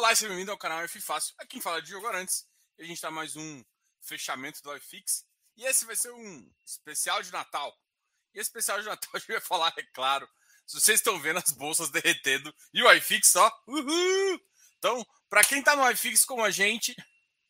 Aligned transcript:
Olá, 0.00 0.14
seja 0.14 0.30
bem-vindo 0.30 0.50
ao 0.50 0.56
canal 0.56 0.80
F 0.80 0.98
Fácil. 0.98 1.34
Aqui 1.36 1.50
quem 1.50 1.60
fala 1.60 1.76
é 1.76 1.80
de 1.82 1.90
jogo 1.90 2.08
antes. 2.08 2.46
A 2.78 2.82
gente 2.82 2.94
está 2.94 3.10
mais 3.10 3.36
um 3.36 3.62
fechamento 4.00 4.62
do 4.62 4.74
iFix. 4.74 5.26
E 5.58 5.66
esse 5.66 5.84
vai 5.84 5.94
ser 5.94 6.10
um 6.10 6.50
especial 6.64 7.22
de 7.22 7.30
Natal. 7.30 7.70
E 8.32 8.40
esse 8.40 8.48
especial 8.48 8.80
de 8.80 8.86
Natal 8.86 9.10
a 9.12 9.18
gente 9.18 9.30
vai 9.30 9.42
falar, 9.42 9.74
é 9.76 9.82
claro, 9.92 10.26
se 10.66 10.80
vocês 10.80 11.00
estão 11.00 11.20
vendo 11.20 11.36
as 11.36 11.52
bolsas 11.52 11.90
derretendo 11.90 12.50
e 12.72 12.82
o 12.82 12.90
iFix 12.94 13.28
só. 13.28 13.52
Uhul! 13.66 14.40
Então, 14.78 15.06
para 15.28 15.44
quem 15.44 15.58
está 15.58 15.76
no 15.76 15.88
iFix 15.90 16.24
como 16.24 16.42
a 16.42 16.50
gente, 16.50 16.96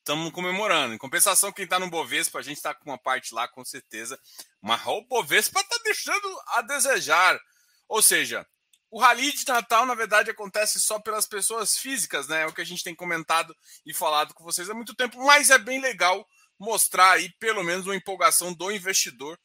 estamos 0.01 0.33
comemorando. 0.33 0.93
Em 0.93 0.99
compensação, 0.99 1.53
quem 1.53 1.67
está 1.67 1.79
no 1.79 1.89
Bovespa, 1.89 2.41
a 2.41 2.43
gente 2.43 2.57
está 2.57 2.75
com 2.75 2.91
uma 2.91 2.99
parte 2.99 3.33
lá, 3.33 3.47
com 3.47 3.65
certeza. 3.65 4.21
Mas 4.61 4.85
o 4.87 5.03
Bovespa 5.03 5.61
está 5.61 5.79
deixando 5.85 6.43
a 6.49 6.63
desejar. 6.63 7.41
Ou 7.89 8.03
seja, 8.03 8.45
o 8.91 8.99
rally 8.99 9.33
de 9.33 9.47
Natal, 9.47 9.87
na 9.87 9.95
verdade, 9.95 10.31
acontece 10.31 10.81
só 10.81 10.99
pelas 10.99 11.27
pessoas 11.27 11.77
físicas, 11.77 12.27
né? 12.27 12.43
É 12.43 12.47
o 12.47 12.53
que 12.53 12.61
a 12.61 12.65
gente 12.65 12.83
tem 12.83 12.95
comentado 12.95 13.57
e 13.87 13.95
falado 13.95 14.35
com 14.35 14.43
vocês 14.43 14.69
há 14.69 14.75
muito 14.75 14.95
tempo, 14.95 15.23
mas 15.25 15.51
é 15.51 15.59
bem 15.59 15.81
legal 15.81 16.27
mostrar 16.59 17.13
aí 17.13 17.33
pelo 17.39 17.63
menos 17.63 17.87
uma 17.87 17.97
empolgação 17.97 18.53
do 18.53 18.71
investidor 18.71 19.39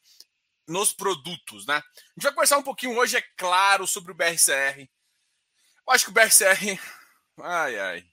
nos 0.67 0.91
produtos, 0.91 1.65
né? 1.67 1.75
A 1.75 1.79
gente 1.79 2.23
vai 2.23 2.33
conversar 2.33 2.57
um 2.57 2.63
pouquinho 2.63 2.97
hoje, 2.97 3.17
é 3.17 3.23
claro, 3.37 3.85
sobre 3.85 4.11
o 4.11 4.15
BRCR. 4.15 4.89
Eu 5.87 5.93
acho 5.93 6.05
que 6.05 6.11
o 6.11 6.13
BRCR. 6.13 6.79
Ai, 7.41 7.77
ai. 7.77 8.05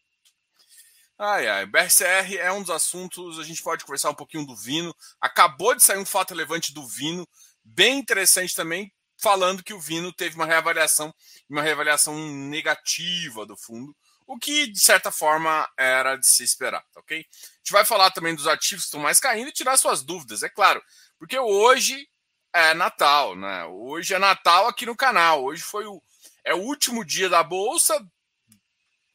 Ai, 1.18 1.48
ai. 1.48 1.66
BRCR 1.66 2.36
é 2.38 2.52
um 2.52 2.60
dos 2.60 2.70
assuntos. 2.70 3.38
A 3.38 3.44
gente 3.44 3.62
pode 3.62 3.84
conversar 3.84 4.10
um 4.10 4.14
pouquinho 4.14 4.44
do 4.44 4.54
Vino. 4.56 4.94
Acabou 5.20 5.74
de 5.74 5.82
sair 5.82 5.98
um 5.98 6.04
fato 6.04 6.30
relevante 6.30 6.74
do 6.74 6.86
Vino, 6.86 7.26
bem 7.64 7.98
interessante 7.98 8.54
também, 8.54 8.92
falando 9.22 9.62
que 9.62 9.72
o 9.72 9.80
Vino 9.80 10.12
teve 10.12 10.34
uma 10.34 10.46
reavaliação, 10.46 11.14
uma 11.48 11.62
reavaliação 11.62 12.14
negativa 12.28 13.46
do 13.46 13.56
fundo, 13.56 13.96
o 14.26 14.38
que 14.38 14.66
de 14.66 14.80
certa 14.80 15.10
forma 15.10 15.70
era 15.78 16.16
de 16.16 16.26
se 16.26 16.42
esperar, 16.42 16.82
tá 16.92 17.00
ok? 17.00 17.18
A 17.18 17.56
gente 17.58 17.72
vai 17.72 17.84
falar 17.84 18.10
também 18.10 18.34
dos 18.34 18.46
ativos 18.46 18.84
que 18.84 18.88
estão 18.88 19.00
mais 19.00 19.20
caindo 19.20 19.48
e 19.48 19.52
tirar 19.52 19.76
suas 19.76 20.02
dúvidas, 20.02 20.42
é 20.42 20.48
claro, 20.48 20.82
porque 21.18 21.38
hoje 21.38 22.08
é 22.52 22.74
Natal, 22.74 23.34
né? 23.34 23.64
Hoje 23.64 24.14
é 24.14 24.18
Natal 24.18 24.66
aqui 24.66 24.84
no 24.84 24.96
canal. 24.96 25.42
Hoje 25.44 25.62
foi 25.62 25.86
o 25.86 26.02
é 26.44 26.54
o 26.54 26.58
último 26.58 27.04
dia 27.04 27.28
da 27.28 27.42
bolsa 27.42 28.04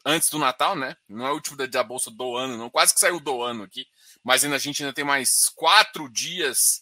antes 0.06 0.30
do 0.30 0.39
Natal, 0.39 0.76
né? 0.76 0.95
Não 1.08 1.28
é 1.28 1.32
o 1.32 1.36
último 1.36 1.58
dia 1.58 1.67
da 1.67 1.84
bolsa 1.84 2.10
do 2.10 2.36
ano, 2.36 2.58
não. 2.58 2.70
Quase 2.70 2.94
que 2.94 3.00
saiu 3.00 3.20
do 3.20 3.44
ano 3.44 3.64
aqui, 3.64 3.86
mas 4.23 4.44
ainda 4.44 4.56
a 4.56 4.60
gente 4.60 4.82
ainda 4.82 4.94
tem 4.94 5.04
mais 5.04 5.50
quatro 5.50 6.10
dias 6.10 6.82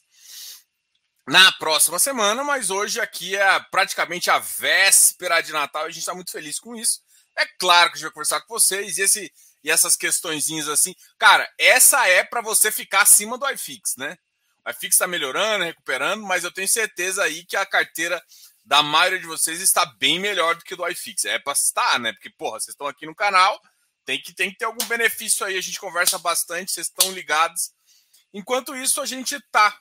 na 1.27 1.51
próxima 1.53 1.97
semana, 1.97 2.43
mas 2.43 2.69
hoje 2.69 3.01
aqui 3.01 3.35
é 3.35 3.59
praticamente 3.71 4.29
a 4.29 4.37
véspera 4.37 5.41
de 5.41 5.51
Natal 5.51 5.85
e 5.85 5.87
a 5.87 5.89
gente 5.89 5.99
está 5.99 6.13
muito 6.13 6.31
feliz 6.31 6.59
com 6.59 6.75
isso. 6.75 7.01
É 7.35 7.45
claro 7.57 7.89
que 7.89 7.95
a 7.95 7.97
gente 7.97 8.03
vai 8.05 8.13
conversar 8.13 8.41
com 8.41 8.53
vocês 8.53 8.97
e, 8.97 9.01
esse, 9.01 9.33
e 9.63 9.71
essas 9.71 9.97
questõezinhas 9.97 10.69
assim. 10.69 10.95
Cara, 11.17 11.51
essa 11.57 12.07
é 12.07 12.23
para 12.23 12.41
você 12.41 12.71
ficar 12.71 13.01
acima 13.01 13.37
do 13.37 13.49
iFix, 13.49 13.95
né? 13.97 14.17
O 14.65 14.69
iFix 14.69 14.95
está 14.95 15.07
melhorando, 15.07 15.65
recuperando, 15.65 16.23
mas 16.23 16.43
eu 16.43 16.51
tenho 16.51 16.67
certeza 16.67 17.23
aí 17.23 17.43
que 17.43 17.57
a 17.57 17.65
carteira 17.65 18.23
da 18.63 18.81
maioria 18.81 19.19
de 19.19 19.27
vocês 19.27 19.61
está 19.61 19.85
bem 19.85 20.19
melhor 20.19 20.55
do 20.55 20.63
que 20.63 20.75
do 20.75 20.87
iFix. 20.87 21.25
É 21.25 21.39
para 21.39 21.53
estar, 21.53 21.99
né? 21.99 22.13
Porque, 22.13 22.29
porra, 22.29 22.59
vocês 22.59 22.73
estão 22.73 22.87
aqui 22.87 23.05
no 23.05 23.15
canal, 23.15 23.59
tem 24.05 24.21
que, 24.21 24.33
tem 24.33 24.51
que 24.51 24.57
ter 24.57 24.65
algum 24.65 24.85
benefício 24.85 25.45
aí. 25.45 25.57
A 25.57 25.61
gente 25.61 25.79
conversa 25.79 26.17
bastante, 26.19 26.71
vocês 26.71 26.87
estão 26.87 27.11
ligados. 27.11 27.71
Enquanto 28.33 28.75
isso, 28.75 29.01
a 29.01 29.05
gente 29.05 29.39
tá 29.51 29.77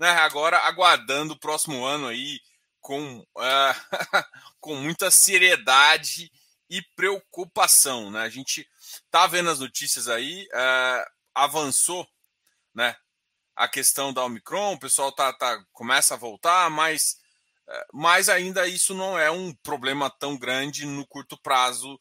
né, 0.00 0.08
agora 0.12 0.58
aguardando 0.60 1.34
o 1.34 1.38
próximo 1.38 1.84
ano 1.84 2.08
aí 2.08 2.40
com, 2.80 3.18
uh, 3.18 3.24
com 4.58 4.74
muita 4.74 5.10
seriedade 5.10 6.32
e 6.70 6.80
preocupação. 6.96 8.10
Né? 8.10 8.22
A 8.22 8.30
gente 8.30 8.66
tá 9.10 9.26
vendo 9.26 9.50
as 9.50 9.60
notícias 9.60 10.08
aí, 10.08 10.48
uh, 10.54 11.10
avançou 11.34 12.08
né, 12.74 12.96
a 13.54 13.68
questão 13.68 14.10
da 14.10 14.24
Omicron, 14.24 14.72
o 14.72 14.80
pessoal 14.80 15.12
tá, 15.12 15.34
tá, 15.34 15.62
começa 15.70 16.14
a 16.14 16.16
voltar, 16.16 16.70
mas, 16.70 17.18
uh, 17.68 17.84
mas 17.92 18.30
ainda 18.30 18.66
isso 18.66 18.94
não 18.94 19.18
é 19.18 19.30
um 19.30 19.54
problema 19.56 20.08
tão 20.08 20.38
grande 20.38 20.86
no 20.86 21.06
curto 21.06 21.38
prazo 21.42 22.00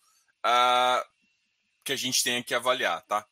que 1.83 1.91
a 1.91 1.97
gente 1.97 2.23
tem 2.23 2.41
que 2.41 2.55
avaliar, 2.55 3.01
tá? 3.07 3.27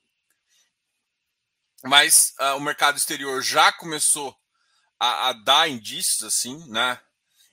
Mas 1.85 2.35
o 2.57 2.59
mercado 2.59 2.97
exterior 2.97 3.41
já 3.41 3.71
começou 3.71 4.37
a, 4.99 5.29
a 5.29 5.33
dar 5.33 5.69
indícios 5.69 6.23
assim, 6.23 6.57
né? 6.69 6.99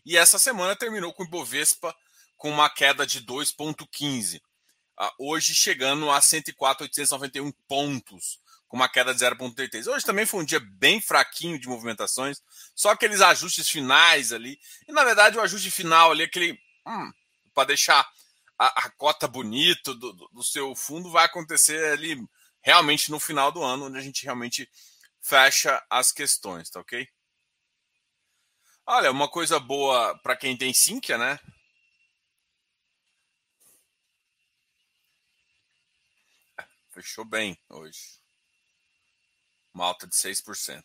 E 0.05 0.17
essa 0.17 0.39
semana 0.39 0.77
terminou 0.77 1.13
com 1.13 1.23
o 1.23 1.27
Ibovespa 1.27 1.95
com 2.37 2.51
uma 2.51 2.69
queda 2.69 3.07
de 3.07 3.23
2,15. 3.23 4.37
Uh, 4.37 4.41
ah, 4.97 5.13
hoje 5.19 5.55
chegando 5.55 6.11
a 6.11 6.21
104,891 6.21 7.51
pontos, 7.67 8.39
com 8.69 8.77
uma 8.77 8.89
queda 8.89 9.15
de 9.15 9.25
0,33. 9.25 9.87
Hoje 9.87 10.05
também 10.05 10.27
foi 10.27 10.41
um 10.41 10.45
dia 10.45 10.61
bem 10.61 11.01
fraquinho 11.01 11.59
de 11.59 11.69
movimentações, 11.69 12.41
só 12.75 12.91
aqueles 12.91 13.21
ajustes 13.21 13.69
finais 13.69 14.33
ali. 14.33 14.59
E 14.87 14.93
na 14.93 15.05
verdade 15.05 15.39
o 15.39 15.41
ajuste 15.41 15.71
final 15.71 16.13
ali, 16.13 16.25
aquele. 16.25 16.59
Hum, 16.87 17.13
para 17.55 17.69
deixar 17.69 18.07
a, 18.59 18.87
a, 18.87 18.91
cota 18.91 19.27
bonita 19.27 19.95
do, 19.95 20.13
do, 20.13 20.29
do 20.29 20.43
seu 20.43 20.75
fundo, 20.75 21.11
vai 21.11 21.25
acontecer 21.25 21.93
ali 21.93 22.17
realmente 22.61 23.11
no 23.11 23.19
final 23.19 23.51
do 23.53 23.63
ano, 23.63 23.87
onde 23.87 23.99
a 23.99 24.03
gente 24.03 24.25
realmente 24.25 24.69
fecha 25.21 25.83
as 25.89 26.13
questões, 26.13 26.69
tá 26.69 26.81
ok? 26.81 27.09
Olha, 28.87 29.11
uma 29.11 29.29
coisa 29.29 29.59
boa 29.59 30.19
para 30.19 30.37
quem 30.37 30.57
tem 30.57 30.75
Sinqia, 30.75 31.17
né? 31.17 31.39
Fechou 36.91 37.25
bem 37.25 37.59
hoje. 37.71 38.21
Uma 39.73 39.87
alta 39.87 40.07
de 40.07 40.15
6%. 40.15 40.85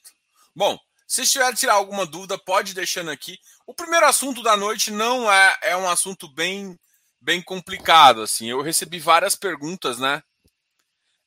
Bom, 0.56 0.80
se 1.06 1.24
estiver 1.24 1.54
tirar 1.56 1.74
alguma 1.74 2.06
dúvida, 2.06 2.38
pode 2.38 2.74
deixando 2.74 3.12
aqui. 3.12 3.38
O 3.68 3.74
primeiro 3.74 4.06
assunto 4.06 4.42
da 4.42 4.56
noite 4.56 4.92
não 4.92 5.32
é, 5.32 5.58
é 5.64 5.78
um 5.78 5.90
assunto 5.90 6.28
bem, 6.34 6.80
bem 7.20 7.42
complicado. 7.42 8.22
assim. 8.22 8.50
Eu 8.50 8.62
recebi 8.62 8.98
várias 8.98 9.36
perguntas, 9.36 10.00
né? 10.00 10.24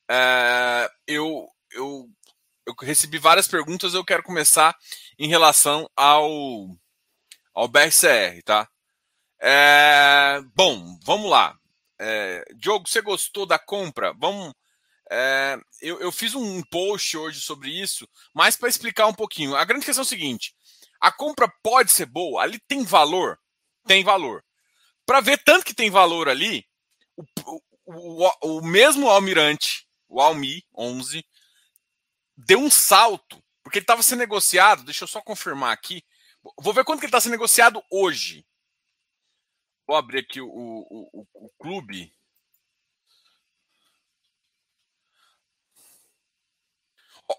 É, 0.09 0.89
eu, 1.07 1.47
eu 1.71 2.09
eu 2.65 2.73
recebi 2.81 3.17
várias 3.17 3.47
perguntas, 3.47 3.93
eu 3.93 4.03
quero 4.03 4.23
começar 4.23 4.75
em 5.17 5.27
relação 5.27 5.89
ao, 5.95 6.67
ao 7.53 7.67
BRCR, 7.67 8.41
tá? 8.43 8.67
É, 9.41 10.41
bom, 10.55 10.97
vamos 11.03 11.29
lá. 11.29 11.57
É, 11.99 12.45
Diogo, 12.55 12.87
você 12.87 13.01
gostou 13.01 13.45
da 13.45 13.59
compra? 13.59 14.13
Vamos. 14.13 14.53
É, 15.11 15.59
eu, 15.81 15.99
eu, 15.99 16.11
fiz 16.11 16.33
um 16.33 16.61
post 16.63 17.17
hoje 17.17 17.41
sobre 17.41 17.69
isso, 17.69 18.07
mas 18.33 18.55
para 18.55 18.69
explicar 18.69 19.07
um 19.07 19.13
pouquinho. 19.13 19.55
A 19.55 19.65
grande 19.65 19.85
questão 19.85 20.01
é 20.01 20.05
o 20.05 20.07
seguinte: 20.07 20.55
a 20.99 21.11
compra 21.11 21.51
pode 21.61 21.91
ser 21.91 22.05
boa, 22.05 22.41
ali 22.41 22.59
tem 22.67 22.83
valor? 22.83 23.37
Tem 23.85 24.03
valor. 24.03 24.43
Para 25.05 25.19
ver 25.19 25.37
tanto 25.43 25.65
que 25.65 25.73
tem 25.73 25.89
valor 25.91 26.29
ali, 26.29 26.65
o, 27.17 27.23
o, 27.45 27.61
o, 27.85 28.57
o 28.59 28.65
mesmo 28.65 29.09
almirante, 29.09 29.85
o 30.07 30.21
Almi 30.21 30.63
11, 30.75 31.25
deu 32.35 32.59
um 32.59 32.69
salto, 32.69 33.43
porque 33.61 33.79
ele 33.79 33.83
estava 33.83 34.03
sendo 34.03 34.19
negociado. 34.19 34.83
Deixa 34.83 35.03
eu 35.03 35.07
só 35.07 35.21
confirmar 35.21 35.71
aqui. 35.71 36.03
Vou 36.59 36.73
ver 36.73 36.83
quanto 36.83 36.99
que 36.99 37.05
ele 37.05 37.09
está 37.09 37.21
sendo 37.21 37.33
negociado 37.33 37.83
hoje. 37.89 38.45
Vou 39.87 39.95
abrir 39.95 40.19
aqui 40.19 40.41
o, 40.41 40.47
o, 40.47 41.09
o, 41.13 41.27
o 41.33 41.49
clube. 41.59 42.13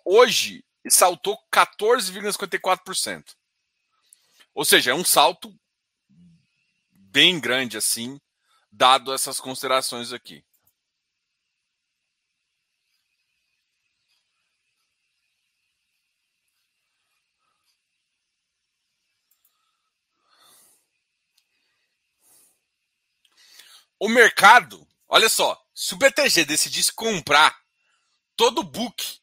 Hoje 0.04 0.64
saltou 0.88 1.38
14,54%. 1.52 3.34
Ou 4.54 4.64
seja, 4.64 4.92
é 4.92 4.94
um 4.94 5.04
salto 5.04 5.54
bem 6.90 7.40
grande 7.40 7.76
assim, 7.76 8.20
dado 8.70 9.12
essas 9.12 9.40
considerações 9.40 10.12
aqui. 10.12 10.44
O 23.98 24.08
mercado, 24.08 24.86
olha 25.08 25.28
só, 25.28 25.60
se 25.74 25.94
o 25.94 25.96
BTG 25.96 26.44
decidisse 26.44 26.92
comprar 26.92 27.58
todo 28.36 28.60
o 28.60 28.64
book 28.64 29.20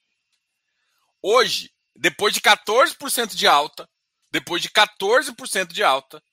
hoje, 1.21 1.73
depois 1.95 2.33
de 2.33 2.41
14% 2.41 3.35
de 3.35 3.47
alta, 3.47 3.89
depois 4.31 4.61
de 4.61 4.69
14% 4.69 5.67
de 5.67 5.83
alta, 5.83 6.23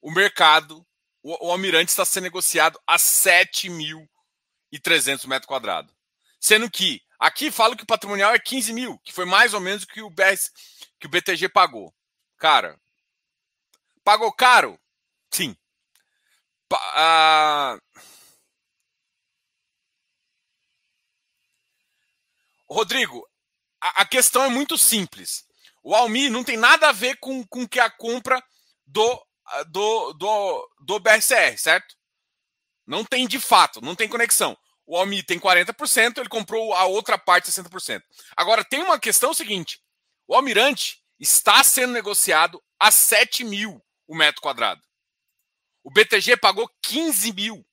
o 0.00 0.10
mercado, 0.10 0.86
o, 1.22 1.48
o 1.48 1.50
Almirante 1.50 1.90
está 1.90 2.04
sendo 2.04 2.24
negociado 2.24 2.78
a 2.86 2.96
7.300 2.96 5.26
metros 5.26 5.46
quadrados. 5.46 5.94
Sendo 6.38 6.70
que 6.70 7.02
aqui 7.18 7.50
falo 7.50 7.76
que 7.76 7.84
o 7.84 7.86
patrimonial 7.86 8.34
é 8.34 8.38
15 8.38 8.72
mil, 8.72 8.98
que 8.98 9.12
foi 9.12 9.24
mais 9.24 9.54
ou 9.54 9.60
menos 9.60 9.84
o 9.84 9.86
que 9.86 10.02
o, 10.02 10.12
que 10.98 11.06
o 11.06 11.10
BTG 11.10 11.48
pagou. 11.48 11.94
Cara, 12.36 12.78
pagou 14.04 14.32
caro? 14.32 14.78
Sim. 15.30 15.56
Rodrigo, 22.68 23.26
a, 23.80 24.02
a, 24.02 24.06
questão 24.06 24.44
é 24.44 24.48
muito 24.48 24.78
simples. 24.78 25.44
O 25.82 25.94
Almi 25.94 26.30
não 26.30 26.42
tem 26.42 26.56
nada 26.56 26.88
a 26.88 26.92
ver 26.92 27.16
com, 27.16 27.46
com 27.46 27.68
que 27.68 27.78
a 27.78 27.90
compra 27.90 28.42
do, 28.86 29.26
do, 29.68 30.12
do, 30.14 30.70
do 30.80 31.00
BRCR, 31.00 31.58
certo? 31.58 31.94
Não 32.86 33.04
tem 33.04 33.26
de 33.26 33.38
fato, 33.38 33.80
não 33.80 33.94
tem 33.94 34.08
conexão. 34.08 34.56
O 34.86 34.96
Almi 34.96 35.22
tem 35.22 35.38
40%, 35.38 36.18
ele 36.18 36.28
comprou 36.28 36.74
a 36.74 36.84
outra 36.84 37.16
parte 37.16 37.50
60%. 37.50 38.02
Agora, 38.36 38.64
tem 38.64 38.82
uma 38.82 38.98
questão 38.98 39.30
é 39.30 39.34
seguinte: 39.34 39.80
o 40.26 40.34
Almirante 40.34 41.02
está 41.20 41.62
sendo 41.62 41.92
negociado 41.92 42.62
a 42.78 42.90
7 42.90 43.44
mil 43.44 43.82
o 44.06 44.16
metro 44.16 44.42
quadrado. 44.42 44.82
O 45.84 45.90
BTG 45.90 46.36
pagou 46.36 46.70
15 46.82 47.32
mil. 47.32 47.66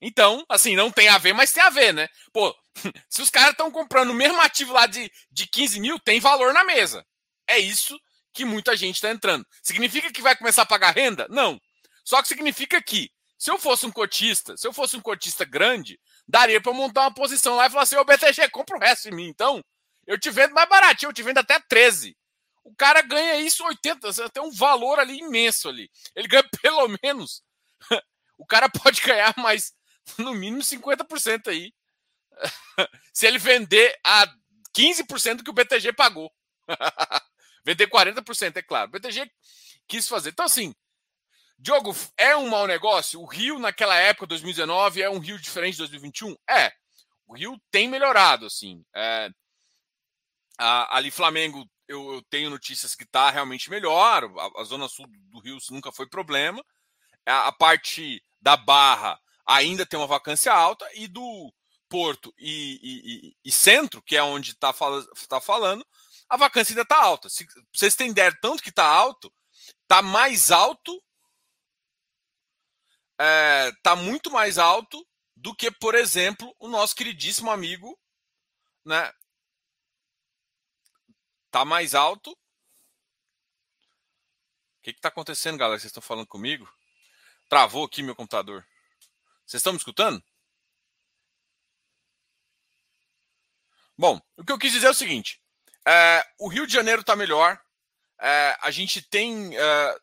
Então, 0.00 0.44
assim, 0.48 0.74
não 0.74 0.90
tem 0.90 1.08
a 1.08 1.18
ver, 1.18 1.32
mas 1.32 1.52
tem 1.52 1.62
a 1.62 1.70
ver, 1.70 1.92
né? 1.94 2.08
Pô, 2.32 2.54
se 3.08 3.22
os 3.22 3.30
caras 3.30 3.52
estão 3.52 3.70
comprando 3.70 4.10
o 4.10 4.14
mesmo 4.14 4.40
ativo 4.40 4.72
lá 4.72 4.86
de, 4.86 5.10
de 5.30 5.46
15 5.46 5.80
mil, 5.80 5.98
tem 6.00 6.18
valor 6.18 6.52
na 6.52 6.64
mesa. 6.64 7.06
É 7.46 7.58
isso 7.58 7.98
que 8.32 8.44
muita 8.44 8.76
gente 8.76 8.96
está 8.96 9.10
entrando. 9.10 9.46
Significa 9.62 10.10
que 10.12 10.22
vai 10.22 10.34
começar 10.36 10.62
a 10.62 10.66
pagar 10.66 10.94
renda? 10.94 11.26
Não. 11.30 11.60
Só 12.04 12.20
que 12.20 12.28
significa 12.28 12.82
que 12.82 13.10
se 13.38 13.50
eu 13.50 13.58
fosse 13.58 13.86
um 13.86 13.92
cotista, 13.92 14.56
se 14.56 14.66
eu 14.66 14.72
fosse 14.72 14.96
um 14.96 15.00
cotista 15.00 15.44
grande, 15.44 15.98
daria 16.26 16.60
para 16.60 16.72
montar 16.72 17.02
uma 17.02 17.14
posição 17.14 17.56
lá 17.56 17.66
e 17.66 17.70
falar 17.70 17.82
assim: 17.82 17.96
ô 17.96 18.04
BTG, 18.04 18.48
compra 18.50 18.76
o 18.76 18.80
resto 18.80 19.08
em 19.08 19.14
mim. 19.14 19.28
Então, 19.28 19.62
eu 20.06 20.18
te 20.18 20.30
vendo 20.30 20.54
mais 20.54 20.68
baratinho, 20.68 21.10
eu 21.10 21.12
te 21.12 21.22
vendo 21.22 21.38
até 21.38 21.60
13. 21.60 22.16
O 22.64 22.74
cara 22.74 23.02
ganha 23.02 23.36
isso 23.38 23.64
80, 23.64 24.30
tem 24.30 24.42
um 24.42 24.52
valor 24.52 24.98
ali 24.98 25.18
imenso 25.18 25.68
ali. 25.68 25.90
Ele 26.14 26.28
ganha 26.28 26.48
pelo 26.62 26.96
menos. 27.02 27.42
o 28.38 28.46
cara 28.46 28.68
pode 28.68 29.00
ganhar 29.00 29.34
mais, 29.36 29.72
no 30.18 30.32
mínimo 30.32 30.62
50% 30.62 31.48
aí. 31.48 31.72
se 33.12 33.26
ele 33.26 33.38
vender 33.38 33.98
a 34.04 34.26
15% 34.76 35.42
que 35.42 35.50
o 35.50 35.54
BTG 35.54 35.92
pagou. 35.92 36.32
vender 37.64 37.88
40%, 37.88 38.56
é 38.56 38.62
claro. 38.62 38.88
O 38.88 38.92
BTG 38.92 39.30
quis 39.86 40.08
fazer. 40.08 40.30
Então, 40.30 40.46
assim, 40.46 40.74
Diogo, 41.58 41.94
é 42.16 42.36
um 42.36 42.48
mau 42.48 42.66
negócio? 42.66 43.20
O 43.20 43.26
Rio, 43.26 43.58
naquela 43.58 43.96
época, 43.96 44.26
2019, 44.26 45.02
é 45.02 45.10
um 45.10 45.18
Rio 45.18 45.38
diferente 45.38 45.74
de 45.74 45.78
2021? 45.78 46.34
É. 46.48 46.72
O 47.26 47.36
Rio 47.36 47.56
tem 47.70 47.88
melhorado, 47.88 48.46
assim. 48.46 48.84
É, 48.94 49.30
ali, 50.58 51.10
Flamengo, 51.10 51.64
eu, 51.92 52.14
eu, 52.14 52.22
tenho 52.22 52.50
notícias 52.50 52.94
que 52.94 53.04
está 53.04 53.30
realmente 53.30 53.70
melhor. 53.70 54.24
A, 54.38 54.60
a, 54.60 54.64
zona 54.64 54.88
sul 54.88 55.06
do 55.30 55.40
Rio 55.40 55.58
nunca 55.70 55.92
foi 55.92 56.06
problema. 56.06 56.64
A, 57.26 57.48
a, 57.48 57.52
parte 57.52 58.22
da 58.40 58.56
Barra 58.56 59.20
ainda 59.46 59.86
tem 59.86 59.98
uma 59.98 60.06
vacância 60.06 60.52
alta. 60.52 60.88
E 60.94 61.06
do 61.06 61.52
Porto 61.88 62.32
e, 62.38 62.80
e, 62.82 63.28
e, 63.28 63.36
e 63.44 63.52
Centro, 63.52 64.02
que 64.02 64.16
é 64.16 64.22
onde 64.22 64.52
está 64.52 64.72
fala, 64.72 65.04
tá 65.28 65.40
falando, 65.40 65.86
a 66.28 66.36
vacância 66.36 66.72
ainda 66.72 66.82
está 66.82 66.96
alta. 66.96 67.28
Se 67.28 67.46
vocês 67.72 67.94
têm 67.94 68.10
ideia 68.10 68.34
tanto 68.40 68.62
que 68.62 68.70
está 68.70 68.86
alto, 68.86 69.32
está 69.82 70.00
mais 70.00 70.50
alto 70.50 70.92
está 73.76 73.92
é, 73.92 73.96
muito 73.96 74.30
mais 74.30 74.58
alto 74.58 75.06
do 75.36 75.54
que, 75.54 75.70
por 75.70 75.94
exemplo, 75.94 76.54
o 76.58 76.68
nosso 76.68 76.94
queridíssimo 76.96 77.50
amigo, 77.50 77.96
né? 78.84 79.12
Tá 81.52 81.66
mais 81.66 81.94
alto. 81.94 82.32
O 82.32 82.36
que 84.82 84.90
está 84.90 85.08
acontecendo, 85.08 85.58
galera? 85.58 85.78
Vocês 85.78 85.90
estão 85.90 86.02
falando 86.02 86.26
comigo? 86.26 86.66
Travou 87.48 87.84
aqui 87.84 88.02
meu 88.02 88.16
computador. 88.16 88.66
Vocês 89.44 89.60
estão 89.60 89.74
me 89.74 89.78
escutando? 89.78 90.24
Bom, 93.98 94.18
o 94.38 94.44
que 94.44 94.50
eu 94.50 94.58
quis 94.58 94.72
dizer 94.72 94.86
é 94.86 94.90
o 94.90 94.94
seguinte: 94.94 95.42
é, 95.86 96.26
o 96.38 96.48
Rio 96.48 96.66
de 96.66 96.72
Janeiro 96.72 97.02
está 97.02 97.14
melhor. 97.14 97.60
É, 98.18 98.56
a 98.62 98.70
gente 98.70 99.02
tem 99.02 99.54
é, 99.54 100.00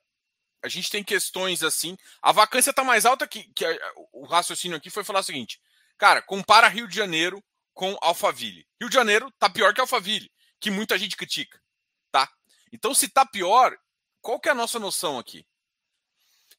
a 0.62 0.68
gente 0.68 0.92
tem 0.92 1.04
questões 1.04 1.64
assim. 1.64 1.98
A 2.22 2.32
vacância 2.32 2.70
está 2.70 2.84
mais 2.84 3.08
alta 3.08 3.28
que, 3.28 3.52
que 3.54 3.66
a, 3.66 3.76
o 4.14 4.26
raciocínio 4.28 4.78
aqui 4.78 4.92
foi 4.92 5.04
falar 5.04 5.22
o 5.22 5.24
seguinte: 5.24 5.60
cara, 5.98 6.22
compara 6.22 6.68
Rio 6.68 6.88
de 6.88 6.96
Janeiro 6.96 7.44
com 7.74 7.98
Alphaville. 8.02 8.68
Rio 8.80 8.90
de 8.90 8.96
Janeiro 8.96 9.32
tá 9.40 9.50
pior 9.50 9.74
que 9.74 9.82
Alphaville, 9.82 10.32
que 10.60 10.70
muita 10.72 10.98
gente 10.98 11.16
critica, 11.16 11.62
tá? 12.12 12.30
Então, 12.72 12.94
se 12.94 13.08
tá 13.08 13.26
pior, 13.26 13.78
qual 14.22 14.40
que 14.40 14.50
é 14.50 14.52
a 14.52 14.56
nossa 14.56 14.80
noção 14.80 15.18
aqui? 15.18 15.46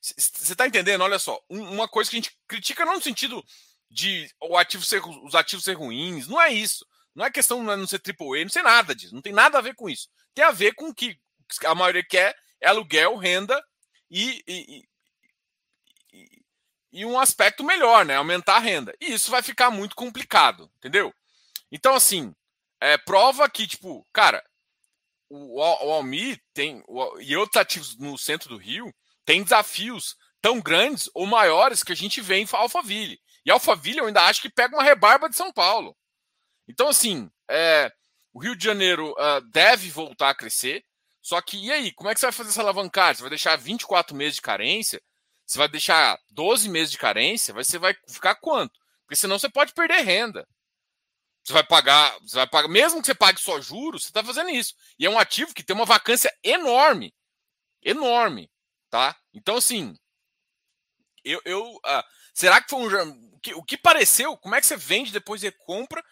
Você 0.00 0.56
tá 0.56 0.66
entendendo? 0.66 1.02
Olha 1.02 1.18
só, 1.18 1.38
uma 1.48 1.86
coisa 1.86 2.10
que 2.10 2.16
a 2.16 2.20
gente 2.20 2.36
critica 2.48 2.84
não 2.86 2.94
no 2.94 3.02
sentido 3.02 3.44
de 3.90 4.30
o 4.40 4.56
ativo 4.56 4.82
ser, 4.82 5.02
os 5.04 5.34
ativos 5.34 5.64
ser 5.64 5.74
ruins, 5.74 6.26
não 6.26 6.40
é 6.40 6.52
isso. 6.52 6.86
Não 7.14 7.24
é 7.26 7.30
questão 7.30 7.60
de 7.60 7.66
não 7.66 7.86
ser 7.86 8.00
AAA, 8.00 8.44
não 8.44 8.48
sei 8.48 8.62
nada 8.62 8.94
disso. 8.94 9.14
Não 9.14 9.20
tem 9.20 9.32
nada 9.32 9.58
a 9.58 9.60
ver 9.60 9.74
com 9.74 9.90
isso. 9.90 10.08
Tem 10.34 10.44
a 10.44 10.52
ver 10.52 10.74
com 10.74 10.94
que 10.94 11.18
a 11.64 11.74
maioria 11.74 12.04
quer 12.04 12.36
é 12.60 12.68
aluguel, 12.68 13.16
renda 13.16 13.62
e, 14.10 14.42
e, 14.46 14.84
e, 16.12 16.42
e 16.92 17.04
um 17.04 17.18
aspecto 17.18 17.64
melhor, 17.64 18.04
né? 18.04 18.16
Aumentar 18.16 18.56
a 18.56 18.60
renda. 18.60 18.94
E 19.00 19.12
isso 19.12 19.30
vai 19.30 19.42
ficar 19.42 19.70
muito 19.70 19.96
complicado, 19.96 20.70
entendeu? 20.78 21.12
Então, 21.70 21.94
assim, 21.94 22.34
é, 22.80 22.96
prova 22.96 23.48
que, 23.48 23.66
tipo, 23.66 24.06
cara, 24.12 24.42
o, 25.28 25.60
o 25.60 25.92
Almi 25.92 26.40
tem, 26.54 26.82
o, 26.88 27.20
e 27.20 27.36
outros 27.36 27.60
ativos 27.60 27.96
no 27.98 28.16
centro 28.18 28.48
do 28.48 28.56
Rio, 28.56 28.92
tem 29.24 29.42
desafios 29.42 30.16
tão 30.40 30.60
grandes 30.60 31.10
ou 31.14 31.26
maiores 31.26 31.84
que 31.84 31.92
a 31.92 31.96
gente 31.96 32.20
vê 32.20 32.36
em 32.36 32.48
Alphaville. 32.50 33.20
E 33.44 33.50
Alphaville 33.50 33.98
eu 33.98 34.06
ainda 34.06 34.22
acho 34.24 34.42
que 34.42 34.50
pega 34.50 34.74
uma 34.74 34.82
rebarba 34.82 35.28
de 35.28 35.36
São 35.36 35.52
Paulo. 35.52 35.96
Então, 36.66 36.88
assim, 36.88 37.30
é, 37.48 37.92
o 38.32 38.40
Rio 38.40 38.56
de 38.56 38.64
Janeiro 38.64 39.12
uh, 39.12 39.40
deve 39.50 39.90
voltar 39.90 40.30
a 40.30 40.34
crescer. 40.34 40.84
Só 41.20 41.40
que, 41.40 41.58
e 41.58 41.70
aí, 41.70 41.92
como 41.92 42.08
é 42.08 42.14
que 42.14 42.20
você 42.20 42.26
vai 42.26 42.32
fazer 42.32 42.50
essa 42.50 42.62
alavancagem? 42.62 43.16
Você 43.16 43.22
vai 43.22 43.30
deixar 43.30 43.56
24 43.56 44.16
meses 44.16 44.36
de 44.36 44.42
carência? 44.42 45.02
Você 45.46 45.58
vai 45.58 45.68
deixar 45.68 46.18
12 46.30 46.68
meses 46.68 46.90
de 46.90 46.98
carência? 46.98 47.52
Você 47.52 47.78
vai 47.78 47.94
ficar 48.08 48.36
quanto? 48.36 48.78
Porque 49.02 49.16
senão 49.16 49.38
você 49.38 49.48
pode 49.48 49.74
perder 49.74 50.02
renda. 50.02 50.46
Você 51.50 51.54
vai 51.54 51.64
pagar, 51.64 52.16
você 52.20 52.36
vai 52.36 52.46
pagar, 52.46 52.68
mesmo 52.68 53.00
que 53.00 53.06
você 53.06 53.14
pague 53.14 53.40
só 53.40 53.60
juros, 53.60 54.04
você 54.04 54.10
está 54.10 54.22
fazendo 54.22 54.50
isso. 54.50 54.72
E 54.96 55.04
é 55.04 55.10
um 55.10 55.18
ativo 55.18 55.52
que 55.52 55.64
tem 55.64 55.74
uma 55.74 55.84
vacância 55.84 56.32
enorme. 56.44 57.12
Enorme. 57.82 58.48
Tá? 58.88 59.16
Então, 59.34 59.56
assim, 59.56 59.96
eu. 61.24 61.40
eu 61.44 61.80
ah, 61.84 62.04
será 62.32 62.62
que 62.62 62.70
foi 62.70 63.04
um. 63.04 63.30
O 63.32 63.40
que, 63.40 63.54
o 63.54 63.64
que 63.64 63.76
pareceu? 63.76 64.36
Como 64.36 64.54
é 64.54 64.60
que 64.60 64.66
você 64.66 64.76
vende 64.76 65.10
depois 65.10 65.40
de 65.40 65.50
compra? 65.50 66.04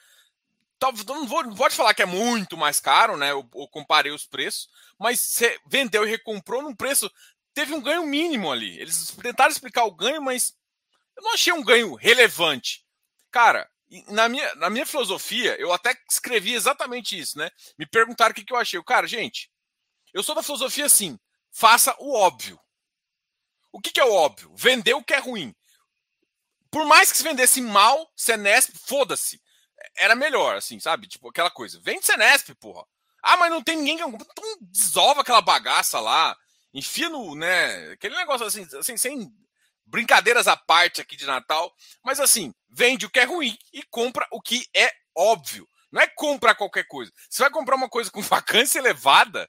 não, 1.07 1.25
vou, 1.25 1.45
não 1.45 1.55
pode 1.55 1.77
falar 1.77 1.95
que 1.95 2.03
é 2.03 2.07
muito 2.07 2.57
mais 2.57 2.81
caro, 2.81 3.17
né? 3.17 3.31
Eu, 3.31 3.49
eu 3.55 3.69
comparei 3.69 4.11
os 4.11 4.27
preços, 4.27 4.69
mas 4.99 5.21
você 5.21 5.57
vendeu 5.69 6.05
e 6.05 6.11
recomprou 6.11 6.63
num 6.63 6.75
preço. 6.75 7.09
Teve 7.55 7.75
um 7.75 7.81
ganho 7.81 8.05
mínimo 8.07 8.51
ali. 8.51 8.77
Eles 8.81 9.15
tentaram 9.23 9.53
explicar 9.53 9.85
o 9.85 9.95
ganho, 9.95 10.21
mas 10.21 10.53
eu 11.17 11.23
não 11.23 11.35
achei 11.35 11.53
um 11.53 11.63
ganho 11.63 11.95
relevante. 11.95 12.85
Cara, 13.31 13.71
na 14.09 14.29
minha, 14.29 14.55
na 14.57 14.71
minha 14.71 14.87
filosofia, 14.87 15.57
eu 15.59 15.73
até 15.73 15.97
escrevi 16.11 16.55
exatamente 16.55 17.19
isso, 17.19 17.39
né? 17.39 17.51
Me 17.79 17.87
perguntaram 17.87 18.33
o 18.33 18.35
que, 18.35 18.45
que 18.45 18.53
eu 18.53 18.59
achei. 18.59 18.83
Cara, 18.83 19.07
gente, 19.07 19.51
eu 20.13 20.23
sou 20.23 20.35
da 20.35 20.43
filosofia 20.43 20.87
assim: 20.87 21.19
faça 21.51 21.95
o 21.99 22.15
óbvio. 22.15 22.59
O 23.73 23.81
que, 23.81 23.91
que 23.91 24.01
é 24.01 24.05
o 24.05 24.13
óbvio? 24.13 24.53
Vender 24.57 24.95
o 24.95 25.05
que 25.05 25.15
é 25.15 25.19
ruim. 25.19 25.55
Por 26.71 26.87
mais 26.87 27.11
que 27.11 27.19
se 27.19 27.25
vendesse 27.25 27.61
mal, 27.61 28.11
Senesp, 28.17 28.77
foda-se 28.87 29.41
era 29.97 30.15
melhor, 30.15 30.57
assim, 30.57 30.79
sabe? 30.81 31.07
Tipo, 31.07 31.29
aquela 31.29 31.51
coisa. 31.51 31.81
Vende 31.83 32.07
Senesp, 32.07 32.55
porra. 32.55 32.85
Ah, 33.23 33.37
mas 33.37 33.51
não 33.51 33.63
tem 33.63 33.77
ninguém 33.77 33.97
que. 33.97 34.05
Então 34.05 34.59
dissolve 34.63 35.21
aquela 35.21 35.41
bagaça 35.41 36.01
lá. 36.01 36.37
Enfia 36.73 37.09
no, 37.09 37.35
né? 37.35 37.93
Aquele 37.93 38.17
negócio 38.17 38.47
assim, 38.47 38.67
assim, 38.79 38.97
sem 38.97 39.33
brincadeiras 39.85 40.47
à 40.47 40.57
parte 40.57 41.01
aqui 41.01 41.17
de 41.17 41.27
Natal. 41.27 41.75
Mas 42.05 42.21
assim, 42.21 42.55
vende 42.69 43.07
o 43.07 43.11
que 43.11 43.21
é 43.21 43.25
ruim 43.25 43.57
e 43.73 43.83
compra 43.85 44.27
o 44.31 44.41
que 44.41 44.67
é 44.75 44.91
óbvio. 45.17 45.69
Não 45.91 46.03
é 46.03 46.07
comprar 46.07 46.55
qualquer 46.55 46.87
coisa. 46.87 47.11
Você 47.29 47.43
vai 47.43 47.51
comprar 47.51 47.77
uma 47.77 47.89
coisa 47.89 48.11
com 48.11 48.21
vacância 48.23 48.79
elevada, 48.79 49.49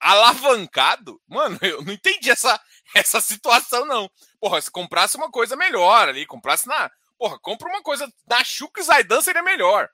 alavancado. 0.00 1.20
Mano, 1.26 1.58
eu 1.62 1.82
não 1.82 1.92
entendi 1.92 2.30
essa, 2.30 2.60
essa 2.94 3.20
situação, 3.20 3.84
não. 3.84 4.10
Porra, 4.40 4.60
se 4.60 4.70
comprasse 4.70 5.16
uma 5.16 5.30
coisa 5.30 5.56
melhor 5.56 6.08
ali, 6.08 6.26
comprasse 6.26 6.66
na, 6.66 6.90
Porra, 7.20 7.38
compra 7.38 7.68
uma 7.68 7.82
coisa 7.82 8.10
da 8.26 8.42
Chuca 8.42 8.80
e 8.80 8.84
Zaidan 8.84 9.20
seria 9.20 9.42
melhor. 9.42 9.90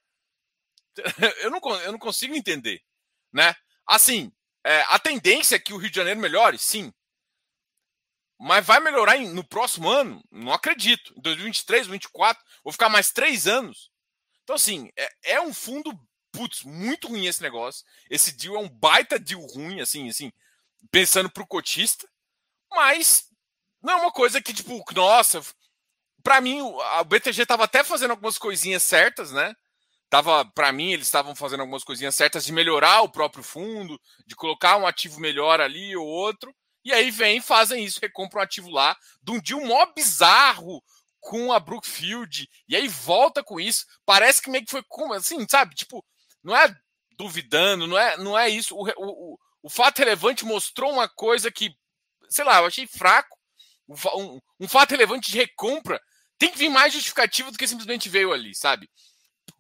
Eu 1.43 1.51
não, 1.51 1.61
eu 1.83 1.93
não 1.93 1.99
consigo 1.99 2.35
entender, 2.35 2.81
né? 3.31 3.55
Assim, 3.87 4.33
é, 4.65 4.81
a 4.89 4.99
tendência 4.99 5.57
é 5.57 5.59
que 5.59 5.75
o 5.75 5.77
Rio 5.77 5.91
de 5.91 5.97
Janeiro 5.97 6.19
melhore, 6.19 6.57
sim. 6.57 6.91
Mas 8.39 8.67
vai 8.67 8.81
melhorar 8.81 9.19
no 9.19 9.43
próximo 9.43 9.89
ano? 9.89 10.23
Não 10.31 10.53
acredito. 10.53 11.15
Em 11.17 11.21
2023, 11.21 11.87
2024, 11.87 12.43
vou 12.63 12.73
ficar 12.73 12.89
mais 12.89 13.11
três 13.11 13.47
anos. 13.47 13.91
Então, 14.45 14.57
assim, 14.57 14.91
é, 14.97 15.35
é 15.35 15.41
um 15.41 15.55
fundo, 15.55 15.91
putz, 16.31 16.63
muito 16.63 17.09
ruim 17.09 17.27
esse 17.27 17.43
negócio. 17.43 17.85
Esse 18.11 18.33
deal 18.37 18.57
é 18.57 18.59
um 18.59 18.69
baita 18.69 19.19
deal 19.19 19.41
ruim, 19.41 19.81
assim, 19.81 20.09
assim, 20.09 20.33
pensando 20.91 21.31
pro 21.31 21.47
cotista. 21.47 22.07
Mas 22.71 23.29
não 23.83 23.95
é 23.95 23.97
uma 23.97 24.13
coisa 24.13 24.41
que, 24.41 24.53
tipo, 24.53 24.85
nossa, 24.95 25.41
para 26.23 26.41
mim, 26.41 26.61
o 26.61 27.05
BTG 27.05 27.43
estava 27.43 27.65
até 27.65 27.83
fazendo 27.83 28.11
algumas 28.11 28.37
coisinhas 28.37 28.83
certas, 28.83 29.33
né? 29.33 29.55
tava, 30.09 30.45
para 30.45 30.73
mim, 30.73 30.93
eles 30.93 31.07
estavam 31.07 31.35
fazendo 31.35 31.61
algumas 31.61 31.85
coisinhas 31.85 32.15
certas 32.15 32.45
de 32.45 32.53
melhorar 32.53 33.03
o 33.03 33.09
próprio 33.09 33.43
fundo, 33.43 34.01
de 34.27 34.35
colocar 34.35 34.77
um 34.77 34.87
ativo 34.87 35.21
melhor 35.21 35.61
ali 35.61 35.97
ou 35.97 36.07
outro. 36.07 36.55
E 36.87 36.93
aí 36.93 37.11
vem, 37.11 37.41
fazem 37.41 37.85
isso, 37.85 37.99
recompram 38.01 38.39
um 38.41 38.45
ativo 38.45 38.71
lá, 38.71 38.97
de 39.21 39.33
um 39.33 39.41
deal 39.41 39.61
mó 39.67 39.87
bizarro 39.87 40.81
com 41.19 41.53
a 41.53 41.59
Brookfield, 41.59 42.49
e 42.69 42.77
aí 42.77 42.87
volta 42.87 43.43
com 43.43 43.59
isso. 43.59 43.85
Parece 44.05 44.41
que 44.41 44.49
meio 44.49 44.65
que 44.65 44.71
foi 44.71 44.85
como, 44.87 45.13
assim, 45.13 45.45
sabe? 45.51 45.75
Tipo, 45.75 46.07
não 46.45 46.57
é 46.57 46.73
duvidando, 47.19 47.89
não 47.89 47.99
é, 47.99 48.17
não 48.19 48.39
é 48.39 48.49
isso. 48.49 48.77
O, 48.77 48.89
o, 48.99 49.39
o 49.65 49.69
fato 49.69 49.99
relevante 49.99 50.45
mostrou 50.45 50.93
uma 50.93 51.09
coisa 51.09 51.51
que, 51.51 51.75
sei 52.29 52.45
lá, 52.45 52.59
eu 52.61 52.67
achei 52.67 52.87
fraco. 52.87 53.37
Um, 53.89 54.39
um 54.61 54.69
fato 54.69 54.93
relevante 54.93 55.29
de 55.29 55.39
recompra 55.39 56.01
tem 56.39 56.53
que 56.53 56.59
vir 56.59 56.69
mais 56.69 56.93
justificativo 56.93 57.51
do 57.51 57.59
que 57.59 57.67
simplesmente 57.67 58.09
veio 58.09 58.33
ali, 58.33 58.55
sabe? 58.55 58.89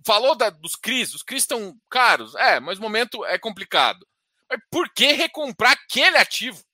Falou 0.06 0.36
da, 0.36 0.48
dos 0.48 0.76
CRIs, 0.76 1.12
os 1.12 1.24
CRIs 1.24 1.42
estão 1.42 1.76
caros, 1.90 2.36
é, 2.36 2.60
mas 2.60 2.78
o 2.78 2.82
momento 2.82 3.24
é 3.24 3.36
complicado. 3.36 4.06
Mas 4.48 4.60
por 4.70 4.88
que 4.94 5.10
recomprar 5.10 5.72
aquele 5.72 6.18
ativo? 6.18 6.64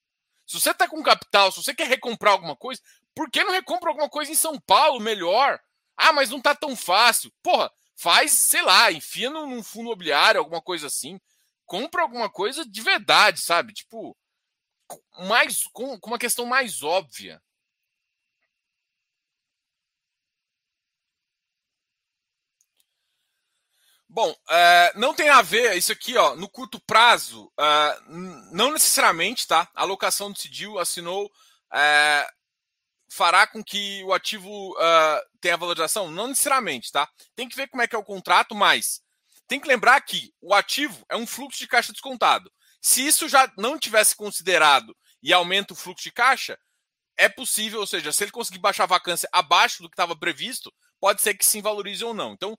Se 0.52 0.60
você 0.60 0.70
está 0.70 0.86
com 0.86 1.02
capital, 1.02 1.50
se 1.50 1.62
você 1.62 1.74
quer 1.74 1.88
recomprar 1.88 2.34
alguma 2.34 2.54
coisa, 2.54 2.82
por 3.14 3.30
que 3.30 3.42
não 3.42 3.52
recompra 3.52 3.88
alguma 3.88 4.06
coisa 4.06 4.30
em 4.30 4.34
São 4.34 4.60
Paulo 4.60 5.00
melhor? 5.00 5.58
Ah, 5.96 6.12
mas 6.12 6.28
não 6.28 6.36
está 6.36 6.54
tão 6.54 6.76
fácil. 6.76 7.32
Porra, 7.42 7.72
faz, 7.96 8.32
sei 8.32 8.60
lá, 8.60 8.92
enfia 8.92 9.30
num, 9.30 9.62
fundo 9.62 9.86
imobiliário, 9.86 10.38
alguma 10.38 10.60
coisa 10.60 10.88
assim. 10.88 11.18
Compra 11.64 12.02
alguma 12.02 12.28
coisa 12.28 12.66
de 12.66 12.82
verdade, 12.82 13.40
sabe? 13.40 13.72
Tipo, 13.72 14.14
mais 15.20 15.64
com, 15.72 15.98
com 15.98 16.10
uma 16.10 16.18
questão 16.18 16.44
mais 16.44 16.82
óbvia. 16.82 17.42
Bom, 24.14 24.36
é, 24.50 24.92
não 24.94 25.14
tem 25.14 25.30
a 25.30 25.40
ver 25.40 25.74
isso 25.74 25.90
aqui, 25.90 26.18
ó, 26.18 26.36
no 26.36 26.46
curto 26.46 26.78
prazo, 26.78 27.50
é, 27.58 27.98
não 28.52 28.70
necessariamente, 28.70 29.46
tá? 29.48 29.66
A 29.74 29.80
alocação 29.80 30.30
do 30.30 30.78
assinou 30.78 31.32
é, 31.72 32.28
fará 33.10 33.46
com 33.46 33.64
que 33.64 34.04
o 34.04 34.12
ativo 34.12 34.76
tenha 35.40 35.56
valorização? 35.56 36.10
Não 36.10 36.28
necessariamente, 36.28 36.92
tá? 36.92 37.08
Tem 37.34 37.48
que 37.48 37.56
ver 37.56 37.68
como 37.68 37.82
é 37.82 37.88
que 37.88 37.96
é 37.96 37.98
o 37.98 38.04
contrato, 38.04 38.54
mas 38.54 39.00
tem 39.48 39.58
que 39.58 39.66
lembrar 39.66 39.98
que 40.02 40.30
o 40.42 40.52
ativo 40.52 41.02
é 41.08 41.16
um 41.16 41.26
fluxo 41.26 41.58
de 41.58 41.66
caixa 41.66 41.90
descontado. 41.90 42.52
Se 42.82 43.06
isso 43.06 43.26
já 43.30 43.50
não 43.56 43.78
tivesse 43.78 44.14
considerado 44.14 44.94
e 45.22 45.32
aumenta 45.32 45.72
o 45.72 45.76
fluxo 45.76 46.04
de 46.04 46.12
caixa, 46.12 46.58
é 47.16 47.30
possível, 47.30 47.80
ou 47.80 47.86
seja, 47.86 48.12
se 48.12 48.24
ele 48.24 48.30
conseguir 48.30 48.58
baixar 48.58 48.84
a 48.84 48.88
vacância 48.88 49.26
abaixo 49.32 49.82
do 49.82 49.88
que 49.88 49.94
estava 49.94 50.14
previsto, 50.14 50.70
pode 51.00 51.22
ser 51.22 51.32
que 51.32 51.46
sim 51.46 51.62
valorize 51.62 52.04
ou 52.04 52.12
não. 52.12 52.34
Então, 52.34 52.58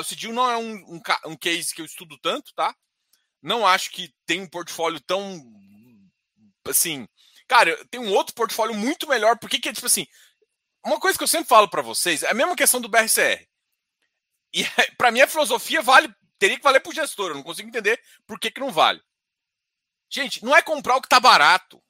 o 0.00 0.04
Cidil 0.04 0.32
não 0.32 0.50
é 0.50 0.56
um, 0.56 0.74
um, 0.96 1.00
um, 1.26 1.36
case 1.36 1.74
que 1.74 1.80
eu 1.80 1.86
estudo 1.86 2.18
tanto, 2.18 2.52
tá? 2.54 2.74
Não 3.40 3.66
acho 3.66 3.90
que 3.90 4.14
tem 4.26 4.40
um 4.40 4.48
portfólio 4.48 5.00
tão. 5.00 5.42
Assim. 6.66 7.08
Cara, 7.48 7.76
tem 7.86 8.00
um 8.00 8.12
outro 8.12 8.34
portfólio 8.34 8.74
muito 8.74 9.08
melhor, 9.08 9.38
porque 9.38 9.58
que 9.58 9.68
é 9.68 9.72
tipo 9.72 9.86
assim. 9.86 10.06
Uma 10.84 10.98
coisa 10.98 11.16
que 11.16 11.22
eu 11.22 11.28
sempre 11.28 11.48
falo 11.48 11.68
para 11.68 11.80
vocês 11.80 12.22
é 12.22 12.30
a 12.30 12.34
mesma 12.34 12.56
questão 12.56 12.80
do 12.80 12.88
BRCR. 12.88 13.46
E 14.52 14.64
para 14.98 15.10
mim 15.10 15.20
a 15.20 15.28
filosofia 15.28 15.80
vale, 15.80 16.12
teria 16.38 16.56
que 16.56 16.64
valer 16.64 16.80
pro 16.80 16.92
gestor. 16.92 17.30
Eu 17.30 17.36
não 17.36 17.42
consigo 17.42 17.68
entender 17.68 18.02
por 18.26 18.38
que, 18.38 18.50
que 18.50 18.60
não 18.60 18.70
vale. 18.70 19.02
Gente, 20.10 20.44
não 20.44 20.54
é 20.54 20.60
comprar 20.60 20.96
o 20.96 21.02
que 21.02 21.08
tá 21.08 21.20
barato. 21.20 21.82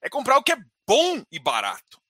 É 0.00 0.08
comprar 0.08 0.38
o 0.38 0.42
que 0.42 0.52
é 0.52 0.58
bom 0.86 1.24
e 1.30 1.38
barato. 1.38 2.00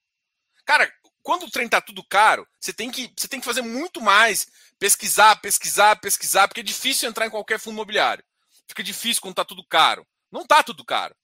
Cara, 0.65 0.91
quando 1.23 1.43
o 1.43 1.51
trem 1.51 1.67
tá 1.67 1.81
tudo 1.81 2.03
caro, 2.03 2.47
você 2.59 2.71
tem 2.71 2.91
que, 2.91 3.11
você 3.17 3.27
tem 3.27 3.39
que 3.39 3.45
fazer 3.45 3.61
muito 3.61 4.01
mais 4.01 4.47
pesquisar, 4.79 5.35
pesquisar, 5.35 5.95
pesquisar, 5.97 6.47
porque 6.47 6.61
é 6.61 6.63
difícil 6.63 7.09
entrar 7.09 7.27
em 7.27 7.29
qualquer 7.29 7.59
fundo 7.59 7.75
imobiliário. 7.75 8.23
Fica 8.67 8.81
difícil 8.81 9.21
quando 9.21 9.35
tá 9.35 9.45
tudo 9.45 9.63
caro. 9.65 10.07
Não 10.31 10.45
tá 10.45 10.63
tudo 10.63 10.85
caro. 10.85 11.15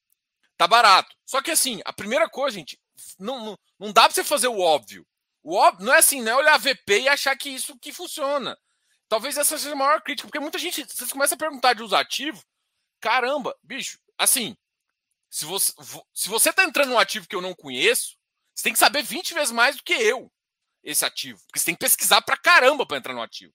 Tá 0.57 0.67
barato. 0.67 1.15
Só 1.25 1.41
que 1.41 1.51
assim, 1.51 1.81
a 1.85 1.93
primeira 1.93 2.29
coisa, 2.29 2.57
gente, 2.57 2.79
não, 3.17 3.43
não, 3.43 3.59
não 3.79 3.93
dá 3.93 4.03
para 4.03 4.13
você 4.13 4.23
fazer 4.23 4.47
o 4.47 4.59
óbvio. 4.59 5.07
O 5.41 5.55
óbvio 5.55 5.85
não 5.85 5.93
é 5.93 5.99
assim, 5.99 6.21
não 6.21 6.33
é 6.33 6.35
olhar 6.35 6.59
VP 6.59 7.01
e 7.01 7.09
achar 7.09 7.35
que 7.37 7.49
isso 7.49 7.77
que 7.79 7.93
funciona. 7.93 8.57
Talvez 9.07 9.37
essa 9.37 9.57
seja 9.57 9.73
a 9.73 9.75
maior 9.75 10.01
crítica, 10.01 10.27
porque 10.27 10.39
muita 10.39 10.57
gente, 10.57 10.83
vocês 10.83 11.11
começam 11.11 11.35
a 11.35 11.39
perguntar 11.39 11.73
de 11.73 11.83
uso 11.83 11.95
ativo, 11.95 12.43
caramba, 12.99 13.55
bicho, 13.61 13.99
assim, 14.17 14.57
se 15.29 15.45
você, 15.45 15.71
se 16.11 16.27
você 16.27 16.51
tá 16.51 16.63
entrando 16.63 16.89
num 16.89 16.97
ativo 16.97 17.27
que 17.27 17.35
eu 17.35 17.41
não 17.41 17.53
conheço, 17.53 18.17
você 18.53 18.63
tem 18.63 18.73
que 18.73 18.79
saber 18.79 19.03
20 19.03 19.35
vezes 19.35 19.51
mais 19.51 19.75
do 19.75 19.83
que 19.83 19.93
eu 19.93 20.31
esse 20.85 21.03
ativo. 21.03 21.39
Porque 21.47 21.59
você 21.59 21.65
tem 21.65 21.75
que 21.75 21.79
pesquisar 21.79 22.21
pra 22.21 22.37
caramba 22.37 22.85
para 22.85 22.97
entrar 22.97 23.13
no 23.13 23.21
ativo. 23.21 23.53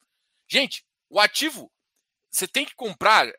Gente, 0.48 0.84
o 1.08 1.20
ativo 1.20 1.72
você 2.30 2.46
tem 2.46 2.64
que 2.66 2.74
comprar. 2.74 3.26
É... 3.28 3.34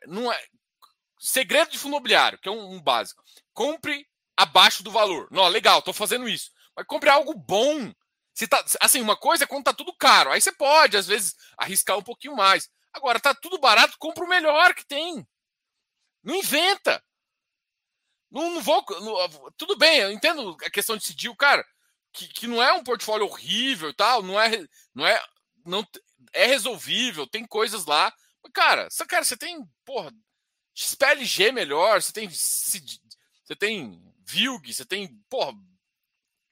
Segredo 1.18 1.70
de 1.70 1.78
fundo 1.78 1.92
imobiliário, 1.92 2.38
que 2.38 2.48
é 2.48 2.52
um, 2.52 2.74
um 2.74 2.82
básico. 2.82 3.22
Compre 3.52 4.08
abaixo 4.36 4.82
do 4.82 4.90
valor. 4.90 5.28
Não, 5.30 5.46
legal, 5.46 5.80
tô 5.80 5.92
fazendo 5.92 6.28
isso. 6.28 6.50
Mas 6.74 6.86
compre 6.86 7.10
algo 7.10 7.34
bom. 7.34 7.92
Se 8.34 8.48
tá, 8.48 8.64
assim, 8.80 9.00
uma 9.00 9.16
coisa 9.16 9.44
é 9.44 9.46
quando 9.46 9.64
tá 9.64 9.74
tudo 9.74 9.94
caro. 9.94 10.32
Aí 10.32 10.40
você 10.40 10.50
pode, 10.50 10.96
às 10.96 11.06
vezes, 11.06 11.36
arriscar 11.56 11.96
um 11.98 12.02
pouquinho 12.02 12.34
mais. 12.34 12.68
Agora, 12.92 13.20
tá 13.20 13.34
tudo 13.34 13.58
barato, 13.58 13.98
compra 13.98 14.24
o 14.24 14.28
melhor 14.28 14.74
que 14.74 14.84
tem. 14.84 15.26
Não 16.24 16.34
inventa. 16.34 17.02
Não, 18.30 18.54
não 18.54 18.62
vou. 18.62 18.84
Não, 19.00 19.52
tudo 19.56 19.76
bem, 19.76 19.98
eu 19.98 20.10
entendo 20.10 20.56
a 20.64 20.70
questão 20.70 20.96
de 20.96 21.02
decidir, 21.02 21.34
cara 21.36 21.64
que, 22.12 22.28
que 22.28 22.46
não 22.46 22.62
é 22.62 22.72
um 22.72 22.84
portfólio 22.84 23.26
horrível 23.26 23.90
e 23.90 23.94
tal, 23.94 24.22
não 24.22 24.40
é, 24.40 24.66
não 24.94 25.06
é, 25.06 25.24
não 25.64 25.86
é 26.32 26.46
resolvível, 26.46 27.26
tem 27.26 27.46
coisas 27.46 27.86
lá. 27.86 28.12
Mas, 28.42 28.52
cara, 28.52 28.88
você, 28.90 29.06
cara, 29.06 29.24
você 29.24 29.36
tem, 29.36 29.64
porra, 29.84 30.12
XPLG 30.74 31.52
melhor, 31.52 32.02
você 32.02 32.12
tem, 32.12 32.28
você 32.28 33.56
tem 33.58 34.00
Vilg, 34.26 34.72
você 34.72 34.84
tem, 34.84 35.08
porra, 35.28 35.52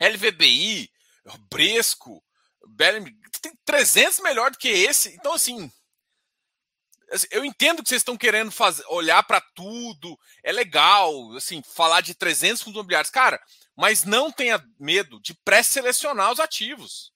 LVBI, 0.01 0.91
Bresco, 1.51 2.25
Bellamy, 2.69 3.17
tem 3.41 3.53
300 3.65 4.21
melhor 4.21 4.51
do 4.51 4.59
que 4.59 4.69
esse. 4.69 5.11
Então, 5.11 5.35
assim, 5.35 5.71
assim 7.11 7.27
eu 7.31 7.45
entendo 7.45 7.83
que 7.83 7.89
vocês 7.89 8.01
estão 8.01 8.17
querendo 8.17 8.51
fazer, 8.51 8.85
olhar 8.89 9.23
para 9.23 9.41
tudo, 9.41 10.19
é 10.43 10.53
legal, 10.53 11.33
assim, 11.37 11.63
falar 11.63 12.01
de 12.01 12.15
300 12.15 12.63
fundos 12.63 12.77
imobiliários. 12.77 13.11
Cara, 13.11 13.41
mas 13.81 14.05
não 14.05 14.31
tenha 14.31 14.63
medo 14.79 15.19
de 15.23 15.33
pré-selecionar 15.43 16.31
os 16.31 16.39
ativos. 16.39 17.15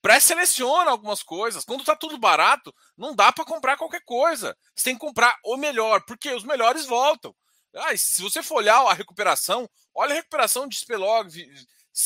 Pré-seleciona 0.00 0.90
algumas 0.90 1.22
coisas. 1.22 1.62
Quando 1.62 1.80
está 1.80 1.94
tudo 1.94 2.16
barato, 2.16 2.74
não 2.96 3.14
dá 3.14 3.30
para 3.30 3.44
comprar 3.44 3.76
qualquer 3.76 4.00
coisa. 4.02 4.56
Você 4.74 4.84
tem 4.84 4.94
que 4.94 5.00
comprar 5.00 5.36
o 5.44 5.58
melhor, 5.58 6.02
porque 6.06 6.32
os 6.32 6.42
melhores 6.42 6.86
voltam. 6.86 7.36
Ah, 7.76 7.94
se 7.98 8.22
você 8.22 8.42
for 8.42 8.56
olhar 8.56 8.80
a 8.80 8.94
recuperação, 8.94 9.68
olha 9.94 10.12
a 10.12 10.14
recuperação 10.14 10.66
de 10.66 10.74
Spelog, 10.74 11.28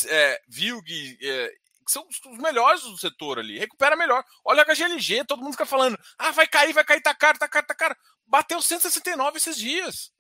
é, 0.09 0.40
Vilg, 0.49 1.16
é, 1.23 1.49
que 1.87 1.92
são 1.92 2.04
os 2.09 2.38
melhores 2.38 2.83
do 2.83 2.99
setor 2.99 3.38
ali. 3.38 3.61
Recupera 3.61 3.95
melhor. 3.95 4.25
Olha 4.45 4.62
a 4.62 4.75
HGLG, 4.75 5.25
todo 5.25 5.40
mundo 5.40 5.52
fica 5.52 5.66
falando: 5.66 5.97
ah, 6.19 6.33
vai 6.33 6.49
cair, 6.49 6.73
vai 6.73 6.83
cair, 6.83 7.00
tá 7.00 7.14
caro, 7.14 7.38
tá 7.38 7.47
caro, 7.47 7.66
tá 7.69 7.76
caro. 7.76 7.97
Bateu 8.26 8.61
169 8.61 9.37
esses 9.37 9.57
dias. 9.57 10.11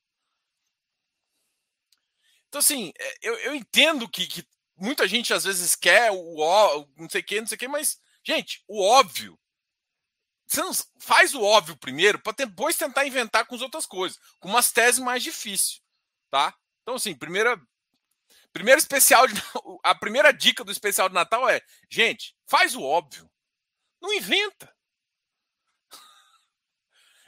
Então, 2.52 2.58
assim, 2.58 2.92
é, 2.98 3.14
eu, 3.22 3.34
eu 3.38 3.54
entendo 3.54 4.06
que, 4.06 4.26
que 4.26 4.46
muita 4.76 5.08
gente 5.08 5.32
às 5.32 5.44
vezes 5.44 5.74
quer 5.74 6.10
o 6.12 6.86
não 6.98 7.08
sei 7.08 7.22
o 7.22 7.24
que, 7.24 7.40
não 7.40 7.46
sei 7.46 7.56
o 7.56 7.58
que, 7.58 7.66
mas, 7.66 7.98
gente, 8.22 8.62
o 8.68 8.84
óbvio. 8.84 9.38
Você 10.46 10.60
não 10.60 10.72
faz 11.00 11.34
o 11.34 11.40
óbvio 11.40 11.78
primeiro 11.78 12.18
para 12.18 12.34
depois 12.34 12.76
tentar 12.76 13.06
inventar 13.06 13.46
com 13.46 13.54
as 13.54 13.62
outras 13.62 13.86
coisas, 13.86 14.18
com 14.38 14.50
umas 14.50 14.70
teses 14.70 15.00
mais 15.00 15.22
difíceis, 15.22 15.80
tá? 16.30 16.54
Então, 16.82 16.96
assim, 16.96 17.14
primeira, 17.14 17.58
primeiro 18.52 18.78
especial 18.78 19.26
de, 19.26 19.32
a 19.82 19.94
primeira 19.94 20.30
dica 20.30 20.62
do 20.62 20.70
especial 20.70 21.08
de 21.08 21.14
Natal 21.14 21.48
é, 21.48 21.62
gente, 21.88 22.36
faz 22.46 22.76
o 22.76 22.82
óbvio, 22.82 23.30
não 23.98 24.12
inventa. 24.12 24.70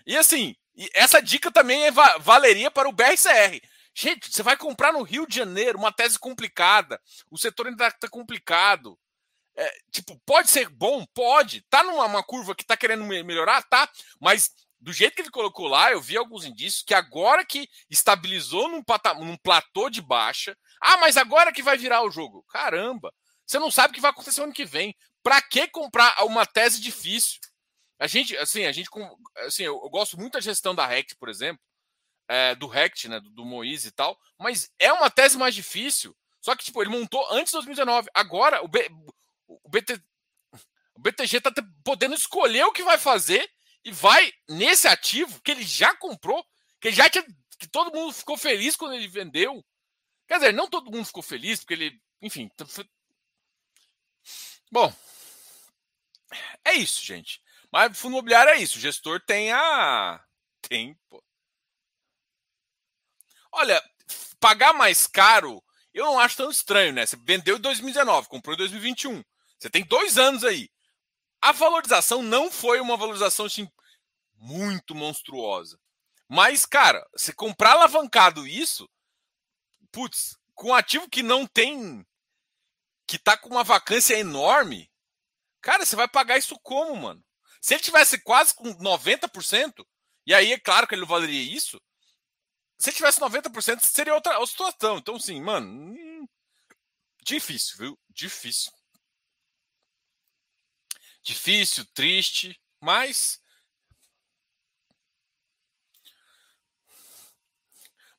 E 0.07 0.19
assim, 0.19 0.55
essa 0.93 1.23
dica 1.23 1.51
também 1.51 1.87
é, 1.87 1.91
valeria 2.21 2.71
para 2.71 2.91
o 2.91 2.93
BRCR. 2.93 3.59
Gente, 3.95 4.33
você 4.33 4.43
vai 4.43 4.57
comprar 4.57 4.93
no 4.93 5.03
Rio 5.03 5.27
de 5.27 5.37
Janeiro 5.37 5.79
uma 5.79 5.93
tese 5.93 6.19
complicada. 6.19 7.01
O 7.31 7.39
setor 7.39 7.69
ainda 7.69 7.87
está 7.87 8.09
complicado. 8.09 8.99
É, 9.57 9.73
tipo, 9.93 10.21
pode 10.27 10.51
ser 10.51 10.69
bom? 10.69 11.07
Pode. 11.15 11.65
Tá 11.71 11.85
numa 11.85 12.23
curva 12.25 12.57
que 12.57 12.65
tá 12.65 12.77
querendo 12.77 13.05
melhorar? 13.05 13.63
Tá. 13.63 13.89
Mas 14.21 14.51
do 14.81 14.93
jeito 14.93 15.15
que 15.15 15.23
ele 15.23 15.31
colocou 15.31 15.69
lá, 15.69 15.93
eu 15.93 16.01
vi 16.01 16.17
alguns 16.17 16.45
indícios 16.45 16.83
que 16.83 16.93
agora 16.93 17.45
que 17.45 17.69
estabilizou 17.89 18.69
num, 18.69 18.83
patamar, 18.83 19.25
num 19.25 19.37
platô 19.37 19.89
de 19.89 20.03
baixa. 20.03 20.59
Ah, 20.81 20.97
mas 20.97 21.17
agora 21.17 21.53
que 21.53 21.63
vai 21.63 21.79
virar 21.79 22.03
o 22.03 22.11
jogo. 22.11 22.45
Caramba! 22.49 23.15
Você 23.47 23.61
não 23.61 23.71
sabe 23.71 23.93
o 23.93 23.95
que 23.95 24.01
vai 24.01 24.11
acontecer 24.11 24.43
ano 24.43 24.53
que 24.53 24.65
vem. 24.65 24.97
Para 25.23 25.41
que 25.41 25.69
comprar 25.69 26.25
uma 26.25 26.45
tese 26.45 26.81
difícil? 26.81 27.39
A 28.01 28.09
gente, 28.09 28.37
assim, 28.39 28.65
a 28.65 28.73
gente, 28.73 28.91
assim, 29.47 29.63
eu, 29.63 29.81
eu 29.85 29.89
gosto 29.89 30.19
muito 30.19 30.33
da 30.33 30.41
gestão 30.41 30.75
da 30.75 30.85
REC, 30.85 31.15
por 31.17 31.29
exemplo 31.29 31.63
é, 32.29 32.55
do 32.55 32.67
Rect, 32.67 33.09
né, 33.09 33.21
do, 33.21 33.31
do 33.31 33.45
Moise 33.45 33.89
e 33.89 33.93
tal, 33.93 34.19
mas 34.39 34.73
é 34.79 34.93
uma 34.93 35.11
tese 35.11 35.37
mais 35.37 35.55
difícil. 35.55 36.17
Só 36.41 36.55
que, 36.55 36.65
tipo, 36.65 36.83
ele 36.83 36.91
montou 36.91 37.27
antes 37.33 37.51
de 37.51 37.57
2019. 37.57 38.09
Agora, 38.13 38.63
o, 38.63 38.69
B, 38.69 38.87
o, 39.49 39.69
BT, 39.69 39.95
o 40.95 41.01
BTG 41.01 41.39
está 41.39 41.51
podendo 41.83 42.15
escolher 42.15 42.65
o 42.65 42.73
que 42.73 42.83
vai 42.83 42.99
fazer 42.99 43.51
e 43.83 43.91
vai 43.91 44.33
nesse 44.49 44.87
ativo 44.87 45.41
que 45.43 45.51
ele 45.51 45.63
já 45.63 45.95
comprou, 45.97 46.45
que 46.81 46.93
já 46.93 47.09
tinha, 47.09 47.25
que 47.59 47.67
todo 47.67 47.95
mundo 47.95 48.13
ficou 48.13 48.37
feliz 48.37 48.77
quando 48.77 48.95
ele 48.95 49.09
vendeu. 49.09 49.65
Quer 50.29 50.35
dizer, 50.35 50.53
não 50.53 50.69
todo 50.69 50.91
mundo 50.91 51.07
ficou 51.07 51.23
feliz 51.23 51.61
porque 51.61 51.75
ele, 51.75 52.03
enfim. 52.21 52.51
Bom, 54.71 54.95
é 56.65 56.75
isso, 56.75 57.03
gente. 57.03 57.43
Mas 57.71 57.99
fundo 57.99 58.13
imobiliário 58.13 58.53
é 58.53 58.59
isso. 58.59 58.79
O 58.79 58.81
gestor 58.81 59.21
tem 59.21 59.53
a 59.53 60.23
tem, 60.69 60.95
pô. 61.09 61.23
Olha, 63.57 63.81
pagar 64.41 64.73
mais 64.73 65.07
caro, 65.07 65.63
eu 65.93 66.05
não 66.05 66.19
acho 66.19 66.37
tão 66.37 66.51
estranho, 66.51 66.93
né? 66.93 67.07
Você 67.07 67.17
vendeu 67.17 67.57
em 67.57 67.61
2019, 67.61 68.29
comprou 68.29 68.55
em 68.55 68.59
2021. 68.59 69.23
Você 69.59 69.71
tem 69.71 69.85
dois 69.85 70.19
anos 70.19 70.43
aí. 70.43 70.69
A 71.41 71.53
valorização 71.53 72.21
não 72.21 72.51
foi 72.51 72.81
uma 72.81 72.97
valorização 72.97 73.47
assim, 73.47 73.69
muito 74.35 74.93
monstruosa. 74.93 75.79
Mas, 76.29 76.67
cara, 76.67 77.07
se 77.17 77.33
comprar 77.33 77.73
alavancado 77.73 78.45
isso, 78.45 78.91
putz, 79.93 80.37
com 80.53 80.71
um 80.71 80.75
ativo 80.75 81.09
que 81.09 81.23
não 81.23 81.47
tem. 81.47 82.05
que 83.07 83.19
tá 83.19 83.37
com 83.37 83.51
uma 83.51 83.63
vacância 83.63 84.19
enorme, 84.19 84.91
cara, 85.61 85.87
você 85.87 85.95
vai 85.95 86.09
pagar 86.09 86.39
isso 86.39 86.59
como, 86.61 86.97
mano? 86.97 87.25
Se 87.61 87.75
ele 87.75 87.83
tivesse 87.83 88.19
quase 88.19 88.53
com 88.53 88.75
90%, 88.75 89.87
e 90.27 90.35
aí 90.35 90.53
é 90.53 90.59
claro 90.59 90.89
que 90.89 90.95
ele 90.95 91.03
não 91.03 91.09
valeria 91.09 91.41
isso, 91.41 91.81
se 92.79 92.93
tivesse 92.93 93.21
90%, 93.21 93.81
seria 93.81 94.15
outra, 94.15 94.45
situação. 94.47 94.99
Então, 94.99 95.19
sim, 95.19 95.41
mano, 95.41 95.67
hum, 95.69 96.27
difícil, 97.23 97.77
viu? 97.79 97.99
Difícil. 98.11 98.73
Difícil, 101.23 101.87
triste, 101.95 102.61
mas 102.81 103.41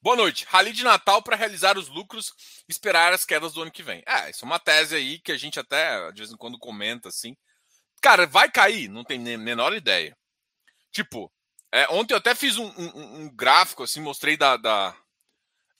Boa 0.05 0.15
noite. 0.15 0.45
Rally 0.45 0.71
de 0.71 0.83
Natal 0.83 1.23
para 1.23 1.35
realizar 1.35 1.79
os 1.79 1.87
lucros 1.87 2.31
esperar 2.69 3.11
as 3.11 3.25
quedas 3.25 3.53
do 3.53 3.63
ano 3.63 3.71
que 3.71 3.81
vem. 3.81 4.03
É, 4.05 4.29
isso 4.29 4.45
é 4.45 4.47
uma 4.47 4.59
tese 4.59 4.95
aí 4.95 5.17
que 5.19 5.31
a 5.31 5.37
gente 5.37 5.59
até 5.59 6.11
de 6.11 6.21
vez 6.21 6.31
em 6.31 6.37
quando 6.37 6.59
comenta 6.59 7.09
assim. 7.09 7.35
Cara, 8.03 8.27
vai 8.27 8.51
cair? 8.51 8.87
Não 8.87 9.03
tem 9.03 9.17
menor 9.17 9.73
ideia. 9.73 10.15
Tipo, 10.91 11.33
é, 11.75 11.87
ontem 11.89 12.13
eu 12.13 12.17
até 12.17 12.33
fiz 12.33 12.57
um, 12.57 12.67
um, 12.77 13.19
um, 13.19 13.29
gráfico 13.29 13.83
assim, 13.83 13.99
mostrei 13.99 14.37
da, 14.37 14.55
da 14.55 14.95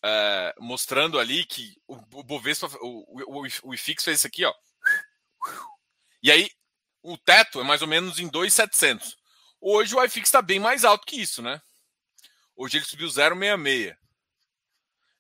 é, 0.03 0.53
mostrando 0.59 1.17
ali 1.17 1.45
que 1.45 1.81
o, 1.87 1.95
o 2.19 2.23
Bovespa, 2.23 2.67
o, 2.81 3.41
o, 3.41 3.47
o 3.63 3.73
IFIX 3.73 4.03
fez 4.03 4.17
isso 4.17 4.27
aqui, 4.27 4.43
ó. 4.43 4.53
E 6.21 6.29
aí 6.29 6.51
o 7.01 7.17
teto 7.17 7.61
é 7.61 7.63
mais 7.63 7.81
ou 7.81 7.87
menos 7.87 8.19
em 8.19 8.27
2,700. 8.27 9.15
Hoje 9.61 9.95
o 9.95 10.03
IFIX 10.03 10.27
está 10.27 10.41
bem 10.41 10.59
mais 10.59 10.83
alto 10.83 11.05
que 11.05 11.15
isso, 11.15 11.41
né? 11.41 11.61
Hoje 12.57 12.77
ele 12.77 12.85
subiu 12.85 13.07
0,66. 13.07 13.95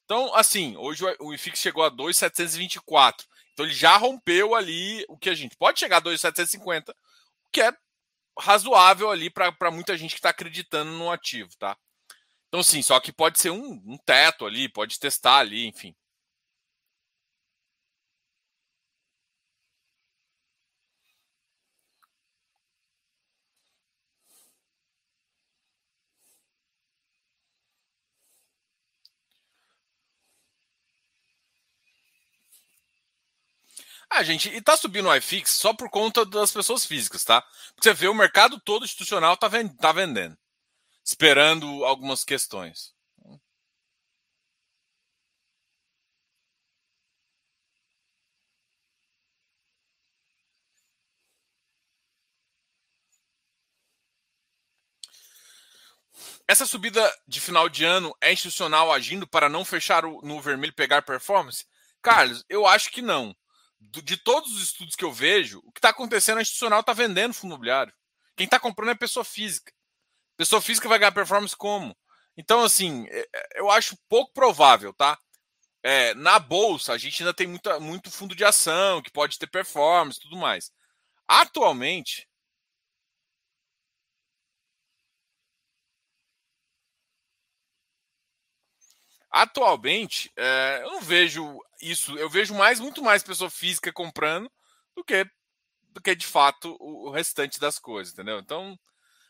Então, 0.03 0.35
assim, 0.35 0.75
hoje 0.75 1.05
o 1.21 1.33
IFIX 1.33 1.57
chegou 1.57 1.85
a 1.85 1.89
2,724. 1.89 3.25
Então 3.53 3.65
ele 3.65 3.73
já 3.73 3.95
rompeu 3.95 4.53
ali 4.53 5.05
o 5.07 5.17
que 5.17 5.29
a 5.29 5.35
gente 5.35 5.55
pode 5.55 5.79
chegar 5.79 5.97
a 5.97 6.01
2,750, 6.01 6.91
o 6.91 7.49
que 7.49 7.61
é 7.61 7.73
razoável 8.39 9.09
ali 9.09 9.29
para 9.29 9.71
muita 9.71 9.97
gente 9.97 10.11
que 10.11 10.19
está 10.19 10.29
acreditando 10.29 10.91
no 10.91 11.11
ativo, 11.11 11.49
tá? 11.57 11.77
Então, 12.47 12.63
sim, 12.63 12.81
só 12.81 12.99
que 12.99 13.11
pode 13.11 13.39
ser 13.39 13.49
um, 13.49 13.81
um 13.85 13.97
teto 14.05 14.45
ali, 14.45 14.69
pode 14.69 14.99
testar 14.99 15.37
ali, 15.37 15.67
enfim. 15.67 15.95
Ah, 34.17 34.23
gente, 34.23 34.47
e 34.47 34.61
tá 34.61 34.77
subindo 34.77 35.09
o 35.09 35.15
iFix 35.17 35.51
só 35.51 35.73
por 35.73 35.89
conta 35.89 36.25
das 36.25 36.49
pessoas 36.49 36.85
físicas, 36.85 37.25
tá? 37.25 37.41
Porque 37.75 37.89
você 37.89 37.93
vê 37.93 38.07
o 38.07 38.13
mercado 38.13 38.57
todo 38.61 38.85
institucional 38.85 39.35
tá, 39.35 39.49
tá 39.77 39.91
vendendo, 39.91 40.37
esperando 41.03 41.83
algumas 41.83 42.23
questões. 42.23 42.93
Essa 56.47 56.65
subida 56.65 57.13
de 57.27 57.41
final 57.41 57.67
de 57.67 57.83
ano 57.83 58.15
é 58.21 58.31
institucional 58.31 58.93
agindo 58.93 59.27
para 59.27 59.49
não 59.49 59.65
fechar 59.65 60.05
o, 60.05 60.21
no 60.21 60.39
vermelho 60.39 60.73
pegar 60.73 61.01
performance? 61.01 61.65
Carlos, 62.01 62.45
eu 62.47 62.65
acho 62.65 62.91
que 62.91 63.01
não 63.01 63.35
de 64.03 64.17
todos 64.17 64.51
os 64.53 64.61
estudos 64.61 64.95
que 64.95 65.03
eu 65.03 65.11
vejo, 65.11 65.61
o 65.65 65.71
que 65.71 65.79
está 65.79 65.89
acontecendo 65.89 66.39
é 66.39 66.41
institucional 66.41 66.81
está 66.81 66.93
vendendo 66.93 67.33
fundo 67.33 67.51
imobiliário. 67.51 67.93
Quem 68.35 68.45
está 68.45 68.59
comprando 68.59 68.89
é 68.89 68.95
pessoa 68.95 69.23
física. 69.23 69.71
Pessoa 70.37 70.61
física 70.61 70.89
vai 70.89 70.99
ganhar 70.99 71.11
performance 71.11 71.55
como? 71.55 71.95
Então, 72.37 72.63
assim, 72.63 73.05
é, 73.09 73.27
é, 73.33 73.59
eu 73.59 73.69
acho 73.71 73.97
pouco 74.09 74.33
provável, 74.33 74.93
tá? 74.93 75.17
É, 75.81 76.13
na 76.15 76.39
bolsa, 76.39 76.93
a 76.93 76.97
gente 76.97 77.21
ainda 77.21 77.33
tem 77.33 77.47
muita, 77.47 77.79
muito 77.79 78.11
fundo 78.11 78.35
de 78.35 78.43
ação 78.43 79.01
que 79.01 79.11
pode 79.11 79.37
ter 79.37 79.47
performance 79.47 80.19
tudo 80.19 80.35
mais. 80.35 80.71
Atualmente, 81.27 82.27
Atualmente, 89.35 90.31
é, 90.37 90.79
eu 90.81 90.91
não 90.93 91.01
vejo 91.01 91.61
isso. 91.81 92.17
Eu 92.17 92.29
vejo 92.29 92.53
mais, 92.53 92.79
muito 92.79 93.03
mais 93.03 93.21
pessoa 93.21 93.49
física 93.49 93.91
comprando 93.91 94.49
do 94.95 95.03
que, 95.03 95.29
do 95.89 96.01
que 96.01 96.15
de 96.15 96.25
fato 96.25 96.77
o, 96.79 97.09
o 97.09 97.11
restante 97.11 97.59
das 97.59 97.77
coisas, 97.77 98.13
entendeu? 98.13 98.39
Então, 98.39 98.79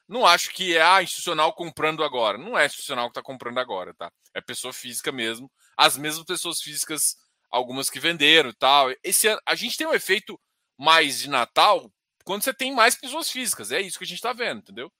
não 0.07 0.23
acho 0.23 0.51
que 0.51 0.77
é 0.77 0.81
a 0.83 1.01
institucional 1.01 1.51
comprando 1.53 2.03
agora. 2.03 2.37
Não 2.37 2.55
é 2.55 2.67
institucional 2.67 3.07
que 3.07 3.13
está 3.13 3.23
comprando 3.23 3.57
agora, 3.57 3.95
tá? 3.95 4.11
É 4.31 4.39
pessoa 4.39 4.71
física 4.71 5.11
mesmo. 5.11 5.51
As 5.75 5.97
mesmas 5.97 6.23
pessoas 6.23 6.61
físicas, 6.61 7.15
algumas 7.49 7.89
que 7.89 7.99
venderam 7.99 8.53
tal. 8.53 8.91
Esse 9.03 9.27
a 9.43 9.55
gente 9.55 9.75
tem 9.75 9.87
um 9.87 9.93
efeito 9.95 10.39
mais 10.77 11.17
de 11.17 11.31
Natal 11.31 11.91
quando 12.23 12.43
você 12.43 12.53
tem 12.53 12.75
mais 12.75 12.93
pessoas 12.93 13.31
físicas. 13.31 13.71
É 13.71 13.81
isso 13.81 13.97
que 13.97 14.03
a 14.03 14.07
gente 14.07 14.17
está 14.17 14.33
vendo, 14.33 14.59
entendeu? 14.59 14.93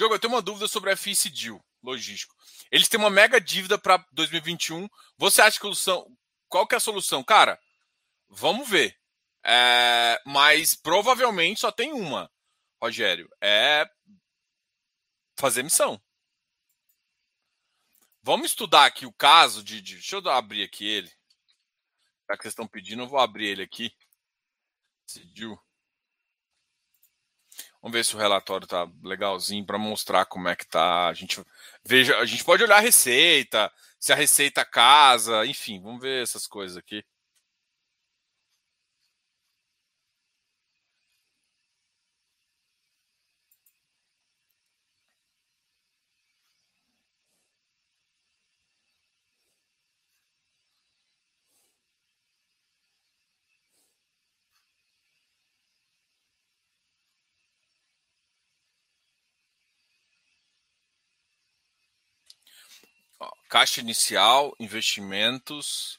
Diogo, 0.00 0.14
eu 0.14 0.18
tenho 0.18 0.32
uma 0.32 0.40
dúvida 0.40 0.66
sobre 0.66 0.90
a 0.90 0.94
Deal, 0.94 1.62
logístico. 1.82 2.34
Eles 2.70 2.88
têm 2.88 2.98
uma 2.98 3.10
mega 3.10 3.38
dívida 3.38 3.76
para 3.76 4.02
2021. 4.12 4.88
Você 5.18 5.42
acha 5.42 5.60
que 5.60 5.66
a 5.66 5.74
solução. 5.74 6.16
Qual 6.48 6.66
que 6.66 6.74
é 6.74 6.78
a 6.78 6.80
solução? 6.80 7.22
Cara, 7.22 7.60
vamos 8.26 8.66
ver. 8.66 8.98
É, 9.44 10.18
mas 10.24 10.74
provavelmente 10.74 11.60
só 11.60 11.70
tem 11.70 11.92
uma, 11.92 12.32
Rogério. 12.82 13.28
É 13.42 13.86
fazer 15.38 15.62
missão. 15.62 16.02
Vamos 18.22 18.52
estudar 18.52 18.86
aqui 18.86 19.04
o 19.04 19.12
caso 19.12 19.62
de. 19.62 19.82
de 19.82 19.96
deixa 19.96 20.16
eu 20.16 20.30
abrir 20.30 20.62
aqui 20.62 20.86
ele. 20.86 21.12
Já 22.26 22.38
que 22.38 22.42
vocês 22.44 22.52
estão 22.52 22.66
pedindo, 22.66 23.02
eu 23.02 23.06
vou 23.06 23.18
abrir 23.18 23.48
ele 23.48 23.62
aqui. 23.62 23.94
Decidiu. 25.06 25.60
Vamos 27.82 27.94
ver 27.96 28.04
se 28.04 28.14
o 28.14 28.18
relatório 28.18 28.66
tá 28.66 28.86
legalzinho 29.02 29.64
para 29.64 29.78
mostrar 29.78 30.26
como 30.26 30.48
é 30.48 30.56
que 30.56 30.66
tá. 30.66 31.08
A 31.08 31.14
gente 31.14 31.42
veja, 31.84 32.16
a 32.18 32.26
gente 32.26 32.44
pode 32.44 32.62
olhar 32.62 32.76
a 32.76 32.80
receita, 32.80 33.72
se 33.98 34.12
a 34.12 34.16
receita 34.16 34.64
casa, 34.64 35.46
enfim, 35.46 35.80
vamos 35.80 36.00
ver 36.00 36.22
essas 36.22 36.46
coisas 36.46 36.76
aqui. 36.76 37.04
Caixa 63.60 63.82
inicial, 63.82 64.56
investimentos, 64.58 65.98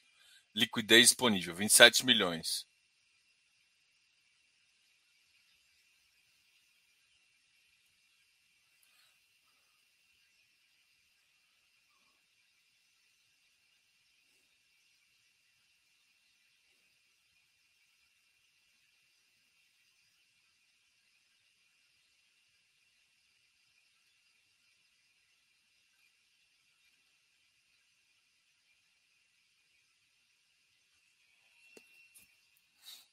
liquidez 0.52 1.10
disponível, 1.10 1.54
27 1.54 2.04
milhões. 2.04 2.65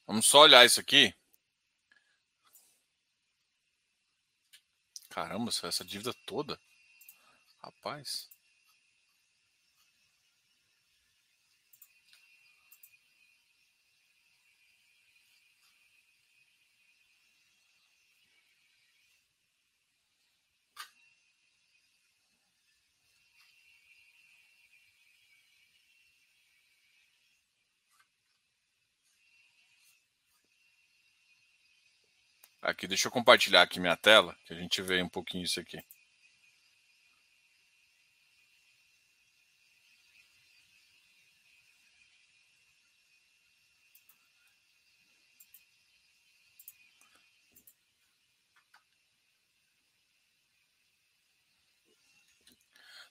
Vamos 0.09 0.25
só 0.25 0.41
olhar 0.41 0.65
isso 0.65 0.81
aqui. 0.81 1.15
Caramba, 5.11 5.51
essa 5.69 5.85
dívida 5.85 6.15
toda. 6.25 6.59
Rapaz. 7.63 8.31
Aqui, 32.69 32.87
deixa 32.87 33.09
eu 33.09 33.13
compartilhar 33.13 33.63
aqui 33.63 33.81
minha 33.81 33.97
tela, 33.97 34.37
que 34.45 34.53
a 34.53 34.57
gente 34.57 34.83
vê 34.83 35.03
um 35.03 35.09
pouquinho 35.09 35.43
isso 35.43 35.59
aqui. 35.59 35.79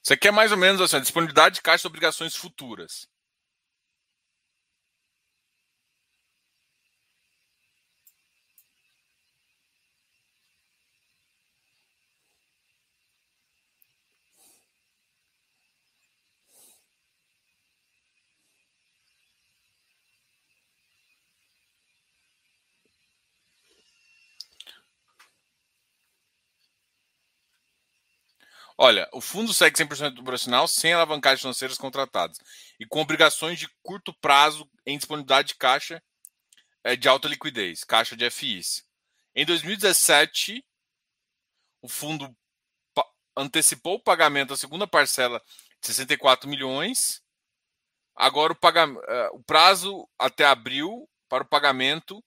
Isso 0.04 0.12
aqui 0.12 0.28
é 0.28 0.30
mais 0.30 0.52
ou 0.52 0.56
menos 0.56 0.80
assim, 0.80 1.00
disponibilidade 1.00 1.56
de 1.56 1.62
caixa 1.62 1.82
de 1.82 1.88
obrigações 1.88 2.36
futuras. 2.36 3.08
Olha, 28.80 29.08
o 29.12 29.20
fundo 29.20 29.52
segue 29.52 29.76
100% 29.76 30.20
operacional 30.20 30.68
sem 30.68 30.92
alavancagens 30.92 31.40
financeiras 31.40 31.76
contratadas 31.76 32.38
e 32.78 32.86
com 32.86 33.00
obrigações 33.00 33.58
de 33.58 33.68
curto 33.82 34.14
prazo 34.14 34.70
em 34.86 34.96
disponibilidade 34.96 35.48
de 35.48 35.54
caixa 35.56 36.00
é, 36.84 36.94
de 36.94 37.08
alta 37.08 37.26
liquidez, 37.26 37.82
caixa 37.82 38.16
de 38.16 38.30
FIs. 38.30 38.84
Em 39.34 39.44
2017, 39.44 40.64
o 41.82 41.88
fundo 41.88 42.32
antecipou 43.36 43.96
o 43.96 44.02
pagamento 44.02 44.50
da 44.50 44.56
segunda 44.56 44.86
parcela 44.86 45.42
de 45.80 45.88
64 45.88 46.48
milhões. 46.48 47.20
Agora 48.14 48.52
o, 48.52 48.56
pagamento, 48.56 49.02
é, 49.08 49.28
o 49.30 49.42
prazo 49.42 50.08
até 50.16 50.44
abril 50.44 51.10
para 51.28 51.42
o 51.42 51.48
pagamento 51.48 52.24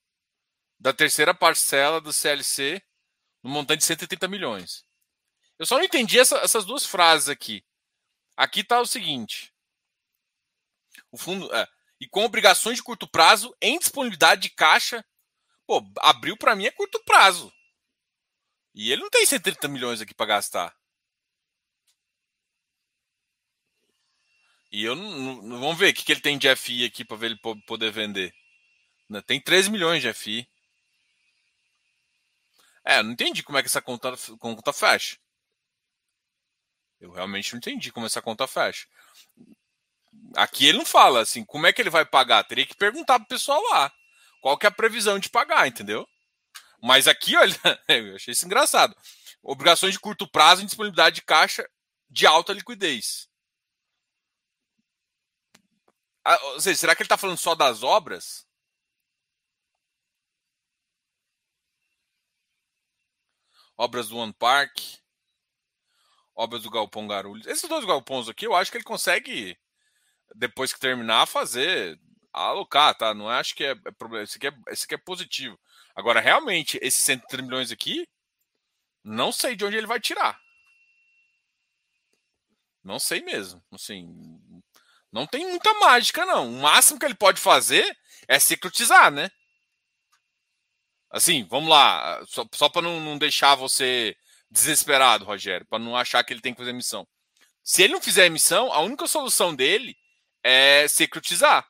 da 0.78 0.92
terceira 0.92 1.32
parcela 1.32 1.98
do 1.98 2.12
CLC 2.12 2.82
no 3.42 3.48
montante 3.48 3.80
de 3.80 3.86
130 3.86 4.28
milhões. 4.28 4.84
Eu 5.58 5.66
só 5.66 5.76
não 5.76 5.84
entendi 5.84 6.18
essa, 6.18 6.38
essas 6.38 6.64
duas 6.64 6.84
frases 6.84 7.28
aqui. 7.28 7.64
Aqui 8.36 8.60
está 8.60 8.80
o 8.80 8.86
seguinte: 8.86 9.52
o 11.10 11.18
fundo 11.18 11.52
é, 11.54 11.68
e 12.00 12.08
com 12.08 12.24
obrigações 12.24 12.76
de 12.76 12.82
curto 12.82 13.06
prazo 13.06 13.54
em 13.60 13.78
disponibilidade 13.78 14.42
de 14.42 14.50
caixa. 14.50 15.04
Pô, 15.66 15.80
abriu 16.00 16.36
para 16.36 16.56
mim 16.56 16.66
é 16.66 16.70
curto 16.70 17.02
prazo. 17.04 17.52
E 18.74 18.90
ele 18.90 19.02
não 19.02 19.10
tem 19.10 19.24
130 19.24 19.68
milhões 19.68 20.00
aqui 20.00 20.14
para 20.14 20.26
gastar. 20.26 20.76
E 24.72 24.82
eu 24.82 24.96
não, 24.96 25.60
Vamos 25.60 25.78
ver 25.78 25.90
o 25.90 25.94
que, 25.94 26.02
que 26.02 26.12
ele 26.12 26.20
tem 26.20 26.38
de 26.38 26.54
FI 26.56 26.86
aqui 26.86 27.04
para 27.04 27.16
ver 27.16 27.26
ele 27.26 27.40
poder 27.66 27.92
vender. 27.92 28.34
Né, 29.08 29.20
tem 29.20 29.38
13 29.40 29.70
milhões 29.70 30.02
de 30.02 30.12
FI. 30.12 30.48
É, 32.84 32.98
eu 32.98 33.04
não 33.04 33.12
entendi 33.12 33.42
como 33.42 33.58
é 33.58 33.62
que 33.62 33.68
essa 33.68 33.82
conta, 33.82 34.12
conta 34.38 34.72
fecha. 34.72 35.18
Eu 37.02 37.10
realmente 37.10 37.52
não 37.52 37.58
entendi 37.58 37.90
como 37.90 38.06
essa 38.06 38.22
conta 38.22 38.46
fecha. 38.46 38.86
Aqui 40.36 40.66
ele 40.68 40.78
não 40.78 40.86
fala 40.86 41.20
assim, 41.20 41.44
como 41.44 41.66
é 41.66 41.72
que 41.72 41.82
ele 41.82 41.90
vai 41.90 42.06
pagar? 42.06 42.44
Teria 42.44 42.64
que 42.64 42.76
perguntar 42.76 43.18
pro 43.18 43.28
pessoal 43.28 43.60
lá. 43.70 43.92
Qual 44.40 44.56
que 44.56 44.66
é 44.66 44.68
a 44.68 44.72
previsão 44.72 45.18
de 45.18 45.28
pagar, 45.28 45.66
entendeu? 45.66 46.08
Mas 46.80 47.08
aqui, 47.08 47.36
olha, 47.36 47.54
eu 47.88 48.14
achei 48.14 48.30
isso 48.30 48.46
engraçado. 48.46 48.96
Obrigações 49.42 49.94
de 49.94 49.98
curto 49.98 50.30
prazo 50.30 50.62
em 50.62 50.66
disponibilidade 50.66 51.16
de 51.16 51.22
caixa 51.22 51.68
de 52.08 52.24
alta 52.24 52.52
liquidez. 52.52 53.28
Ah, 56.24 56.38
ou 56.54 56.60
seja, 56.60 56.78
será 56.78 56.94
que 56.94 57.02
ele 57.02 57.06
está 57.06 57.16
falando 57.18 57.38
só 57.38 57.56
das 57.56 57.82
obras? 57.82 58.46
Obras 63.76 64.08
do 64.08 64.18
One 64.18 64.32
Park 64.34 65.01
obras 66.42 66.62
do 66.62 66.70
Galpão 66.70 67.06
Garulhos. 67.06 67.46
Esses 67.46 67.68
dois 67.68 67.84
galpões 67.84 68.28
aqui, 68.28 68.46
eu 68.46 68.54
acho 68.54 68.70
que 68.70 68.76
ele 68.76 68.84
consegue, 68.84 69.56
depois 70.34 70.72
que 70.72 70.80
terminar, 70.80 71.26
fazer, 71.26 71.98
alocar, 72.32 72.94
tá? 72.96 73.14
Não 73.14 73.28
acho 73.28 73.54
que 73.54 73.64
é, 73.64 73.70
é 73.70 73.90
problema. 73.92 74.24
Esse 74.24 74.38
aqui 74.38 74.48
é, 74.48 74.50
aqui 74.50 74.94
é 74.94 74.98
positivo. 74.98 75.58
Agora, 75.94 76.20
realmente, 76.20 76.78
esses 76.82 77.04
130 77.04 77.42
milhões 77.42 77.70
aqui, 77.70 78.08
não 79.04 79.30
sei 79.30 79.54
de 79.54 79.64
onde 79.64 79.76
ele 79.76 79.86
vai 79.86 80.00
tirar. 80.00 80.40
Não 82.82 82.98
sei 82.98 83.20
mesmo. 83.22 83.62
Assim, 83.70 84.08
não 85.12 85.26
tem 85.26 85.46
muita 85.46 85.72
mágica, 85.74 86.26
não. 86.26 86.48
O 86.48 86.62
máximo 86.62 86.98
que 86.98 87.06
ele 87.06 87.14
pode 87.14 87.40
fazer 87.40 87.96
é 88.26 88.38
secretizar, 88.38 89.10
né? 89.10 89.30
Assim, 91.10 91.44
vamos 91.44 91.68
lá. 91.68 92.24
Só, 92.26 92.44
só 92.52 92.68
para 92.68 92.82
não, 92.82 92.98
não 92.98 93.18
deixar 93.18 93.54
você 93.54 94.16
desesperado, 94.52 95.24
Rogério, 95.24 95.66
para 95.66 95.78
não 95.78 95.96
achar 95.96 96.22
que 96.22 96.32
ele 96.32 96.42
tem 96.42 96.52
que 96.52 96.58
fazer 96.58 96.70
emissão. 96.70 97.08
Se 97.64 97.82
ele 97.82 97.94
não 97.94 98.02
fizer 98.02 98.26
emissão, 98.26 98.72
a 98.72 98.80
única 98.80 99.06
solução 99.06 99.54
dele 99.54 99.96
é 100.42 100.86
secretizar. 100.88 101.66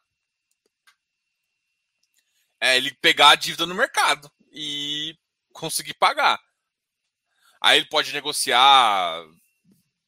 É 2.61 2.77
ele 2.77 2.93
pegar 3.01 3.31
a 3.31 3.35
dívida 3.37 3.67
no 3.67 3.75
mercado 3.75 4.31
e 4.53 5.17
conseguir 5.53 5.95
pagar. 5.95 6.41
Aí 7.61 7.79
ele 7.79 7.89
pode 7.89 8.13
negociar 8.13 9.25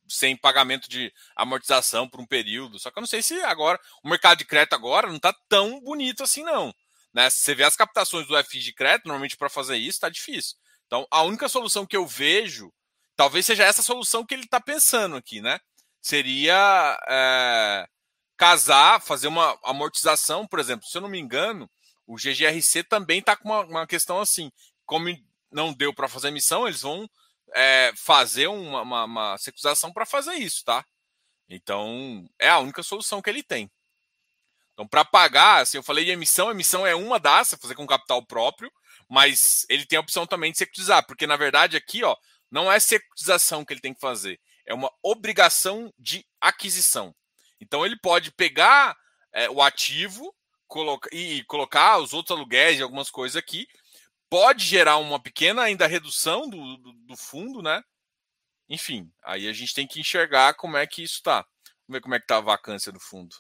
sem 0.09 0.37
pagamento 0.37 0.89
de 0.89 1.13
amortização 1.37 2.09
por 2.09 2.21
um 2.21 2.27
período. 2.27 2.79
Só 2.79 2.91
que 2.91 2.99
eu 2.99 3.03
não 3.03 3.07
sei 3.07 3.23
se 3.23 3.35
agora 3.43 3.81
o 4.03 4.09
mercado 4.09 4.39
de 4.39 4.45
crédito 4.45 4.75
agora 4.75 5.07
não 5.07 5.17
está 5.17 5.33
tão 5.49 5.81
bonito 5.81 6.23
assim 6.23 6.43
não. 6.43 6.75
Né? 7.13 7.31
Se 7.31 7.39
você 7.39 7.55
vê 7.55 7.65
as 7.65 7.77
captações 7.77 8.27
do 8.27 8.45
FI 8.45 8.59
de 8.59 8.73
crédito, 8.73 9.07
normalmente 9.07 9.37
para 9.37 9.49
fazer 9.49 9.77
isso 9.77 9.91
está 9.91 10.09
difícil. 10.09 10.57
Então, 10.87 11.07
a 11.11 11.23
única 11.23 11.49
solução 11.49 11.87
que 11.87 11.97
eu 11.97 12.07
vejo, 12.07 12.73
talvez 13.17 13.47
seja 13.47 13.65
essa 13.65 13.83
solução 13.83 14.25
que 14.25 14.35
ele 14.35 14.45
está 14.45 14.61
pensando 14.61 15.17
aqui, 15.17 15.41
né? 15.41 15.59
Seria 16.01 16.99
é, 17.09 17.87
casar, 18.37 19.01
fazer 19.01 19.29
uma 19.29 19.59
amortização, 19.65 20.47
por 20.47 20.59
exemplo. 20.59 20.87
Se 20.87 20.99
eu 20.99 21.03
não 21.03 21.09
me 21.09 21.19
engano, 21.19 21.69
o 22.07 22.17
GGRC 22.17 22.85
também 22.85 23.21
está 23.21 23.37
com 23.37 23.49
uma, 23.49 23.61
uma, 23.61 23.87
questão 23.87 24.21
assim. 24.21 24.51
Como 24.85 25.09
não 25.51 25.73
deu 25.73 25.95
para 25.95 26.09
fazer 26.09 26.29
emissão, 26.29 26.67
eles 26.67 26.83
vão 26.83 27.09
é, 27.55 27.93
fazer 27.97 28.49
uma, 28.49 28.83
uma, 28.83 29.05
uma 29.05 29.37
para 29.95 30.07
fazer 30.07 30.35
isso, 30.35 30.65
tá? 30.65 30.85
Então, 31.49 32.27
é 32.39 32.49
a 32.49 32.59
única 32.59 32.83
solução 32.83 33.23
que 33.23 33.31
ele 33.31 33.43
tem. 33.43 33.71
Então, 34.73 34.87
para 34.89 35.05
pagar, 35.05 35.63
assim, 35.63 35.77
eu 35.77 35.83
falei 35.83 36.05
de 36.05 36.11
emissão, 36.11 36.51
emissão 36.51 36.87
é 36.87 36.95
uma 36.95 37.21
das, 37.21 37.55
fazer 37.61 37.77
com 37.77 37.87
capital 37.87 38.25
próprio, 38.27 38.71
mas 39.09 39.65
ele 39.69 39.87
tem 39.87 39.97
a 39.97 40.01
opção 40.01 40.27
também 40.27 40.53
de 40.53 40.59
securitizar, 40.59 41.07
porque 41.07 41.27
na 41.27 41.37
verdade 41.37 41.77
aqui, 41.77 42.03
ó, 42.05 42.17
não 42.51 42.71
é 42.71 42.79
securitização 42.81 43.65
que 43.65 43.73
ele 43.73 43.81
tem 43.81 43.95
que 43.95 44.01
fazer, 44.01 44.41
é 44.67 44.75
uma 44.75 44.91
obrigação 45.03 45.93
de 45.99 46.27
aquisição. 46.41 47.15
Então 47.61 47.85
ele 47.85 47.99
pode 47.99 48.33
pegar 48.33 48.97
é, 49.33 49.49
o 49.51 49.63
ativo 49.63 50.35
coloca, 50.67 51.09
e 51.13 51.45
colocar 51.45 51.99
os 51.99 52.13
outros 52.13 52.37
aluguéis 52.37 52.79
e 52.79 52.83
algumas 52.83 53.11
coisas 53.11 53.37
aqui, 53.37 53.67
pode 54.29 54.65
gerar 54.65 54.97
uma 54.97 55.23
pequena 55.23 55.63
ainda 55.63 55.87
redução 55.87 56.49
do, 56.49 56.77
do, 56.79 56.93
do 56.93 57.17
fundo, 57.17 57.63
né? 57.63 57.83
Enfim, 58.69 59.13
aí 59.23 59.47
a 59.47 59.53
gente 59.53 59.75
tem 59.75 59.87
que 59.87 60.01
enxergar 60.01 60.55
como 60.55 60.77
é 60.77 60.87
que 60.87 61.03
isso 61.03 61.15
está. 61.17 61.47
Vamos 61.87 61.99
ver 61.99 62.01
como 62.01 62.15
é 62.15 62.19
que 62.19 62.25
está 62.25 62.39
a 62.39 62.41
vacância 62.41 62.91
do 62.91 62.99
fundo. 62.99 63.37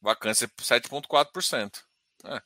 Vacância 0.00 0.46
7,4%. 0.48 1.82
É. 2.24 2.42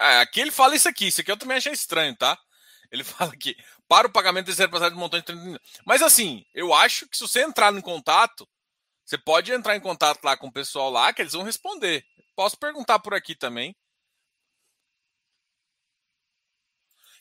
É, 0.00 0.20
aqui 0.20 0.40
ele 0.40 0.50
fala 0.50 0.74
isso 0.76 0.88
aqui. 0.88 1.06
Isso 1.06 1.20
aqui 1.20 1.30
eu 1.30 1.36
também 1.36 1.56
achei 1.56 1.72
estranho, 1.72 2.16
tá? 2.16 2.38
Ele 2.90 3.02
fala 3.04 3.32
aqui, 3.32 3.56
para 3.88 4.06
o 4.06 4.12
pagamento 4.12 4.46
terceiro 4.46 4.70
passado 4.70 4.92
de 4.92 4.98
montante 4.98 5.32
de 5.32 5.40
30 5.40 5.60
Mas 5.84 6.02
assim, 6.02 6.44
eu 6.54 6.74
acho 6.74 7.08
que 7.08 7.16
se 7.16 7.22
você 7.22 7.42
entrar 7.42 7.72
em 7.72 7.80
contato, 7.80 8.48
você 9.04 9.16
pode 9.16 9.52
entrar 9.52 9.76
em 9.76 9.80
contato 9.80 10.22
lá 10.24 10.36
com 10.36 10.48
o 10.48 10.52
pessoal 10.52 10.90
lá, 10.90 11.12
que 11.12 11.22
eles 11.22 11.32
vão 11.32 11.42
responder. 11.42 12.04
Posso 12.34 12.56
perguntar 12.58 12.98
por 12.98 13.14
aqui 13.14 13.34
também. 13.34 13.74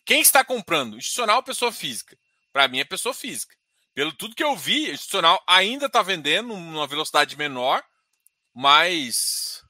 Quem 0.05 0.21
está 0.21 0.43
comprando? 0.43 0.97
Institucional 0.97 1.37
ou 1.37 1.43
pessoa 1.43 1.71
física? 1.71 2.17
Para 2.51 2.67
mim 2.67 2.79
é 2.79 2.85
pessoa 2.85 3.13
física. 3.13 3.55
Pelo 3.93 4.11
tudo 4.11 4.35
que 4.35 4.43
eu 4.43 4.55
vi, 4.55 4.91
institucional 4.91 5.41
ainda 5.47 5.85
está 5.85 6.01
vendendo 6.01 6.49
numa 6.49 6.87
velocidade 6.87 7.37
menor, 7.37 7.83
mas. 8.53 9.63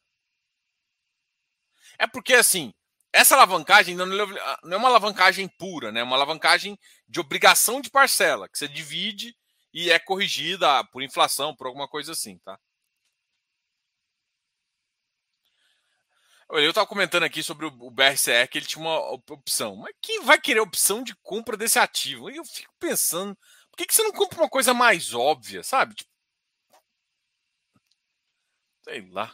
É 1.98 2.08
porque 2.08 2.34
assim, 2.34 2.74
essa 3.16 3.34
alavancagem 3.36 3.96
não 3.96 4.06
é 4.06 4.78
uma 4.78 4.90
alavancagem 4.90 5.48
pura, 5.48 5.90
né? 5.92 6.02
É 6.02 6.04
uma 6.04 6.18
alavancagem 6.18 6.78
de 7.08 7.20
obrigação 7.20 7.80
de 7.80 7.90
parcela, 7.90 8.50
que 8.50 8.58
você 8.58 8.68
divide 8.68 9.36
e 9.74 9.90
é 9.90 9.98
corrigida 9.98 10.84
por 10.86 11.02
inflação, 11.02 11.56
por 11.56 11.68
alguma 11.68 11.88
coisa 11.88 12.12
assim, 12.12 12.38
tá? 12.40 12.60
Eu 16.50 16.70
estava 16.70 16.86
comentando 16.86 17.24
aqui 17.24 17.42
sobre 17.42 17.66
o 17.66 17.92
BRCE 17.92 18.48
que 18.50 18.58
ele 18.58 18.66
tinha 18.66 18.82
uma 18.82 19.00
opção. 19.32 19.78
Mas 19.78 19.96
quem 20.02 20.22
vai 20.24 20.40
querer 20.40 20.60
opção 20.60 21.02
de 21.04 21.16
compra 21.24 21.58
desse 21.58 21.80
ativo? 21.80 22.30
Eu 22.30 22.46
fico 22.46 22.74
pensando, 22.80 23.36
por 23.72 23.78
que, 23.78 23.86
que 23.86 23.96
você 23.96 24.04
não 24.04 24.12
compra 24.12 24.40
uma 24.40 24.50
coisa 24.50 24.74
mais 24.74 25.14
óbvia, 25.14 25.64
sabe? 25.64 25.96
Tipo, 25.96 26.10
sei 28.84 29.10
lá. 29.10 29.34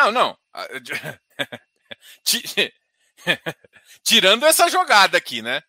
Não, 0.00 0.10
não. 0.10 0.38
Tirando 4.02 4.46
essa 4.46 4.68
jogada 4.68 5.18
aqui, 5.18 5.42
né? 5.42 5.62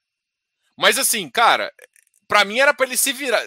Mas 0.78 0.98
assim, 0.98 1.30
cara, 1.30 1.72
para 2.28 2.46
mim 2.46 2.60
era 2.60 2.74
para 2.74 2.86
ele 2.86 2.96
se 2.96 3.12
virar. 3.12 3.44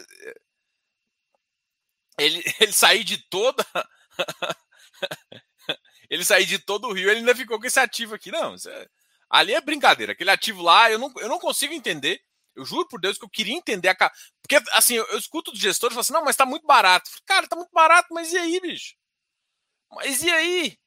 Ele, 2.19 2.43
ele 2.61 2.73
sair 2.73 3.03
de 3.03 3.19
toda. 3.29 3.65
ele 6.11 6.25
sair 6.25 6.45
de 6.45 6.59
todo 6.59 6.89
o 6.89 6.93
Rio, 6.93 7.09
ele 7.09 7.21
ainda 7.21 7.35
ficou 7.35 7.59
com 7.59 7.67
esse 7.67 7.81
ativo 7.81 8.15
aqui. 8.15 8.31
Não, 8.31 8.55
é... 8.55 8.89
ali 9.31 9.55
é 9.55 9.61
brincadeira. 9.61 10.13
Aquele 10.13 10.31
ativo 10.31 10.63
lá, 10.63 10.91
eu 10.91 10.99
não, 10.99 11.13
eu 11.17 11.29
não 11.29 11.39
consigo 11.39 11.73
entender. 11.73 12.21
Eu 12.55 12.65
juro 12.65 12.87
por 12.87 13.01
Deus 13.01 13.19
que 13.19 13.25
eu 13.25 13.31
queria 13.31 13.55
entender 13.55 13.89
a. 13.89 14.13
Porque, 14.43 14.63
assim, 14.73 14.95
eu, 14.95 15.07
eu 15.07 15.19
escuto 15.19 15.51
dos 15.51 15.61
gestores 15.61 15.93
e 15.93 15.95
falo 15.95 16.03
assim: 16.03 16.13
não, 16.13 16.25
mas 16.25 16.37
tá 16.37 16.45
muito 16.45 16.67
barato. 16.67 17.11
Cara, 17.25 17.49
tá 17.49 17.57
muito 17.57 17.73
barato, 17.73 18.13
mas 18.13 18.33
e 18.33 18.39
aí, 18.39 18.61
bicho? 18.61 18.95
Mas 19.91 20.23
e 20.23 20.31
aí? 20.31 20.79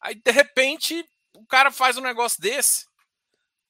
Aí, 0.00 0.14
de 0.14 0.30
repente, 0.30 1.04
o 1.34 1.46
cara 1.46 1.70
faz 1.70 1.96
um 1.96 2.02
negócio 2.02 2.40
desse. 2.40 2.86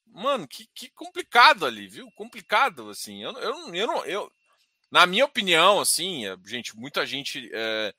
Mano, 0.06 0.46
que, 0.46 0.66
que 0.74 0.90
complicado 0.90 1.64
ali, 1.64 1.88
viu? 1.88 2.10
Complicado, 2.16 2.90
assim. 2.90 3.22
Eu, 3.22 3.32
eu, 3.32 3.74
eu 3.74 3.86
não. 3.86 4.04
Eu, 4.04 4.30
na 4.90 5.06
minha 5.06 5.24
opinião, 5.24 5.80
assim, 5.80 6.26
é, 6.26 6.36
gente, 6.46 6.76
muita 6.76 7.06
gente. 7.06 7.48
É, 7.52 7.94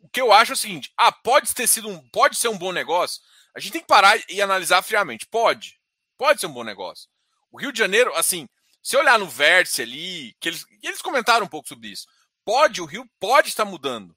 o 0.00 0.08
que 0.08 0.20
eu 0.20 0.32
acho 0.32 0.52
é 0.52 0.54
o 0.54 0.58
seguinte: 0.58 0.92
ah, 0.96 1.12
pode 1.12 1.54
ter 1.54 1.66
sido 1.66 1.88
um. 1.88 2.08
Pode 2.10 2.36
ser 2.36 2.48
um 2.48 2.58
bom 2.58 2.72
negócio. 2.72 3.20
A 3.54 3.60
gente 3.60 3.72
tem 3.72 3.80
que 3.82 3.86
parar 3.86 4.18
e 4.28 4.40
analisar 4.40 4.82
friamente. 4.82 5.26
Pode. 5.26 5.78
Pode 6.16 6.40
ser 6.40 6.46
um 6.46 6.52
bom 6.52 6.64
negócio. 6.64 7.08
O 7.50 7.60
Rio 7.60 7.72
de 7.72 7.78
Janeiro, 7.78 8.14
assim, 8.14 8.48
se 8.82 8.96
olhar 8.96 9.18
no 9.18 9.28
vértice 9.28 9.82
ali, 9.82 10.34
que 10.40 10.48
eles, 10.48 10.64
eles 10.82 11.02
comentaram 11.02 11.44
um 11.44 11.48
pouco 11.48 11.68
sobre 11.68 11.88
isso. 11.88 12.06
Pode, 12.44 12.80
o 12.80 12.86
Rio 12.86 13.08
pode 13.20 13.48
estar 13.48 13.64
mudando. 13.64 14.16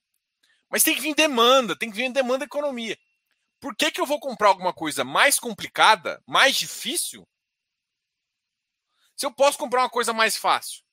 Mas 0.75 0.83
tem 0.83 0.93
que 0.93 0.99
vir 0.99 1.15
demanda, 1.15 1.73
tem 1.73 1.89
que 1.89 1.95
vir 1.95 2.11
demanda 2.11 2.39
da 2.39 2.45
economia. 2.47 2.99
Por 3.61 3.73
que, 3.73 3.89
que 3.89 4.01
eu 4.01 4.05
vou 4.05 4.19
comprar 4.19 4.49
alguma 4.49 4.73
coisa 4.73 5.05
mais 5.05 5.39
complicada, 5.39 6.21
mais 6.27 6.57
difícil, 6.57 7.25
se 9.15 9.25
eu 9.25 9.31
posso 9.31 9.57
comprar 9.57 9.83
uma 9.83 9.89
coisa 9.89 10.11
mais 10.11 10.35
fácil? 10.35 10.83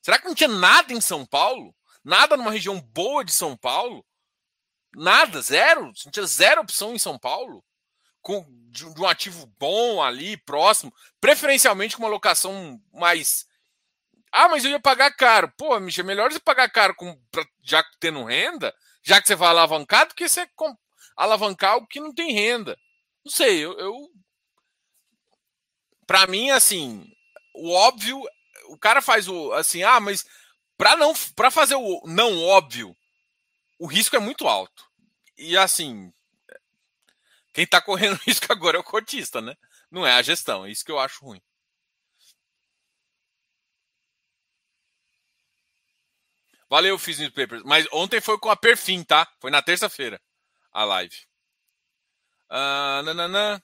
Será 0.00 0.16
que 0.16 0.28
não 0.28 0.34
tinha 0.36 0.46
nada 0.46 0.92
em 0.92 1.00
São 1.00 1.26
Paulo? 1.26 1.74
Nada 2.04 2.36
numa 2.36 2.52
região 2.52 2.80
boa 2.80 3.24
de 3.24 3.32
São 3.32 3.56
Paulo? 3.56 4.06
Nada, 4.94 5.42
zero? 5.42 5.86
Não 5.86 6.12
tinha 6.12 6.26
zero 6.28 6.60
opção 6.60 6.94
em 6.94 7.00
São 7.00 7.18
Paulo? 7.18 7.64
Com, 8.22 8.46
de, 8.70 8.94
de 8.94 9.00
um 9.00 9.08
ativo 9.08 9.44
bom 9.58 10.00
ali, 10.00 10.36
próximo, 10.36 10.94
preferencialmente 11.20 11.96
com 11.96 12.04
uma 12.04 12.08
locação 12.08 12.80
mais 12.92 13.44
ah, 14.32 14.48
mas 14.48 14.64
eu 14.64 14.70
ia 14.70 14.80
pagar 14.80 15.10
caro. 15.12 15.52
Pô, 15.56 15.78
Michel, 15.80 16.04
é 16.04 16.06
melhor 16.06 16.32
você 16.32 16.40
pagar 16.40 16.68
caro 16.70 16.94
com, 16.94 17.18
já 17.62 17.84
tendo 18.00 18.24
renda, 18.24 18.74
já 19.02 19.20
que 19.20 19.26
você 19.26 19.34
vai 19.34 19.48
alavancar, 19.48 20.06
do 20.06 20.14
que 20.14 20.28
você 20.28 20.48
alavancar 21.16 21.72
algo 21.72 21.86
que 21.86 22.00
não 22.00 22.14
tem 22.14 22.32
renda. 22.32 22.76
Não 23.24 23.32
sei, 23.32 23.64
eu. 23.64 23.78
eu 23.78 23.94
para 26.06 26.26
mim, 26.26 26.50
assim, 26.50 27.04
o 27.54 27.70
óbvio, 27.70 28.22
o 28.68 28.78
cara 28.78 29.02
faz 29.02 29.28
o. 29.28 29.52
Assim, 29.52 29.82
ah, 29.82 30.00
mas 30.00 30.24
para 30.76 30.96
não 30.96 31.12
para 31.34 31.50
fazer 31.50 31.74
o 31.74 32.02
não 32.06 32.42
óbvio, 32.42 32.96
o 33.78 33.86
risco 33.86 34.16
é 34.16 34.18
muito 34.18 34.46
alto. 34.48 34.84
E 35.36 35.56
assim, 35.56 36.12
quem 37.52 37.64
está 37.64 37.80
correndo 37.80 38.18
risco 38.26 38.50
agora 38.52 38.76
é 38.76 38.80
o 38.80 38.84
cotista, 38.84 39.40
né? 39.40 39.54
Não 39.90 40.06
é 40.06 40.12
a 40.12 40.22
gestão. 40.22 40.64
É 40.64 40.70
isso 40.70 40.84
que 40.84 40.92
eu 40.92 40.98
acho 40.98 41.24
ruim. 41.24 41.42
Valeu, 46.68 46.98
Fiz 46.98 47.18
Papers. 47.30 47.62
Mas 47.64 47.86
ontem 47.92 48.20
foi 48.20 48.38
com 48.38 48.50
a 48.50 48.56
Perfim, 48.56 49.02
tá? 49.02 49.26
Foi 49.40 49.50
na 49.50 49.62
terça-feira 49.62 50.20
a 50.72 50.84
live. 50.84 51.16
Ah, 52.48 53.02
nananã. 53.04 53.60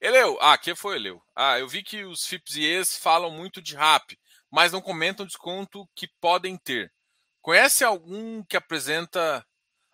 Eleu, 0.00 0.38
ah, 0.40 0.56
que 0.56 0.74
foi 0.74 0.96
Eleu? 0.96 1.20
Ah, 1.34 1.58
eu 1.58 1.68
vi 1.68 1.82
que 1.82 2.04
os 2.04 2.24
FIPS 2.24 2.56
e 2.56 2.84
falam 3.00 3.30
muito 3.30 3.60
de 3.60 3.74
RAP, 3.74 4.12
mas 4.48 4.70
não 4.70 4.80
comentam 4.80 5.24
o 5.24 5.26
desconto 5.26 5.88
que 5.94 6.06
podem 6.20 6.56
ter. 6.56 6.92
Conhece 7.42 7.84
algum 7.84 8.44
que 8.44 8.56
apresenta 8.56 9.44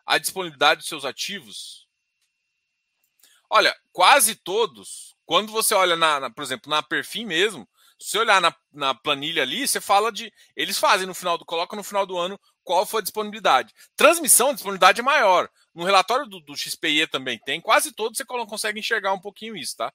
a 0.04 0.18
disponibilidade 0.18 0.80
dos 0.80 0.88
seus 0.88 1.04
ativos? 1.04 1.88
Olha, 3.48 3.74
quase 3.92 4.34
todos. 4.34 5.16
Quando 5.24 5.52
você 5.52 5.74
olha, 5.74 5.96
na, 5.96 6.20
na 6.20 6.30
por 6.30 6.42
exemplo, 6.42 6.68
na 6.68 6.82
Perfim 6.82 7.24
mesmo, 7.24 7.66
se 8.04 8.10
você 8.10 8.18
olhar 8.18 8.38
na, 8.38 8.54
na 8.70 8.94
planilha 8.94 9.42
ali, 9.42 9.66
você 9.66 9.80
fala 9.80 10.12
de. 10.12 10.30
Eles 10.54 10.78
fazem 10.78 11.06
no 11.06 11.14
final 11.14 11.38
do. 11.38 11.44
Colocam 11.46 11.74
no 11.74 11.82
final 11.82 12.04
do 12.04 12.18
ano 12.18 12.38
qual 12.62 12.84
foi 12.84 13.00
a 13.00 13.02
disponibilidade. 13.02 13.72
Transmissão, 13.96 14.50
a 14.50 14.52
disponibilidade 14.52 15.00
é 15.00 15.02
maior. 15.02 15.48
No 15.74 15.84
relatório 15.84 16.26
do, 16.26 16.38
do 16.40 16.54
XPE 16.54 17.06
também 17.06 17.38
tem. 17.38 17.62
Quase 17.62 17.92
todos 17.92 18.18
você 18.18 18.24
consegue 18.26 18.78
enxergar 18.78 19.14
um 19.14 19.20
pouquinho 19.20 19.56
isso, 19.56 19.78
tá? 19.78 19.90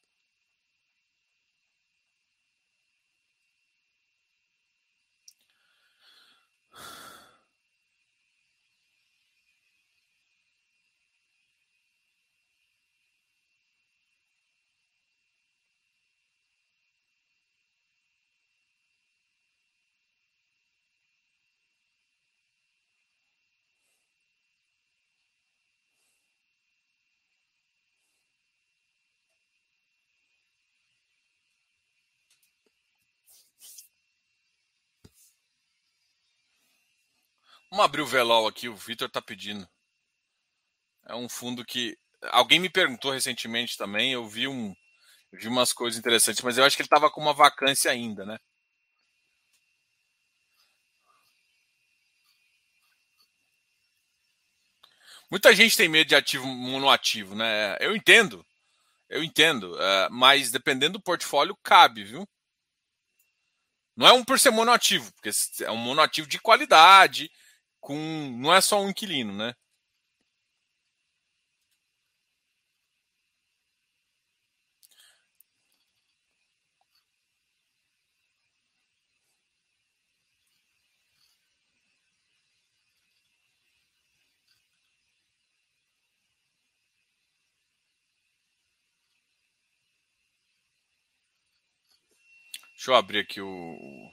Vamos 37.79 37.91
abrir 37.91 38.01
o 38.01 38.05
velol 38.05 38.45
aqui, 38.45 38.67
o 38.67 38.75
Vitor 38.75 39.07
está 39.07 39.21
pedindo. 39.21 39.65
É 41.07 41.15
um 41.15 41.29
fundo 41.29 41.63
que. 41.63 41.97
Alguém 42.23 42.59
me 42.59 42.69
perguntou 42.69 43.09
recentemente 43.09 43.77
também, 43.77 44.11
eu 44.11 44.27
vi, 44.27 44.49
um, 44.49 44.75
vi 45.31 45.47
umas 45.47 45.71
coisas 45.71 45.97
interessantes, 45.97 46.41
mas 46.41 46.57
eu 46.57 46.65
acho 46.65 46.75
que 46.75 46.81
ele 46.81 46.87
estava 46.87 47.09
com 47.09 47.21
uma 47.21 47.33
vacância 47.33 47.89
ainda, 47.89 48.25
né? 48.25 48.37
Muita 55.31 55.55
gente 55.55 55.77
tem 55.77 55.87
medo 55.87 56.09
de 56.09 56.15
ativo 56.15 56.45
monoativo, 56.45 57.33
né? 57.33 57.77
Eu 57.79 57.95
entendo, 57.95 58.45
eu 59.07 59.23
entendo, 59.23 59.81
é, 59.81 60.09
mas 60.09 60.51
dependendo 60.51 60.99
do 60.99 61.01
portfólio, 61.01 61.55
cabe, 61.63 62.03
viu? 62.03 62.27
Não 63.95 64.05
é 64.05 64.11
um 64.11 64.25
por 64.25 64.37
ser 64.37 64.49
monoativo, 64.49 65.13
porque 65.13 65.29
é 65.63 65.71
um 65.71 65.77
monoativo 65.77 66.27
de 66.27 66.39
qualidade, 66.41 67.31
com. 67.79 67.95
Não 68.39 68.53
é 68.53 68.61
só 68.61 68.81
um 68.81 68.89
inquilino, 68.89 69.33
né? 69.33 69.53
Deixa 92.79 92.91
eu 92.91 92.95
abrir 92.95 93.19
aqui 93.19 93.41
o 93.41 94.09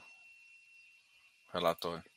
relatório. 1.53 2.16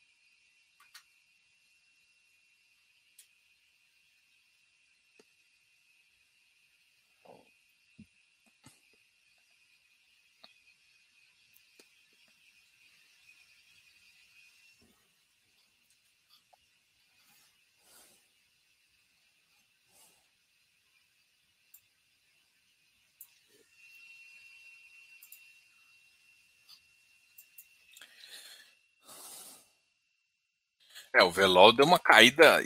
É, 31.15 31.23
o 31.23 31.31
Velol 31.31 31.73
deu 31.73 31.85
uma 31.85 31.99
caída 31.99 32.61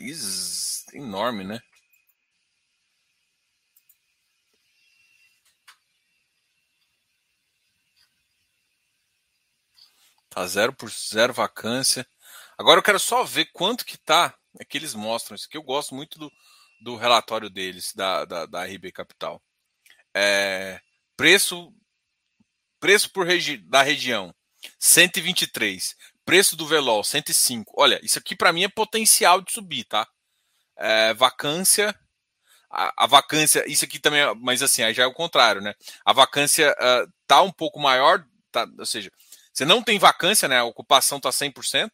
enorme, 0.94 1.44
né? 1.44 1.62
Tá 10.30 10.48
zero 10.48 10.74
por 10.74 10.90
zero 10.90 11.32
vacância. 11.32 12.08
Agora 12.58 12.80
eu 12.80 12.84
quero 12.84 13.00
só 13.00 13.24
ver 13.24 13.46
quanto 13.54 13.86
que 13.86 13.98
tá. 13.98 14.36
É 14.60 14.66
que 14.66 14.78
eles 14.78 14.94
mostram 14.94 15.36
isso 15.36 15.46
aqui. 15.48 15.58
Eu 15.58 15.64
gosto 15.64 15.96
muito 15.96 16.18
do, 16.20 16.32
do 16.82 16.96
relatório 16.96 17.50
deles, 17.50 17.94
da, 17.94 18.26
da, 18.26 18.46
da 18.46 18.66
RB 18.66 18.92
Capital. 18.92 19.42
É, 20.14 20.82
preço 21.16 21.74
preço 22.80 23.10
por 23.12 23.26
regi 23.26 23.58
da 23.58 23.82
região 23.82 24.36
123. 24.80 25.96
Preço 26.26 26.56
do 26.56 26.66
Velol, 26.66 27.04
105. 27.04 27.74
Olha, 27.78 28.00
isso 28.04 28.18
aqui 28.18 28.36
para 28.36 28.54
mim 28.54 28.64
é 28.64 28.70
potencial 28.70 29.42
de 29.42 29.52
subir, 29.52 29.84
tá? 29.86 30.08
É, 30.78 31.14
vacância. 31.14 31.98
A, 32.70 33.04
a, 33.04 33.08
vacância, 33.08 33.64
isso 33.70 33.86
aqui 33.86 34.00
também, 34.00 34.22
é, 34.22 34.34
mas 34.34 34.64
assim, 34.64 34.82
aí 34.82 34.94
já 34.94 35.04
é 35.04 35.06
o 35.06 35.14
contrário, 35.14 35.62
né? 35.62 35.74
A 36.04 36.14
vacância 36.14 36.72
uh, 36.72 37.12
tá 37.28 37.42
um 37.42 37.52
pouco 37.52 37.80
maior, 37.80 38.26
tá, 38.52 38.68
ou 38.80 38.86
seja, 38.86 39.12
você 39.54 39.64
não 39.66 39.84
tem 39.84 40.00
vacância, 40.00 40.48
né? 40.48 40.60
A 40.60 40.64
ocupação 40.64 41.20
tá 41.20 41.30
100%, 41.30 41.92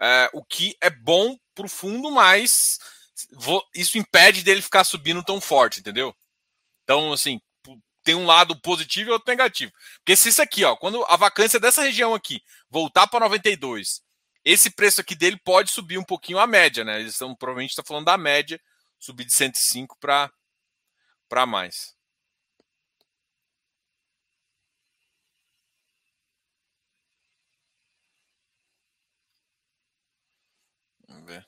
é, 0.00 0.30
o 0.32 0.44
que 0.44 0.76
é 0.80 0.90
bom 0.90 1.36
pro 1.54 1.68
fundo, 1.68 2.10
mas 2.10 2.78
vou, 3.32 3.64
isso 3.74 3.98
impede 3.98 4.42
dele 4.42 4.62
ficar 4.62 4.84
subindo 4.84 5.24
tão 5.24 5.40
forte, 5.40 5.80
entendeu? 5.80 6.14
Então, 6.84 7.12
assim, 7.12 7.40
tem 8.06 8.14
um 8.14 8.24
lado 8.24 8.54
positivo 8.60 9.10
e 9.10 9.12
outro 9.12 9.28
negativo. 9.28 9.72
Porque 9.96 10.14
se 10.14 10.28
isso 10.28 10.40
aqui, 10.40 10.62
ó, 10.64 10.76
quando 10.76 11.04
a 11.08 11.16
vacância 11.16 11.58
dessa 11.58 11.82
região 11.82 12.14
aqui 12.14 12.40
voltar 12.70 13.06
para 13.08 13.20
92, 13.20 14.02
esse 14.44 14.70
preço 14.70 15.00
aqui 15.00 15.14
dele 15.14 15.38
pode 15.44 15.70
subir 15.70 15.98
um 15.98 16.04
pouquinho 16.04 16.38
a 16.38 16.46
média, 16.46 16.84
né? 16.84 17.00
Eles 17.00 17.12
estão 17.12 17.34
provavelmente 17.34 17.70
está 17.70 17.82
falando 17.84 18.06
da 18.06 18.18
média, 18.18 18.60
subir 18.98 19.24
de 19.24 19.32
105 19.34 19.96
para 20.00 20.30
para 21.28 21.46
mais. 21.46 21.94
Vamos 31.08 31.26
ver. 31.26 31.46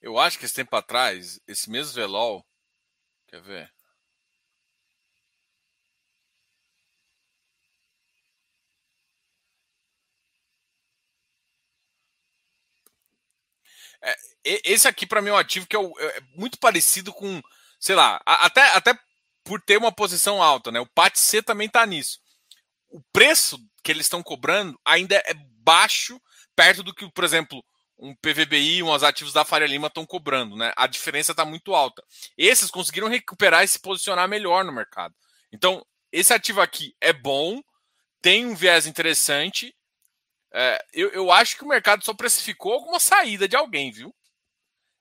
Eu 0.00 0.18
acho 0.18 0.38
que 0.38 0.44
esse 0.44 0.54
tempo 0.54 0.74
atrás, 0.76 1.40
esse 1.46 1.70
mesmo 1.70 1.94
Velol. 1.94 2.44
Quer 3.28 3.42
ver? 3.42 3.72
É, 14.02 14.16
esse 14.44 14.86
aqui, 14.86 15.06
para 15.06 15.20
mim, 15.22 15.30
é 15.30 15.32
um 15.32 15.36
ativo 15.36 15.66
que 15.66 15.76
é, 15.76 15.80
é, 15.80 16.20
muito 16.36 16.58
parecido 16.58 17.12
com, 17.12 17.40
sei 17.80 17.94
lá, 17.94 18.20
até, 18.24 18.62
até 18.70 18.98
por 19.44 19.60
ter 19.60 19.76
uma 19.76 19.92
posição 19.92 20.42
alta, 20.42 20.70
né? 20.70 20.80
O 20.80 20.86
PAT-C 20.86 21.42
também 21.42 21.66
está 21.66 21.84
nisso. 21.86 22.20
O 22.88 23.02
preço 23.12 23.58
que 23.82 23.90
eles 23.90 24.06
estão 24.06 24.22
cobrando 24.22 24.78
ainda 24.84 25.16
é 25.26 25.34
baixo, 25.34 26.20
perto 26.54 26.82
do 26.82 26.94
que, 26.94 27.10
por 27.10 27.24
exemplo, 27.24 27.64
um 27.98 28.14
PVBI, 28.14 28.82
uns 28.82 29.02
ativos 29.02 29.32
da 29.32 29.44
Faria 29.44 29.66
Lima 29.66 29.86
estão 29.88 30.04
cobrando, 30.04 30.56
né? 30.56 30.72
A 30.76 30.86
diferença 30.86 31.32
está 31.32 31.44
muito 31.44 31.74
alta. 31.74 32.02
Esses 32.36 32.70
conseguiram 32.70 33.08
recuperar 33.08 33.64
e 33.64 33.68
se 33.68 33.78
posicionar 33.78 34.28
melhor 34.28 34.64
no 34.64 34.72
mercado. 34.72 35.14
Então, 35.52 35.84
esse 36.12 36.32
ativo 36.32 36.60
aqui 36.60 36.94
é 37.00 37.12
bom, 37.12 37.62
tem 38.20 38.46
um 38.46 38.54
viés 38.54 38.86
interessante. 38.86 39.74
É, 40.52 40.84
eu, 40.92 41.10
eu 41.10 41.32
acho 41.32 41.56
que 41.56 41.64
o 41.64 41.68
mercado 41.68 42.04
só 42.04 42.12
precificou 42.14 42.72
alguma 42.72 43.00
saída 43.00 43.48
de 43.48 43.56
alguém, 43.56 43.90
viu? 43.90 44.14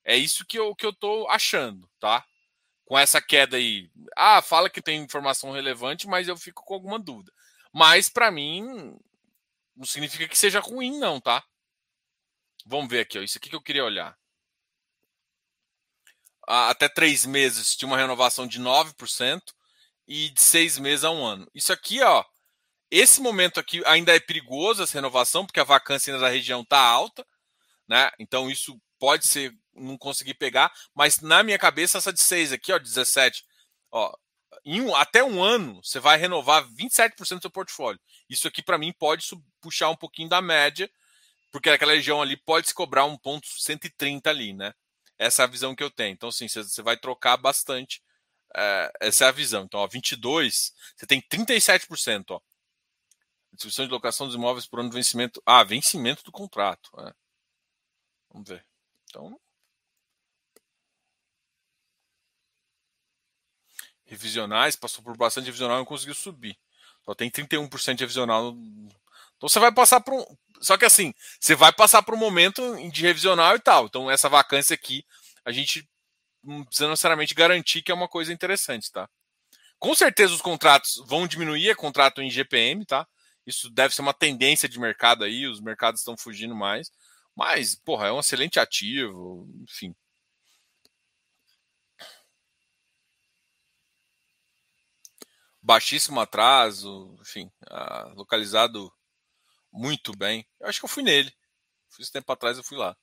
É 0.03 0.15
isso 0.15 0.45
que 0.45 0.57
eu, 0.57 0.75
que 0.75 0.85
eu 0.85 0.93
tô 0.93 1.27
achando, 1.29 1.89
tá? 1.99 2.23
Com 2.85 2.97
essa 2.97 3.21
queda 3.21 3.57
aí. 3.57 3.89
Ah, 4.15 4.41
fala 4.41 4.69
que 4.69 4.81
tem 4.81 5.01
informação 5.01 5.51
relevante, 5.51 6.07
mas 6.07 6.27
eu 6.27 6.37
fico 6.37 6.63
com 6.63 6.73
alguma 6.75 6.99
dúvida. 6.99 7.31
Mas, 7.73 8.07
para 8.07 8.31
mim, 8.31 8.95
não 9.75 9.85
significa 9.85 10.27
que 10.27 10.37
seja 10.37 10.59
ruim, 10.59 10.97
não, 10.99 11.19
tá? 11.19 11.43
Vamos 12.65 12.89
ver 12.89 13.01
aqui, 13.01 13.19
ó. 13.19 13.21
Isso 13.21 13.37
aqui 13.37 13.49
que 13.49 13.55
eu 13.55 13.61
queria 13.61 13.85
olhar. 13.85 14.17
Até 16.47 16.87
três 16.89 17.25
meses 17.25 17.75
tinha 17.75 17.87
uma 17.87 17.97
renovação 17.97 18.47
de 18.47 18.59
9% 18.59 19.41
e 20.07 20.29
de 20.29 20.41
seis 20.41 20.77
meses 20.77 21.03
a 21.03 21.11
um 21.11 21.25
ano. 21.25 21.47
Isso 21.53 21.71
aqui, 21.73 22.01
ó. 22.01 22.23
Esse 22.91 23.21
momento 23.21 23.59
aqui 23.59 23.81
ainda 23.85 24.15
é 24.15 24.19
perigoso 24.19 24.83
essa 24.83 24.93
renovação, 24.93 25.45
porque 25.45 25.59
a 25.59 25.63
vacância 25.63 26.17
da 26.17 26.29
região 26.29 26.61
está 26.61 26.79
alta, 26.79 27.25
né? 27.87 28.11
Então 28.19 28.49
isso 28.49 28.79
pode 28.99 29.27
ser 29.27 29.53
não 29.73 29.97
conseguir 29.97 30.35
pegar, 30.35 30.71
mas 30.93 31.19
na 31.19 31.43
minha 31.43 31.59
cabeça 31.59 31.97
essa 31.97 32.13
de 32.13 32.21
6 32.21 32.53
aqui, 32.53 32.71
ó, 32.71 32.79
17, 32.79 33.43
ó, 33.91 34.13
em 34.63 34.81
um, 34.81 34.95
até 34.95 35.23
um 35.23 35.43
ano 35.43 35.81
você 35.83 35.99
vai 35.99 36.17
renovar 36.17 36.65
27% 36.69 37.35
do 37.35 37.41
seu 37.41 37.51
portfólio. 37.51 37.99
Isso 38.29 38.47
aqui 38.47 38.63
para 38.63 38.77
mim 38.77 38.93
pode 38.93 39.25
puxar 39.59 39.89
um 39.89 39.95
pouquinho 39.95 40.29
da 40.29 40.41
média 40.41 40.89
porque 41.55 41.69
aquela 41.69 41.93
região 41.93 42.21
ali 42.21 42.35
pode 42.35 42.67
se 42.67 42.73
cobrar 42.73 43.05
um 43.05 43.17
ponto 43.17 43.47
130 43.47 44.29
ali, 44.29 44.51
né? 44.51 44.73
Essa 45.17 45.43
é 45.43 45.45
a 45.45 45.47
visão 45.47 45.73
que 45.73 45.81
eu 45.81 45.89
tenho. 45.89 46.11
Então, 46.11 46.27
assim, 46.27 46.49
você 46.49 46.81
vai 46.81 46.97
trocar 46.97 47.37
bastante. 47.37 48.03
É, 48.53 48.91
essa 48.99 49.23
é 49.23 49.27
a 49.29 49.31
visão. 49.31 49.63
Então, 49.63 49.79
ó, 49.79 49.87
22, 49.87 50.73
você 50.97 51.07
tem 51.07 51.21
37%, 51.21 52.31
ó. 52.31 52.41
Distribuição 53.53 53.85
de 53.85 53.91
locação 53.93 54.27
dos 54.27 54.35
imóveis 54.35 54.67
por 54.67 54.81
ano 54.81 54.89
de 54.89 54.95
vencimento. 54.95 55.41
Ah, 55.45 55.63
vencimento 55.63 56.25
do 56.25 56.31
contrato. 56.31 56.89
É. 56.99 57.13
Vamos 58.33 58.49
ver. 58.49 58.65
Então. 59.05 59.39
Revisionais, 64.03 64.75
passou 64.75 65.01
por 65.01 65.15
bastante 65.15 65.45
revisional 65.45 65.77
e 65.77 65.79
não 65.79 65.85
conseguiu 65.85 66.15
subir. 66.15 66.59
Só 67.05 67.15
tem 67.15 67.31
31% 67.31 67.95
de 67.95 68.03
revisional. 68.03 68.53
Então 69.37 69.49
você 69.49 69.59
vai 69.59 69.71
passar 69.73 70.01
por 70.01 70.13
um, 70.13 70.25
só 70.61 70.77
que 70.77 70.85
assim, 70.85 71.13
você 71.39 71.55
vai 71.55 71.71
passar 71.73 72.01
por 72.03 72.13
um 72.15 72.17
momento 72.17 72.61
de 72.89 73.01
revisional 73.01 73.55
e 73.55 73.59
tal. 73.59 73.85
Então, 73.85 74.09
essa 74.09 74.29
vacância 74.29 74.73
aqui, 74.73 75.05
a 75.45 75.51
gente 75.51 75.87
não 76.43 76.63
precisa 76.65 76.89
necessariamente 76.89 77.33
garantir 77.35 77.81
que 77.81 77.91
é 77.91 77.95
uma 77.95 78.07
coisa 78.07 78.33
interessante, 78.33 78.91
tá? 78.91 79.09
Com 79.79 79.95
certeza 79.95 80.33
os 80.33 80.41
contratos 80.41 81.03
vão 81.07 81.27
diminuir, 81.27 81.69
é 81.69 81.75
contrato 81.75 82.21
em 82.21 82.29
GPM, 82.29 82.85
tá? 82.85 83.07
Isso 83.45 83.69
deve 83.69 83.93
ser 83.95 84.01
uma 84.01 84.13
tendência 84.13 84.69
de 84.69 84.79
mercado 84.79 85.23
aí, 85.23 85.47
os 85.47 85.61
mercados 85.61 86.01
estão 86.01 86.17
fugindo 86.17 86.55
mais. 86.55 86.91
Mas, 87.35 87.75
porra, 87.75 88.07
é 88.07 88.11
um 88.11 88.19
excelente 88.19 88.59
ativo, 88.59 89.47
enfim. 89.63 89.95
Baixíssimo 95.61 96.19
atraso, 96.19 97.15
enfim, 97.21 97.51
ah, 97.67 98.11
localizado 98.15 98.91
muito 99.75 100.11
bem. 100.17 100.47
Eu 100.59 100.67
acho 100.67 100.79
que 100.79 100.85
eu 100.85 100.89
fui 100.89 101.03
nele. 101.03 101.33
Fiz 101.91 102.09
tempo 102.11 102.31
atrás, 102.31 102.57
eu 102.57 102.63
fui 102.63 102.77
lá. 102.77 102.95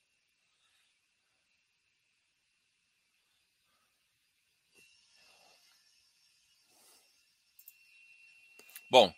Bom, 8.90 9.12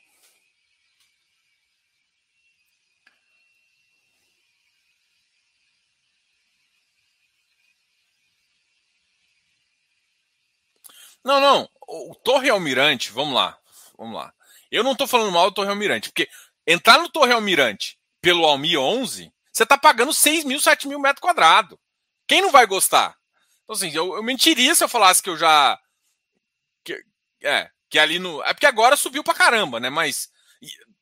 Não, 11.25 11.41
não. 11.41 11.69
O 11.89 12.15
Torre 12.15 12.51
Almirante, 12.51 13.11
vamos 13.11 13.35
lá. 13.35 13.59
Vamos 13.99 14.15
lá. 14.15 14.33
Eu 14.71 14.85
não 14.85 14.93
estou 14.93 15.07
falando 15.07 15.33
mal 15.33 15.51
do 15.51 15.55
Torre 15.55 15.71
Almirante, 15.71 16.11
porque 16.11 16.29
entrar 16.67 16.99
no 16.99 17.09
Torre 17.09 17.33
Almirante 17.33 17.99
pelo 18.21 18.45
Almi 18.45 18.77
11, 18.77 19.33
você 19.53 19.63
está 19.63 19.79
pagando 19.79 20.13
6 20.13 20.45
mil, 20.45 20.61
7 20.61 20.89
mil 20.89 20.99
metros 20.99 21.21
quadrados. 21.21 21.79
Quem 22.27 22.43
não 22.43 22.51
vai 22.51 22.67
gostar? 22.67 23.17
Então, 23.63 23.77
assim, 23.77 23.91
eu, 23.95 24.15
eu 24.15 24.23
mentiria 24.23 24.75
se 24.75 24.83
eu 24.83 24.89
falasse 24.89 25.23
que 25.23 25.31
eu 25.31 25.37
já. 25.37 25.79
Que, 26.83 27.03
é, 27.43 27.71
que 27.89 27.99
ali 27.99 28.19
no. 28.19 28.43
É 28.43 28.53
porque 28.53 28.67
agora 28.67 28.97
subiu 28.97 29.23
pra 29.23 29.35
caramba, 29.35 29.79
né? 29.79 29.91
Mas. 29.91 30.31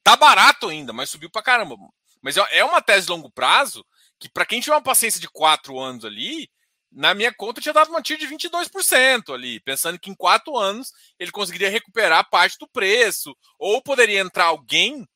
Tá 0.02 0.16
barato 0.16 0.68
ainda, 0.68 0.92
mas 0.92 1.10
subiu 1.10 1.30
pra 1.30 1.42
caramba. 1.42 1.76
Mas 2.20 2.36
é, 2.36 2.58
é 2.58 2.64
uma 2.64 2.82
tese 2.82 3.06
de 3.06 3.12
longo 3.12 3.30
prazo 3.30 3.86
que, 4.18 4.28
para 4.28 4.44
quem 4.44 4.60
tiver 4.60 4.74
uma 4.74 4.82
paciência 4.82 5.20
de 5.20 5.28
4 5.28 5.78
anos 5.78 6.04
ali, 6.04 6.50
na 6.90 7.14
minha 7.14 7.32
conta 7.32 7.60
tinha 7.60 7.72
dado 7.72 7.88
uma 7.88 8.02
tira 8.02 8.18
de 8.18 8.26
22% 8.26 9.32
ali, 9.32 9.60
pensando 9.60 9.98
que 9.98 10.10
em 10.10 10.14
quatro 10.14 10.56
anos 10.56 10.92
ele 11.18 11.30
conseguiria 11.30 11.70
recuperar 11.70 12.28
parte 12.28 12.58
do 12.58 12.68
preço, 12.68 13.36
ou 13.58 13.80
poderia 13.80 14.20
entrar 14.20 14.46
alguém 14.46 15.08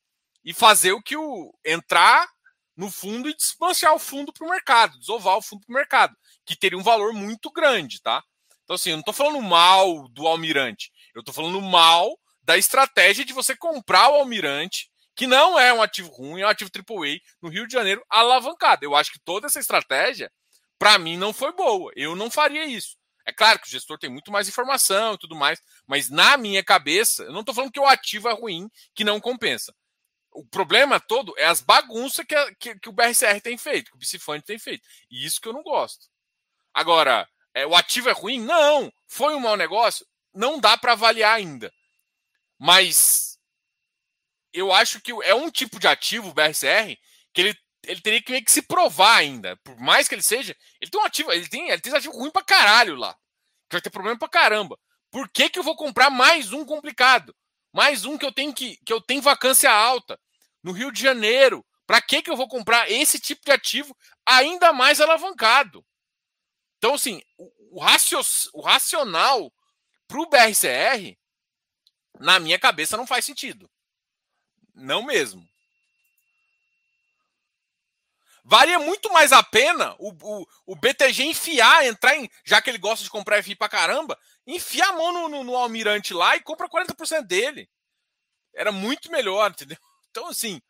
e 0.46 0.54
fazer 0.54 0.92
o 0.92 1.02
que 1.02 1.16
o 1.16 1.52
entrar 1.64 2.28
no 2.76 2.88
fundo 2.90 3.28
e 3.28 3.34
desmanchar 3.34 3.92
o 3.92 3.98
fundo 3.98 4.32
para 4.32 4.46
o 4.46 4.50
mercado, 4.50 4.98
desovar 4.98 5.36
o 5.36 5.42
fundo 5.42 5.66
para 5.66 5.72
o 5.72 5.76
mercado, 5.76 6.16
que 6.44 6.56
teria 6.56 6.78
um 6.78 6.84
valor 6.84 7.12
muito 7.12 7.50
grande, 7.50 8.00
tá? 8.00 8.22
Então, 8.62 8.76
assim, 8.76 8.90
eu 8.90 8.96
não 8.96 9.00
estou 9.00 9.14
falando 9.14 9.42
mal 9.42 10.08
do 10.08 10.26
almirante, 10.26 10.92
eu 11.14 11.20
estou 11.20 11.34
falando 11.34 11.60
mal 11.60 12.16
da 12.42 12.56
estratégia 12.56 13.24
de 13.24 13.32
você 13.32 13.56
comprar 13.56 14.08
o 14.10 14.14
almirante, 14.14 14.88
que 15.16 15.26
não 15.26 15.58
é 15.58 15.72
um 15.72 15.82
ativo 15.82 16.10
ruim, 16.10 16.42
é 16.42 16.46
um 16.46 16.50
ativo 16.50 16.70
AAA, 16.72 17.18
no 17.42 17.48
Rio 17.48 17.66
de 17.66 17.72
Janeiro, 17.72 18.04
alavancado. 18.08 18.84
Eu 18.84 18.94
acho 18.94 19.10
que 19.10 19.18
toda 19.18 19.46
essa 19.46 19.58
estratégia 19.58 20.30
para 20.78 20.98
mim 20.98 21.16
não 21.16 21.32
foi 21.32 21.52
boa. 21.52 21.90
Eu 21.96 22.14
não 22.14 22.30
faria 22.30 22.66
isso. 22.66 22.96
É 23.24 23.32
claro 23.32 23.58
que 23.58 23.66
o 23.66 23.70
gestor 23.70 23.98
tem 23.98 24.10
muito 24.10 24.30
mais 24.30 24.46
informação 24.46 25.14
e 25.14 25.18
tudo 25.18 25.34
mais, 25.34 25.60
mas 25.86 26.08
na 26.08 26.36
minha 26.36 26.62
cabeça, 26.62 27.24
eu 27.24 27.32
não 27.32 27.40
estou 27.40 27.54
falando 27.54 27.72
que 27.72 27.80
o 27.80 27.86
ativo 27.86 28.28
é 28.28 28.32
ruim, 28.32 28.68
que 28.94 29.02
não 29.02 29.18
compensa. 29.18 29.74
O 30.36 30.44
problema 30.44 31.00
todo 31.00 31.34
é 31.38 31.46
as 31.46 31.60
bagunças 31.60 32.24
que, 32.26 32.34
a, 32.34 32.54
que, 32.56 32.78
que 32.78 32.88
o 32.88 32.92
BRCR 32.92 33.40
tem 33.42 33.56
feito, 33.56 33.90
que 33.90 33.96
o 33.96 33.98
Bicifante 33.98 34.44
tem 34.44 34.58
feito. 34.58 34.86
E 35.10 35.24
isso 35.24 35.40
que 35.40 35.48
eu 35.48 35.52
não 35.52 35.62
gosto. 35.62 36.06
Agora, 36.74 37.26
é, 37.54 37.66
o 37.66 37.74
ativo 37.74 38.10
é 38.10 38.12
ruim? 38.12 38.38
Não. 38.40 38.92
Foi 39.06 39.34
um 39.34 39.40
mau 39.40 39.56
negócio? 39.56 40.06
Não 40.34 40.60
dá 40.60 40.76
para 40.76 40.92
avaliar 40.92 41.34
ainda. 41.34 41.72
Mas 42.58 43.38
eu 44.52 44.72
acho 44.72 45.00
que 45.00 45.10
é 45.22 45.34
um 45.34 45.50
tipo 45.50 45.78
de 45.78 45.88
ativo, 45.88 46.28
o 46.28 46.34
BRCR, 46.34 46.98
que 47.32 47.40
ele 47.40 47.66
ele 47.86 48.00
teria 48.00 48.20
que 48.20 48.42
que 48.42 48.52
se 48.52 48.62
provar 48.62 49.16
ainda. 49.16 49.56
Por 49.58 49.76
mais 49.78 50.08
que 50.08 50.14
ele 50.14 50.22
seja, 50.22 50.56
ele 50.80 50.90
tem 50.90 51.00
um 51.00 51.04
ativo, 51.04 51.32
ele 51.32 51.48
tem, 51.48 51.70
ele 51.70 51.80
tem 51.80 51.94
ativo 51.94 52.14
ruim 52.14 52.30
pra 52.30 52.42
caralho 52.42 52.96
lá. 52.96 53.14
Que 53.68 53.76
vai 53.76 53.80
ter 53.80 53.90
problema 53.90 54.18
pra 54.18 54.28
caramba. 54.28 54.78
Por 55.10 55.28
que, 55.28 55.48
que 55.48 55.58
eu 55.58 55.62
vou 55.62 55.76
comprar 55.76 56.10
mais 56.10 56.52
um 56.52 56.64
complicado? 56.64 57.34
Mais 57.76 58.06
um 58.06 58.16
que 58.16 58.24
eu 58.24 58.32
tenho 58.32 58.54
que, 58.54 58.78
que 58.86 58.90
eu 58.90 59.02
tenho 59.02 59.20
vacância 59.20 59.70
alta 59.70 60.18
no 60.62 60.72
Rio 60.72 60.90
de 60.90 60.98
Janeiro. 60.98 61.62
Para 61.86 62.00
que 62.00 62.22
que 62.22 62.30
eu 62.30 62.36
vou 62.36 62.48
comprar 62.48 62.90
esse 62.90 63.20
tipo 63.20 63.44
de 63.44 63.52
ativo 63.52 63.94
ainda 64.24 64.72
mais 64.72 64.98
alavancado? 64.98 65.84
Então, 66.78 66.94
assim, 66.94 67.22
o, 67.36 67.76
o, 67.76 67.78
racio, 67.78 68.18
o 68.54 68.62
racional 68.62 69.52
para 70.08 70.18
o 70.18 70.26
BRCR, 70.26 71.18
na 72.18 72.40
minha 72.40 72.58
cabeça, 72.58 72.96
não 72.96 73.06
faz 73.06 73.26
sentido. 73.26 73.70
Não 74.74 75.02
mesmo. 75.02 75.46
Valia 78.48 78.78
muito 78.78 79.12
mais 79.12 79.32
a 79.32 79.42
pena 79.42 79.96
o, 79.98 80.12
o, 80.22 80.46
o 80.66 80.76
BTG 80.76 81.24
enfiar, 81.24 81.84
entrar 81.84 82.14
em. 82.16 82.30
Já 82.44 82.62
que 82.62 82.70
ele 82.70 82.78
gosta 82.78 83.02
de 83.02 83.10
comprar 83.10 83.42
FI 83.42 83.56
pra 83.56 83.68
caramba, 83.68 84.16
enfiar 84.46 84.90
a 84.90 84.92
mão 84.92 85.12
no, 85.12 85.28
no, 85.28 85.42
no 85.42 85.56
Almirante 85.56 86.14
lá 86.14 86.36
e 86.36 86.40
compra 86.40 86.68
40% 86.68 87.22
dele. 87.26 87.68
Era 88.54 88.70
muito 88.70 89.10
melhor, 89.10 89.50
entendeu? 89.50 89.76
Então, 90.08 90.28
assim. 90.28 90.62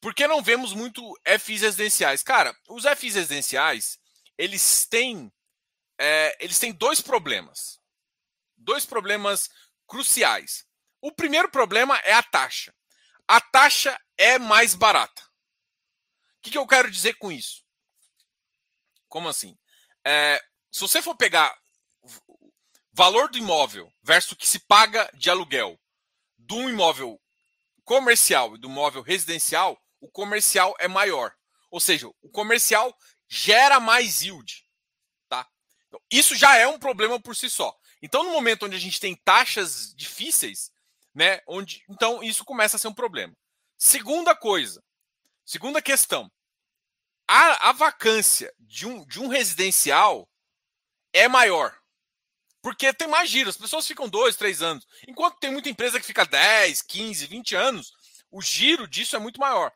Por 0.00 0.12
que 0.14 0.26
não 0.26 0.42
vemos 0.42 0.74
muito 0.74 1.00
FIs 1.38 1.62
residenciais? 1.62 2.22
Cara, 2.22 2.54
os 2.68 2.84
FIs 2.84 3.14
residenciais, 3.14 3.98
eles 4.36 4.84
têm. 4.84 5.32
É, 5.96 6.36
eles 6.44 6.58
têm 6.58 6.72
dois 6.72 7.00
problemas. 7.00 7.80
Dois 8.54 8.84
problemas 8.84 9.48
cruciais. 9.86 10.66
O 11.00 11.10
primeiro 11.10 11.48
problema 11.48 11.96
é 11.98 12.12
a 12.12 12.22
taxa 12.22 12.74
a 13.28 13.40
taxa 13.40 14.00
é 14.16 14.38
mais 14.38 14.74
barata. 14.74 15.22
O 15.22 16.40
que, 16.40 16.50
que 16.50 16.58
eu 16.58 16.66
quero 16.66 16.90
dizer 16.90 17.14
com 17.18 17.30
isso? 17.30 17.62
Como 19.06 19.28
assim? 19.28 19.56
É, 20.04 20.42
se 20.72 20.80
você 20.80 21.02
for 21.02 21.14
pegar 21.14 21.54
valor 22.92 23.30
do 23.30 23.38
imóvel 23.38 23.92
versus 24.02 24.32
o 24.32 24.36
que 24.36 24.46
se 24.46 24.58
paga 24.60 25.08
de 25.14 25.28
aluguel 25.28 25.78
do 26.36 26.70
imóvel 26.70 27.20
comercial 27.84 28.54
e 28.54 28.58
do 28.58 28.68
imóvel 28.68 29.02
residencial, 29.02 29.78
o 30.00 30.10
comercial 30.10 30.74
é 30.78 30.88
maior. 30.88 31.34
Ou 31.70 31.80
seja, 31.80 32.08
o 32.22 32.30
comercial 32.30 32.96
gera 33.28 33.78
mais 33.78 34.22
yield. 34.22 34.64
Tá? 35.28 35.46
Então, 35.86 36.00
isso 36.10 36.34
já 36.34 36.56
é 36.56 36.66
um 36.66 36.78
problema 36.78 37.20
por 37.20 37.36
si 37.36 37.50
só. 37.50 37.76
Então, 38.00 38.22
no 38.22 38.30
momento 38.30 38.64
onde 38.64 38.76
a 38.76 38.80
gente 38.80 39.00
tem 39.00 39.14
taxas 39.14 39.92
difíceis, 39.94 40.70
né? 41.18 41.40
Onde, 41.48 41.82
então, 41.88 42.22
isso 42.22 42.44
começa 42.44 42.76
a 42.76 42.78
ser 42.78 42.86
um 42.86 42.94
problema. 42.94 43.36
Segunda 43.76 44.36
coisa, 44.36 44.80
segunda 45.44 45.82
questão. 45.82 46.30
A, 47.26 47.70
a 47.70 47.72
vacância 47.72 48.54
de 48.60 48.86
um, 48.86 49.04
de 49.04 49.20
um 49.20 49.26
residencial 49.26 50.28
é 51.12 51.26
maior. 51.26 51.76
Porque 52.62 52.92
tem 52.92 53.08
mais 53.08 53.28
giro, 53.28 53.50
as 53.50 53.56
pessoas 53.56 53.86
ficam 53.86 54.08
dois, 54.08 54.36
três 54.36 54.62
anos. 54.62 54.86
Enquanto 55.08 55.40
tem 55.40 55.50
muita 55.50 55.68
empresa 55.68 55.98
que 55.98 56.06
fica 56.06 56.24
10, 56.24 56.82
15, 56.82 57.26
20 57.26 57.56
anos, 57.56 57.92
o 58.30 58.40
giro 58.40 58.86
disso 58.86 59.16
é 59.16 59.18
muito 59.18 59.40
maior. 59.40 59.72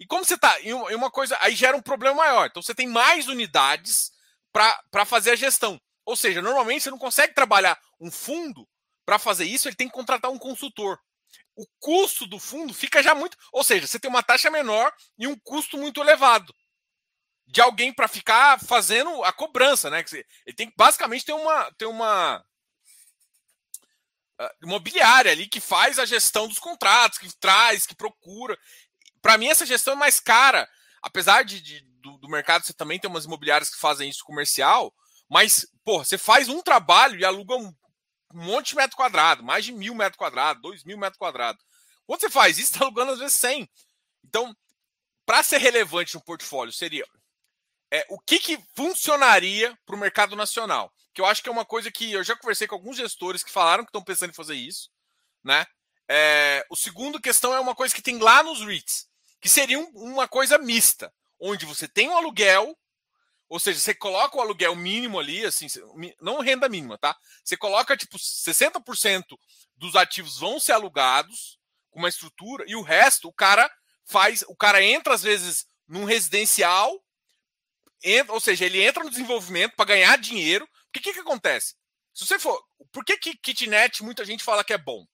E 0.00 0.06
como 0.06 0.24
você 0.24 0.34
está 0.34 0.60
em 0.62 0.72
uma 0.72 1.12
coisa, 1.12 1.38
aí 1.40 1.54
gera 1.54 1.76
um 1.76 1.82
problema 1.82 2.16
maior. 2.16 2.46
Então 2.46 2.60
você 2.60 2.74
tem 2.74 2.88
mais 2.88 3.28
unidades 3.28 4.10
para 4.52 5.04
fazer 5.06 5.30
a 5.30 5.36
gestão. 5.36 5.80
Ou 6.04 6.16
seja, 6.16 6.42
normalmente 6.42 6.82
você 6.82 6.90
não 6.90 6.98
consegue 6.98 7.34
trabalhar 7.34 7.80
um 8.00 8.10
fundo 8.10 8.68
para 9.12 9.18
fazer 9.18 9.44
isso, 9.44 9.68
ele 9.68 9.76
tem 9.76 9.88
que 9.88 9.92
contratar 9.92 10.30
um 10.30 10.38
consultor. 10.38 10.98
O 11.54 11.66
custo 11.78 12.26
do 12.26 12.38
fundo 12.38 12.72
fica 12.72 13.02
já 13.02 13.14
muito. 13.14 13.36
Ou 13.52 13.62
seja, 13.62 13.86
você 13.86 14.00
tem 14.00 14.08
uma 14.08 14.22
taxa 14.22 14.50
menor 14.50 14.90
e 15.18 15.26
um 15.26 15.38
custo 15.38 15.76
muito 15.76 16.00
elevado 16.00 16.54
de 17.46 17.60
alguém 17.60 17.92
para 17.92 18.08
ficar 18.08 18.58
fazendo 18.58 19.22
a 19.22 19.30
cobrança, 19.30 19.90
né? 19.90 20.02
Ele 20.46 20.56
tem 20.56 20.70
que 20.70 20.74
basicamente 20.74 21.26
ter 21.26 21.34
uma, 21.34 21.70
ter 21.72 21.84
uma 21.84 22.42
uh, 24.40 24.50
imobiliária 24.62 25.30
ali 25.30 25.46
que 25.46 25.60
faz 25.60 25.98
a 25.98 26.06
gestão 26.06 26.48
dos 26.48 26.58
contratos, 26.58 27.18
que 27.18 27.28
traz, 27.38 27.84
que 27.84 27.94
procura. 27.94 28.58
Para 29.20 29.36
mim, 29.36 29.48
essa 29.48 29.66
gestão 29.66 29.92
é 29.92 29.96
mais 29.96 30.20
cara. 30.20 30.66
Apesar 31.02 31.44
de, 31.44 31.60
de 31.60 31.82
do, 32.00 32.16
do, 32.16 32.30
mercado, 32.30 32.64
você 32.64 32.72
também 32.72 32.98
tem 32.98 33.10
umas 33.10 33.26
imobiliárias 33.26 33.68
que 33.68 33.78
fazem 33.78 34.08
isso 34.08 34.24
comercial, 34.24 34.90
mas, 35.28 35.66
pô, 35.84 35.98
você 35.98 36.16
faz 36.16 36.48
um 36.48 36.62
trabalho 36.62 37.20
e 37.20 37.26
aluga 37.26 37.54
um 37.56 37.74
um 38.34 38.44
monte 38.44 38.70
de 38.70 38.76
metro 38.76 38.96
quadrado, 38.96 39.42
mais 39.42 39.64
de 39.64 39.72
mil 39.72 39.94
metros 39.94 40.16
quadrados, 40.16 40.62
dois 40.62 40.84
mil 40.84 40.98
metros 40.98 41.18
quadrados. 41.18 41.64
Quando 42.06 42.20
você 42.20 42.30
faz 42.30 42.58
isso, 42.58 42.72
está 42.72 42.84
alugando 42.84 43.12
às 43.12 43.18
vezes 43.18 43.36
100. 43.38 43.68
Então, 44.24 44.56
para 45.24 45.42
ser 45.42 45.58
relevante 45.58 46.14
no 46.14 46.24
portfólio, 46.24 46.72
seria 46.72 47.06
é, 47.92 48.06
o 48.08 48.18
que, 48.18 48.38
que 48.38 48.58
funcionaria 48.74 49.76
para 49.84 49.94
o 49.94 49.98
mercado 49.98 50.34
nacional? 50.34 50.92
Que 51.12 51.20
eu 51.20 51.26
acho 51.26 51.42
que 51.42 51.48
é 51.48 51.52
uma 51.52 51.64
coisa 51.64 51.92
que 51.92 52.10
eu 52.10 52.24
já 52.24 52.34
conversei 52.34 52.66
com 52.66 52.74
alguns 52.74 52.96
gestores 52.96 53.42
que 53.42 53.50
falaram 53.50 53.84
que 53.84 53.90
estão 53.90 54.02
pensando 54.02 54.30
em 54.30 54.34
fazer 54.34 54.54
isso. 54.54 54.90
Né? 55.44 55.66
É, 56.08 56.64
o 56.70 56.76
segundo 56.76 57.20
questão 57.20 57.54
é 57.54 57.60
uma 57.60 57.74
coisa 57.74 57.94
que 57.94 58.00
tem 58.00 58.18
lá 58.18 58.42
nos 58.42 58.64
REITs, 58.64 59.08
que 59.40 59.48
seria 59.48 59.78
um, 59.78 59.88
uma 59.94 60.26
coisa 60.26 60.56
mista, 60.56 61.12
onde 61.38 61.66
você 61.66 61.86
tem 61.86 62.08
um 62.08 62.16
aluguel 62.16 62.76
ou 63.52 63.60
seja, 63.60 63.78
você 63.78 63.94
coloca 63.94 64.34
o 64.34 64.40
aluguel 64.40 64.74
mínimo 64.74 65.20
ali, 65.20 65.44
assim, 65.44 65.66
não 66.22 66.40
renda 66.40 66.70
mínima, 66.70 66.96
tá? 66.96 67.14
Você 67.44 67.54
coloca, 67.54 67.94
tipo, 67.94 68.16
60% 68.16 69.38
dos 69.76 69.94
ativos 69.94 70.38
vão 70.38 70.58
ser 70.58 70.72
alugados 70.72 71.58
com 71.90 71.98
uma 71.98 72.08
estrutura, 72.08 72.64
e 72.66 72.74
o 72.74 72.80
resto, 72.80 73.28
o 73.28 73.32
cara 73.32 73.70
faz, 74.06 74.42
o 74.48 74.56
cara 74.56 74.82
entra 74.82 75.12
às 75.12 75.22
vezes 75.22 75.66
num 75.86 76.04
residencial, 76.04 76.98
entra, 78.02 78.32
ou 78.32 78.40
seja, 78.40 78.64
ele 78.64 78.82
entra 78.82 79.04
no 79.04 79.10
desenvolvimento 79.10 79.76
para 79.76 79.84
ganhar 79.84 80.16
dinheiro. 80.16 80.64
O 80.64 80.68
que, 80.90 81.12
que, 81.12 81.20
acontece? 81.20 81.74
Se 82.14 82.24
você 82.24 82.38
for. 82.38 82.58
Por 82.90 83.04
que, 83.04 83.18
que 83.18 83.36
kitnet 83.36 84.02
muita 84.02 84.24
gente 84.24 84.42
fala 84.42 84.64
que 84.64 84.72
é 84.72 84.78
bom? 84.78 85.06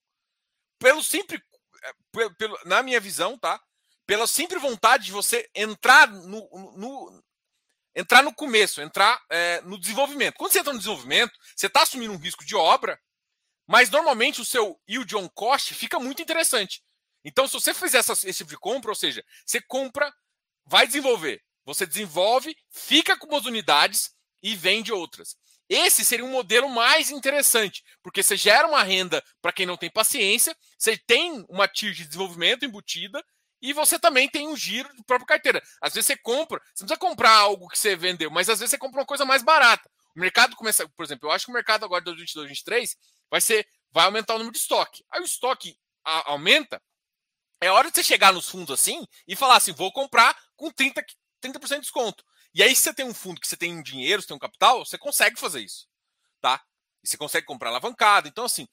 Pelo 0.79 1.03
simples. 1.03 1.41
É, 1.83 2.31
pelo, 2.39 2.57
na 2.67 2.85
minha 2.85 3.01
visão, 3.01 3.37
tá? 3.37 3.61
Pela 4.07 4.29
simples 4.29 4.63
vontade 4.63 5.07
de 5.07 5.13
você 5.13 5.51
entrar 5.57 6.09
no, 6.09 6.49
no 6.77 7.25
entrar 7.99 8.23
no 8.23 8.33
começo, 8.33 8.81
entrar 8.81 9.21
é, 9.29 9.61
no 9.63 9.79
desenvolvimento. 9.79 10.37
Quando 10.37 10.53
você 10.53 10.61
entra 10.61 10.73
no 10.73 10.79
desenvolvimento, 10.79 11.33
você 11.57 11.67
está 11.67 11.83
assumindo 11.83 12.13
um 12.13 12.19
risco 12.19 12.45
de 12.45 12.55
obra, 12.55 12.99
mas 13.67 13.91
normalmente 13.91 14.41
o 14.41 14.45
seu 14.45 14.81
yield 14.89 15.17
on 15.17 15.29
cost 15.29 15.75
fica 15.75 15.99
muito 15.99 16.23
interessante. 16.23 16.81
Então, 17.25 17.49
se 17.49 17.55
você 17.55 17.75
fizer 17.75 17.99
essa, 17.99 18.13
esse 18.13 18.39
tipo 18.39 18.51
de 18.51 18.57
compra, 18.57 18.93
ou 18.93 18.95
seja, 18.95 19.25
você 19.45 19.61
compra, 19.61 20.15
vai 20.65 20.87
desenvolver, 20.87 21.43
você 21.65 21.85
desenvolve, 21.85 22.57
fica 22.71 23.19
com 23.19 23.27
umas 23.27 23.45
unidades 23.45 24.13
e 24.41 24.55
vende 24.55 24.93
outras. 24.93 25.37
Esse 25.69 26.05
seria 26.05 26.25
um 26.25 26.31
modelo 26.31 26.69
mais 26.69 27.11
interessante, 27.11 27.83
porque 28.01 28.23
você 28.23 28.37
gera 28.37 28.69
uma 28.69 28.85
renda 28.85 29.23
para 29.43 29.53
quem 29.53 29.67
não 29.67 29.77
tem 29.77 29.91
paciência, 29.91 30.57
você 30.79 30.97
tem 30.97 31.45
uma 31.49 31.67
TIR 31.67 31.93
de 31.93 32.07
desenvolvimento 32.07 32.65
embutida 32.65 33.23
e 33.61 33.73
você 33.73 33.99
também 33.99 34.29
tem 34.29 34.49
um 34.49 34.57
giro 34.57 34.89
de 34.95 35.03
própria 35.05 35.27
carteira. 35.27 35.63
Às 35.81 35.95
vezes 35.95 36.07
você 36.07 36.17
compra, 36.17 36.61
você 36.75 36.83
não 36.85 36.89
precisa 36.89 36.97
comprar 36.97 37.33
algo 37.33 37.69
que 37.69 37.79
você 37.79 37.97
vendeu, 37.97 38.31
mas 38.31 38.49
às 38.49 38.61
vezes 38.61 38.71
você 38.71 38.79
compra 38.79 39.01
uma 39.01 39.07
coisa 39.07 39.25
mais 39.25 39.43
barata. 39.43 39.91
O 40.17 40.21
mercado 40.21 40.57
começa, 40.57 40.89
por 40.89 41.05
exemplo, 41.05 41.29
eu 41.29 41.33
acho 41.33 41.47
que 41.47 41.51
o 41.51 41.55
mercado 41.55 41.85
agora 41.85 42.01
de 42.01 42.07
2022, 42.07 42.49
2023 42.49 42.97
vai 43.31 43.41
ser, 43.41 43.69
vai 43.91 44.05
aumentar 44.05 44.35
o 44.35 44.39
número 44.39 44.53
de 44.53 44.59
estoque. 44.59 45.05
Aí 45.11 45.21
o 45.21 45.25
estoque 45.25 45.77
a, 46.05 46.33
aumenta, 46.33 46.83
é 47.61 47.71
hora 47.71 47.91
de 47.91 47.97
você 47.97 48.05
chegar 48.05 48.33
nos 48.33 48.49
fundos 48.49 48.73
assim 48.73 49.05
e 49.27 49.35
falar 49.35 49.57
assim, 49.57 49.73
vou 49.73 49.93
comprar 49.93 50.37
com 50.57 50.71
30, 50.71 51.05
30% 51.43 51.69
de 51.75 51.81
desconto. 51.81 52.25
E 52.55 52.63
aí, 52.63 52.75
se 52.75 52.83
você 52.83 52.95
tem 52.95 53.05
um 53.05 53.15
fundo 53.15 53.41
que 53.41 53.47
você 53.47 53.57
tem 53.57 53.77
um 53.77 53.83
dinheiro, 53.83 54.23
você 54.23 54.29
tem 54.29 54.37
um 54.37 54.41
capital, 54.41 54.85
você 54.85 54.97
consegue 54.99 55.39
fazer 55.39 55.61
isso. 55.61 55.87
Tá? 56.41 56.63
E 57.05 57.09
você 57.09 57.17
consegue 57.17 57.47
comprar 57.47 57.69
alavancado. 57.69 58.27
Então, 58.27 58.45
assim, 58.45 58.67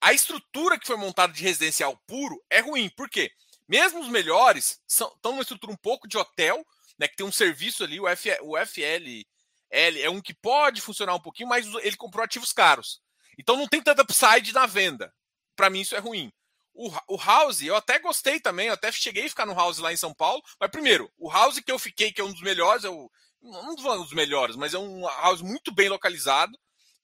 a 0.00 0.12
estrutura 0.12 0.78
que 0.78 0.86
foi 0.86 0.96
montada 0.96 1.32
de 1.32 1.42
residencial 1.42 1.96
puro 2.06 2.42
é 2.50 2.60
ruim. 2.60 2.88
Por 2.90 3.08
quê? 3.08 3.30
Mesmo 3.68 4.00
os 4.00 4.08
melhores 4.08 4.80
são, 4.86 5.08
estão 5.08 5.32
numa 5.32 5.42
estrutura 5.42 5.72
um 5.72 5.76
pouco 5.76 6.08
de 6.08 6.16
hotel, 6.16 6.64
né? 6.98 7.06
Que 7.06 7.16
tem 7.16 7.26
um 7.26 7.32
serviço 7.32 7.84
ali, 7.84 8.00
o, 8.00 8.04
o 8.04 8.66
FL 8.66 9.24
é 9.70 10.08
um 10.08 10.20
que 10.20 10.32
pode 10.32 10.80
funcionar 10.80 11.14
um 11.14 11.20
pouquinho, 11.20 11.48
mas 11.48 11.66
ele 11.82 11.96
comprou 11.96 12.24
ativos 12.24 12.52
caros. 12.52 13.00
Então 13.38 13.56
não 13.56 13.68
tem 13.68 13.82
tanta 13.82 14.02
upside 14.02 14.52
na 14.52 14.66
venda. 14.66 15.12
Para 15.54 15.70
mim, 15.70 15.80
isso 15.80 15.94
é 15.94 15.98
ruim. 15.98 16.32
O, 16.72 16.90
o 17.08 17.16
House, 17.16 17.62
eu 17.62 17.76
até 17.76 17.98
gostei 17.98 18.40
também, 18.40 18.68
eu 18.68 18.74
até 18.74 18.90
cheguei 18.90 19.26
a 19.26 19.28
ficar 19.28 19.46
no 19.46 19.54
House 19.54 19.78
lá 19.78 19.92
em 19.92 19.96
São 19.96 20.14
Paulo. 20.14 20.42
Mas 20.60 20.70
primeiro, 20.70 21.10
o 21.18 21.30
House 21.30 21.60
que 21.60 21.70
eu 21.70 21.78
fiquei, 21.78 22.12
que 22.12 22.20
é 22.20 22.24
um 22.24 22.32
dos 22.32 22.42
melhores, 22.42 22.84
eu, 22.84 23.10
não 23.42 23.72
um 23.72 23.74
dos 23.74 24.12
melhores, 24.12 24.56
mas 24.56 24.74
é 24.74 24.78
um 24.78 25.06
House 25.06 25.42
muito 25.42 25.72
bem 25.72 25.88
localizado. 25.88 26.56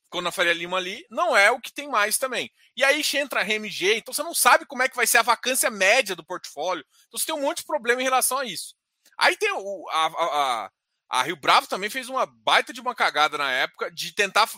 Ficou 0.04 0.22
na 0.22 0.30
Faria 0.30 0.52
Lima 0.52 0.76
ali, 0.76 1.04
não 1.10 1.36
é 1.36 1.50
o 1.50 1.60
que 1.60 1.72
tem 1.72 1.88
mais 1.88 2.18
também. 2.18 2.50
E 2.76 2.84
aí 2.84 3.02
entra 3.14 3.40
a 3.40 3.42
RMG, 3.42 3.96
então 3.96 4.14
você 4.14 4.22
não 4.22 4.34
sabe 4.34 4.64
como 4.66 4.82
é 4.82 4.88
que 4.88 4.96
vai 4.96 5.06
ser 5.06 5.18
a 5.18 5.22
vacância 5.22 5.70
média 5.70 6.14
do 6.14 6.24
portfólio. 6.24 6.84
Então 7.08 7.18
você 7.18 7.26
tem 7.26 7.34
um 7.34 7.40
monte 7.40 7.58
de 7.58 7.64
problema 7.64 8.00
em 8.00 8.04
relação 8.04 8.38
a 8.38 8.44
isso. 8.44 8.74
Aí 9.18 9.36
tem 9.36 9.52
o, 9.52 9.88
a, 9.90 10.06
a, 10.06 10.70
a 11.08 11.22
Rio 11.22 11.36
Bravo 11.36 11.66
também 11.66 11.90
fez 11.90 12.08
uma 12.08 12.26
baita 12.26 12.72
de 12.72 12.80
uma 12.80 12.94
cagada 12.94 13.38
na 13.38 13.50
época 13.50 13.90
de 13.90 14.12
tentar 14.12 14.48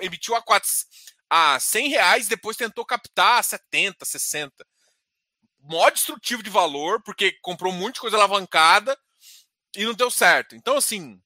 emitiu 0.00 0.34
a, 0.34 0.42
4, 0.42 0.68
a 1.28 1.60
100 1.60 1.88
reais, 1.88 2.28
depois 2.28 2.56
tentou 2.56 2.84
captar 2.84 3.40
a 3.40 3.42
70, 3.42 4.04
60. 4.04 4.66
Mó 5.60 5.90
destrutivo 5.90 6.42
de 6.42 6.50
valor, 6.50 7.02
porque 7.02 7.32
comprou 7.42 7.72
de 7.90 8.00
coisa 8.00 8.16
alavancada 8.16 8.98
e 9.76 9.84
não 9.84 9.92
deu 9.92 10.10
certo. 10.10 10.54
Então, 10.54 10.76
assim, 10.76 11.20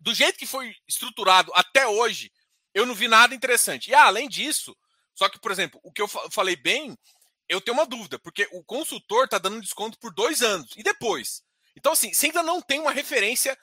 do 0.00 0.14
jeito 0.14 0.38
que 0.38 0.46
foi 0.46 0.74
estruturado 0.86 1.52
até 1.54 1.86
hoje, 1.86 2.32
eu 2.72 2.86
não 2.86 2.94
vi 2.94 3.08
nada 3.08 3.34
interessante. 3.34 3.90
E 3.90 3.94
ah, 3.94 4.04
além 4.04 4.28
disso, 4.28 4.76
só 5.14 5.28
que, 5.28 5.38
por 5.38 5.50
exemplo, 5.50 5.80
o 5.82 5.92
que 5.92 6.02
eu 6.02 6.08
falei 6.08 6.56
bem, 6.56 6.98
eu 7.48 7.60
tenho 7.60 7.76
uma 7.76 7.86
dúvida, 7.86 8.18
porque 8.18 8.48
o 8.52 8.64
consultor 8.64 9.24
está 9.24 9.38
dando 9.38 9.60
desconto 9.60 9.98
por 9.98 10.12
dois 10.12 10.42
anos. 10.42 10.70
E 10.76 10.82
depois? 10.82 11.42
Então, 11.76 11.92
assim, 11.92 12.12
você 12.12 12.26
ainda 12.26 12.42
não 12.42 12.60
tem 12.60 12.80
uma 12.80 12.92
referência 12.92 13.56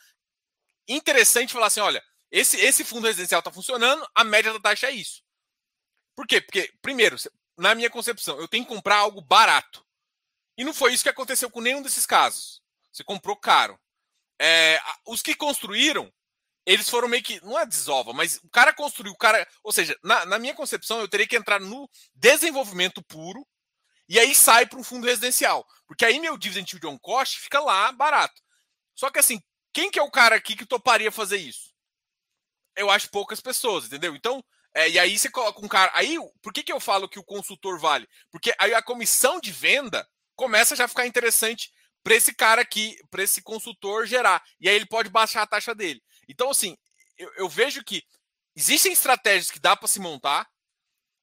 interessante 0.87 1.53
falar 1.53 1.67
assim: 1.67 1.79
olha, 1.79 2.03
esse, 2.29 2.57
esse 2.57 2.83
fundo 2.83 3.07
residencial 3.07 3.39
está 3.39 3.51
funcionando, 3.51 4.07
a 4.15 4.23
média 4.23 4.53
da 4.53 4.59
taxa 4.59 4.87
é 4.87 4.91
isso. 4.91 5.23
Por 6.15 6.27
quê? 6.27 6.41
Porque, 6.41 6.73
primeiro, 6.81 7.15
na 7.57 7.75
minha 7.75 7.89
concepção, 7.89 8.39
eu 8.39 8.47
tenho 8.47 8.65
que 8.65 8.73
comprar 8.73 8.97
algo 8.97 9.21
barato. 9.21 9.85
E 10.57 10.63
não 10.63 10.73
foi 10.73 10.93
isso 10.93 11.03
que 11.03 11.09
aconteceu 11.09 11.49
com 11.49 11.61
nenhum 11.61 11.81
desses 11.81 12.05
casos. 12.05 12.61
Você 12.91 13.03
comprou 13.03 13.35
caro. 13.35 13.79
É, 14.43 14.81
os 15.05 15.21
que 15.21 15.35
construíram, 15.35 16.11
eles 16.65 16.89
foram 16.89 17.07
meio 17.07 17.21
que. 17.21 17.39
Não 17.45 17.59
é 17.59 17.65
desova, 17.65 18.11
mas 18.11 18.39
o 18.43 18.49
cara 18.49 18.73
construiu, 18.73 19.13
o 19.13 19.17
cara. 19.17 19.47
Ou 19.63 19.71
seja, 19.71 19.95
na, 20.03 20.25
na 20.25 20.39
minha 20.39 20.55
concepção, 20.55 20.99
eu 20.99 21.07
teria 21.07 21.27
que 21.27 21.37
entrar 21.37 21.59
no 21.59 21.87
desenvolvimento 22.15 23.03
puro 23.03 23.45
e 24.09 24.19
aí 24.19 24.33
sai 24.33 24.65
para 24.65 24.79
um 24.79 24.83
fundo 24.83 25.05
residencial. 25.05 25.63
Porque 25.85 26.03
aí 26.03 26.19
meu 26.19 26.35
dividend 26.37 26.71
yield 26.71 26.87
on 26.87 26.97
cost 26.97 27.39
fica 27.39 27.59
lá 27.59 27.91
barato. 27.91 28.41
Só 28.95 29.11
que 29.11 29.19
assim, 29.19 29.39
quem 29.71 29.91
que 29.91 29.99
é 29.99 30.01
o 30.01 30.09
cara 30.09 30.35
aqui 30.35 30.55
que 30.55 30.65
toparia 30.65 31.11
fazer 31.11 31.37
isso? 31.37 31.71
Eu 32.75 32.89
acho 32.89 33.11
poucas 33.11 33.39
pessoas, 33.39 33.85
entendeu? 33.85 34.15
Então, 34.15 34.43
é, 34.73 34.89
e 34.89 34.97
aí 34.97 35.19
você 35.19 35.29
coloca 35.29 35.63
um 35.63 35.67
cara. 35.67 35.91
Aí, 35.93 36.17
por 36.41 36.51
que, 36.51 36.63
que 36.63 36.73
eu 36.73 36.79
falo 36.79 37.07
que 37.07 37.19
o 37.19 37.23
consultor 37.23 37.77
vale? 37.79 38.07
Porque 38.31 38.53
aí 38.57 38.73
a 38.73 38.81
comissão 38.81 39.39
de 39.39 39.51
venda 39.51 40.07
começa 40.35 40.73
a 40.73 40.77
já 40.77 40.87
ficar 40.87 41.05
interessante 41.05 41.71
para 42.03 42.15
esse 42.15 42.33
cara 42.33 42.61
aqui, 42.61 42.97
para 43.09 43.23
esse 43.23 43.41
consultor 43.41 44.05
gerar. 44.05 44.43
E 44.59 44.67
aí 44.67 44.75
ele 44.75 44.85
pode 44.85 45.09
baixar 45.09 45.43
a 45.43 45.47
taxa 45.47 45.73
dele. 45.75 46.01
Então, 46.27 46.49
assim, 46.49 46.77
eu, 47.17 47.31
eu 47.35 47.49
vejo 47.49 47.83
que 47.83 48.03
existem 48.55 48.91
estratégias 48.91 49.51
que 49.51 49.59
dá 49.59 49.75
para 49.75 49.87
se 49.87 49.99
montar, 49.99 50.47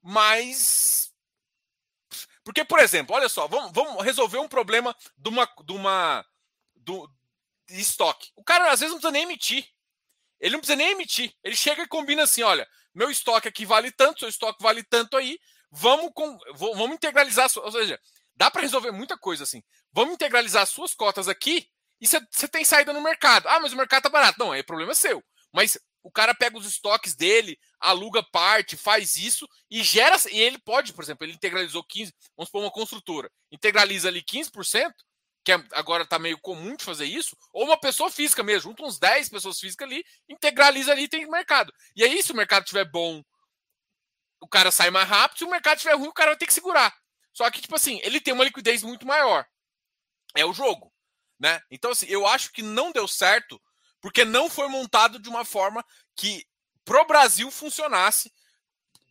mas. 0.03 1.13
Porque, 2.45 2.65
por 2.65 2.79
exemplo, 2.79 3.15
olha 3.15 3.29
só, 3.29 3.47
vamos, 3.47 3.73
vamos 3.73 4.03
resolver 4.05 4.39
um 4.39 4.49
problema 4.49 4.95
de 5.17 5.29
uma. 5.29 5.47
De 5.65 5.73
uma 5.73 6.25
do, 6.77 7.11
de 7.69 7.81
estoque. 7.81 8.31
O 8.35 8.43
cara 8.43 8.71
às 8.71 8.81
vezes 8.81 8.93
não 8.93 9.01
precisa 9.01 9.13
nem 9.13 9.25
emitir. 9.25 9.69
Ele 10.41 10.53
não 10.53 10.61
precisa 10.61 10.77
nem 10.77 10.91
emitir. 10.91 11.35
Ele 11.43 11.57
chega 11.57 11.83
e 11.83 11.89
combina 11.89 12.23
assim: 12.23 12.43
olha, 12.43 12.67
meu 12.95 13.11
estoque 13.11 13.49
aqui 13.49 13.67
vale 13.67 13.91
tanto, 13.91 14.21
seu 14.21 14.29
estoque 14.29 14.63
vale 14.63 14.83
tanto 14.83 15.17
aí. 15.17 15.39
Vamos, 15.71 16.11
com, 16.15 16.39
vamos 16.55 16.95
integralizar. 16.95 17.51
Ou 17.57 17.73
seja, 17.73 18.01
dá 18.39 18.51
para 18.51 18.63
resolver 18.63 18.93
muita 18.93 19.19
coisa 19.19 19.43
assim. 19.43 19.63
Vamos 19.93 20.15
integralizar 20.15 20.65
suas 20.67 20.95
cotas 20.95 21.29
aqui 21.29 21.69
e 22.01 22.07
você 22.07 22.49
tem 22.49 22.65
saída 22.65 22.93
no 22.93 23.01
mercado. 23.01 23.49
Ah, 23.49 23.59
mas 23.59 23.73
o 23.73 23.77
mercado 23.77 24.05
tá 24.05 24.09
barato. 24.09 24.39
Não, 24.39 24.55
é 24.55 24.63
problema 24.63 24.95
seu. 24.95 25.23
Mas 25.53 25.77
o 26.05 26.11
cara 26.11 26.33
pega 26.33 26.57
os 26.57 26.65
estoques 26.65 27.17
dele, 27.17 27.59
aluga 27.81 28.23
parte, 28.23 28.77
faz 28.77 29.17
isso 29.17 29.49
e 29.69 29.83
gera. 29.83 30.17
E 30.31 30.41
ele 30.41 30.59
pode, 30.59 30.93
por 30.93 31.03
exemplo, 31.03 31.27
ele 31.27 31.35
integralizou 31.35 31.83
15%, 31.83 32.13
vamos 32.37 32.49
supor 32.49 32.63
uma 32.63 32.71
construtora, 32.71 33.29
integraliza 33.51 34.07
ali 34.07 34.23
15%, 34.23 34.93
que 35.45 35.51
é, 35.53 35.65
agora 35.73 36.05
está 36.05 36.19
meio 36.19 36.39
comum 36.39 36.77
de 36.77 36.85
fazer 36.85 37.07
isso, 37.07 37.37
ou 37.53 37.65
uma 37.65 37.81
pessoa 37.81 38.11
física 38.11 38.43
mesmo, 38.45 38.71
junta 38.71 38.85
uns 38.85 38.99
10 38.99 39.31
pessoas 39.31 39.59
físicas 39.59 39.89
ali, 39.89 40.05
integraliza 40.29 40.93
ali 40.93 41.05
e 41.05 41.09
tem 41.09 41.29
mercado. 41.29 41.73
E 41.97 42.05
aí, 42.05 42.23
se 42.23 42.31
o 42.31 42.37
mercado 42.37 42.63
estiver 42.63 42.85
bom, 42.85 43.23
o 44.41 44.47
cara 44.47 44.71
sai 44.71 44.91
mais 44.91 45.09
rápido, 45.09 45.39
se 45.39 45.45
o 45.45 45.51
mercado 45.51 45.79
estiver 45.79 45.97
ruim, 45.97 46.09
o 46.09 46.13
cara 46.13 46.31
vai 46.31 46.39
ter 46.39 46.47
que 46.47 46.55
segurar. 46.55 46.95
Só 47.39 47.49
que, 47.53 47.61
tipo 47.61 47.77
assim, 47.77 48.01
ele 48.03 48.21
tem 48.21 48.35
uma 48.35 48.43
liquidez 48.43 48.83
muito 48.83 49.07
maior 49.07 49.47
é 50.35 50.45
o 50.45 50.53
jogo, 50.53 50.93
né? 51.39 51.63
Então 51.71 51.93
assim, 51.93 52.07
eu 52.09 52.27
acho 52.27 52.51
que 52.51 52.63
não 52.63 52.91
deu 52.91 53.07
certo 53.07 53.63
porque 54.01 54.25
não 54.25 54.51
foi 54.51 54.67
montado 54.67 55.21
de 55.21 55.29
uma 55.29 55.45
forma 55.45 55.85
que 56.17 56.45
pro 56.85 57.07
Brasil 57.07 57.49
funcionasse, 57.49 58.33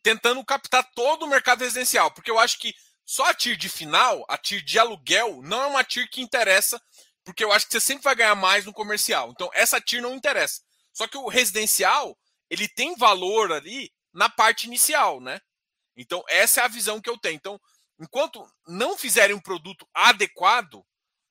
tentando 0.04 0.44
captar 0.44 0.84
todo 0.94 1.24
o 1.24 1.30
mercado 1.30 1.62
residencial, 1.62 2.12
porque 2.12 2.30
eu 2.30 2.38
acho 2.38 2.60
que 2.60 2.76
só 3.06 3.24
a 3.28 3.34
TIR 3.34 3.56
de 3.56 3.70
final, 3.70 4.26
a 4.28 4.38
TIR 4.38 4.62
de 4.62 4.78
aluguel, 4.78 5.42
não 5.42 5.62
é 5.62 5.66
uma 5.68 5.84
TIR 5.86 6.10
que 6.10 6.22
interessa, 6.22 6.82
porque 7.24 7.46
eu 7.46 7.54
acho 7.54 7.66
que 7.66 7.72
você 7.72 7.80
sempre 7.80 8.04
vai 8.04 8.16
ganhar 8.16 8.36
mais 8.36 8.66
no 8.66 8.74
comercial. 8.74 9.32
Então 9.32 9.50
essa 9.54 9.80
TIR 9.80 10.02
não 10.02 10.14
interessa. 10.14 10.62
Só 10.92 11.08
que 11.08 11.18
o 11.18 11.30
residencial, 11.30 12.20
ele 12.50 12.68
tem 12.68 12.94
valor 12.98 13.54
ali 13.54 13.90
na 14.14 14.28
parte 14.28 14.68
inicial, 14.68 15.22
né? 15.22 15.40
Então 15.96 16.22
essa 16.28 16.60
é 16.60 16.66
a 16.66 16.68
visão 16.68 17.00
que 17.00 17.10
eu 17.10 17.18
tenho. 17.18 17.38
Então, 17.38 17.58
enquanto 18.00 18.46
não 18.68 18.98
fizerem 18.98 19.36
um 19.36 19.42
produto 19.42 19.88
adequado, 19.94 20.86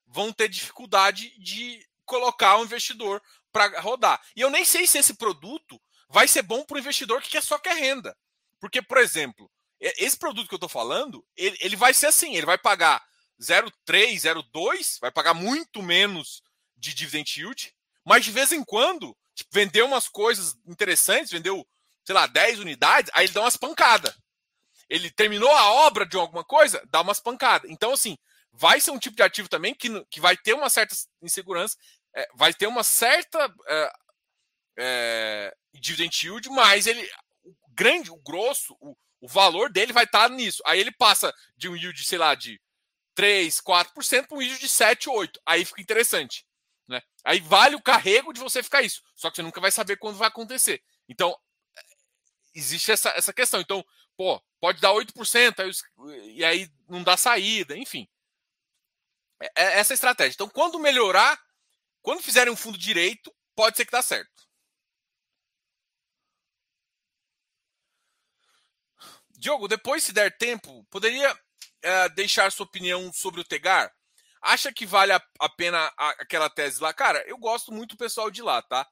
vão 0.07 0.33
ter 0.33 0.49
dificuldade 0.49 1.37
de 1.39 1.85
colocar 2.05 2.59
o 2.59 2.65
investidor 2.65 3.23
para 3.53 3.81
rodar. 3.81 4.21
E 4.35 4.41
eu 4.41 4.51
nem 4.51 4.65
sei 4.65 4.87
se 4.87 4.99
esse 4.99 5.15
produto 5.15 5.81
vai 6.09 6.29
ser 6.29 6.43
bom 6.43 6.65
para 6.65 6.77
o 6.77 6.79
investidor 6.79 7.21
que 7.21 7.41
só 7.41 7.59
quer 7.59 7.77
renda. 7.77 8.17
Porque, 8.61 8.81
por 8.81 8.99
exemplo, 8.99 9.51
esse 9.81 10.17
produto 10.17 10.49
que 10.49 10.55
eu 10.55 10.59
estou 10.59 10.69
falando, 10.69 11.27
ele, 11.37 11.57
ele 11.61 11.77
vai 11.77 11.93
ser 11.93 12.07
assim, 12.07 12.37
ele 12.37 12.47
vai 12.47 12.57
pagar 12.57 13.05
0,3, 13.41 14.15
0,2, 14.15 14.99
vai 15.01 15.11
pagar 15.11 15.35
muito 15.35 15.83
menos 15.83 16.43
de 16.77 16.95
dividend 16.95 17.39
yield, 17.39 17.75
mas 18.05 18.25
de 18.25 18.31
vez 18.31 18.53
em 18.53 18.65
quando, 18.65 19.17
tipo, 19.35 19.51
vendeu 19.53 19.87
umas 19.87 20.09
coisas 20.09 20.55
interessantes, 20.67 21.31
vendeu, 21.31 21.67
sei 22.05 22.15
lá, 22.15 22.27
10 22.27 22.61
unidades, 22.61 23.11
aí 23.15 23.27
ele 23.27 23.33
dá 23.33 23.43
umas 23.43 23.57
pancadas. 23.57 24.17
Ele 24.89 25.11
terminou 25.11 25.51
a 25.51 25.73
obra 25.87 26.07
de 26.07 26.17
alguma 26.17 26.45
coisa, 26.45 26.83
dá 26.91 27.01
umas 27.01 27.21
pancadas. 27.21 27.71
Então, 27.71 27.93
assim, 27.93 28.17
vai 28.53 28.81
ser 28.81 28.91
um 28.91 28.99
tipo 28.99 29.17
de 29.17 29.23
ativo 29.23 29.49
também 29.49 29.75
que, 29.75 30.05
que 30.07 30.21
vai 30.21 30.37
ter 30.37 30.55
uma 30.55 30.71
certa 30.71 30.95
insegurança, 31.23 31.77
é, 32.15 32.27
vai 32.35 32.55
ter 32.55 32.67
uma 32.67 32.83
certa 32.83 33.53
é, 33.69 33.93
é, 34.79 35.57
dividend 35.75 36.27
yield, 36.27 36.49
mas 36.51 36.87
ele, 36.87 37.09
o 37.45 37.55
grande, 37.71 38.11
o 38.11 38.17
grosso, 38.17 38.77
o, 38.81 38.97
o 39.21 39.29
valor 39.29 39.71
dele 39.71 39.93
vai 39.93 40.05
estar 40.05 40.31
nisso. 40.31 40.63
Aí 40.67 40.81
ele 40.81 40.93
passa 40.93 41.35
de 41.57 41.69
um 41.69 41.77
yield, 41.77 42.05
sei 42.05 42.19
lá, 42.19 42.35
de 42.35 42.61
3, 43.15 43.61
4% 43.61 44.27
para 44.27 44.37
um 44.37 44.43
yield 44.43 44.61
de 44.61 44.69
7, 44.69 45.09
8. 45.09 45.41
Aí 45.45 45.65
fica 45.65 45.83
interessante. 45.83 46.47
Né? 46.89 47.03
Aí 47.25 47.41
vale 47.41 47.75
o 47.75 47.83
carrego 47.83 48.33
de 48.33 48.41
você 48.41 48.63
ficar 48.63 48.83
isso. 48.83 49.03
Só 49.15 49.31
que 49.31 49.37
você 49.37 49.43
nunca 49.43 49.61
vai 49.61 49.71
saber 49.71 49.97
quando 49.97 50.17
vai 50.17 50.29
acontecer. 50.29 50.83
Então, 51.09 51.37
existe 52.55 52.93
essa, 52.93 53.11
essa 53.11 53.33
questão. 53.33 53.61
Então, 53.61 53.85
pô, 54.17 54.43
pode 54.61 54.81
dar 54.81 54.93
8%, 54.93 55.61
aí, 55.61 56.37
e 56.37 56.45
aí 56.45 56.71
não 56.89 57.03
dá 57.03 57.17
saída, 57.17 57.77
enfim. 57.77 58.09
É, 59.41 59.47
é 59.57 59.79
essa 59.79 59.95
estratégia. 59.95 60.35
Então, 60.35 60.49
quando 60.49 60.79
melhorar, 60.79 61.39
quando 62.03 62.23
fizerem 62.23 62.53
um 62.53 62.57
fundo 62.57 62.79
direito, 62.79 63.35
pode 63.55 63.77
ser 63.77 63.85
que 63.85 63.93
dá 63.93 64.03
certo. 64.03 64.47
Diogo, 69.39 69.69
depois, 69.69 70.03
se 70.03 70.13
der 70.13 70.37
tempo, 70.37 70.85
poderia 70.91 71.39
é, 71.83 72.09
deixar 72.11 72.51
sua 72.51 72.65
opinião 72.65 73.13
sobre 73.13 73.41
o 73.41 73.45
Tegar? 73.45 73.93
Acha 74.41 74.73
que 74.73 74.87
vale 74.87 75.13
a, 75.13 75.23
a 75.41 75.49
pena 75.49 75.93
a, 75.97 76.11
aquela 76.11 76.49
tese 76.49 76.81
lá? 76.81 76.93
Cara, 76.93 77.23
eu 77.29 77.37
gosto 77.37 77.73
muito 77.73 77.91
do 77.91 77.99
pessoal 77.99 78.31
de 78.31 78.43
lá, 78.43 78.63
tá? 78.63 78.89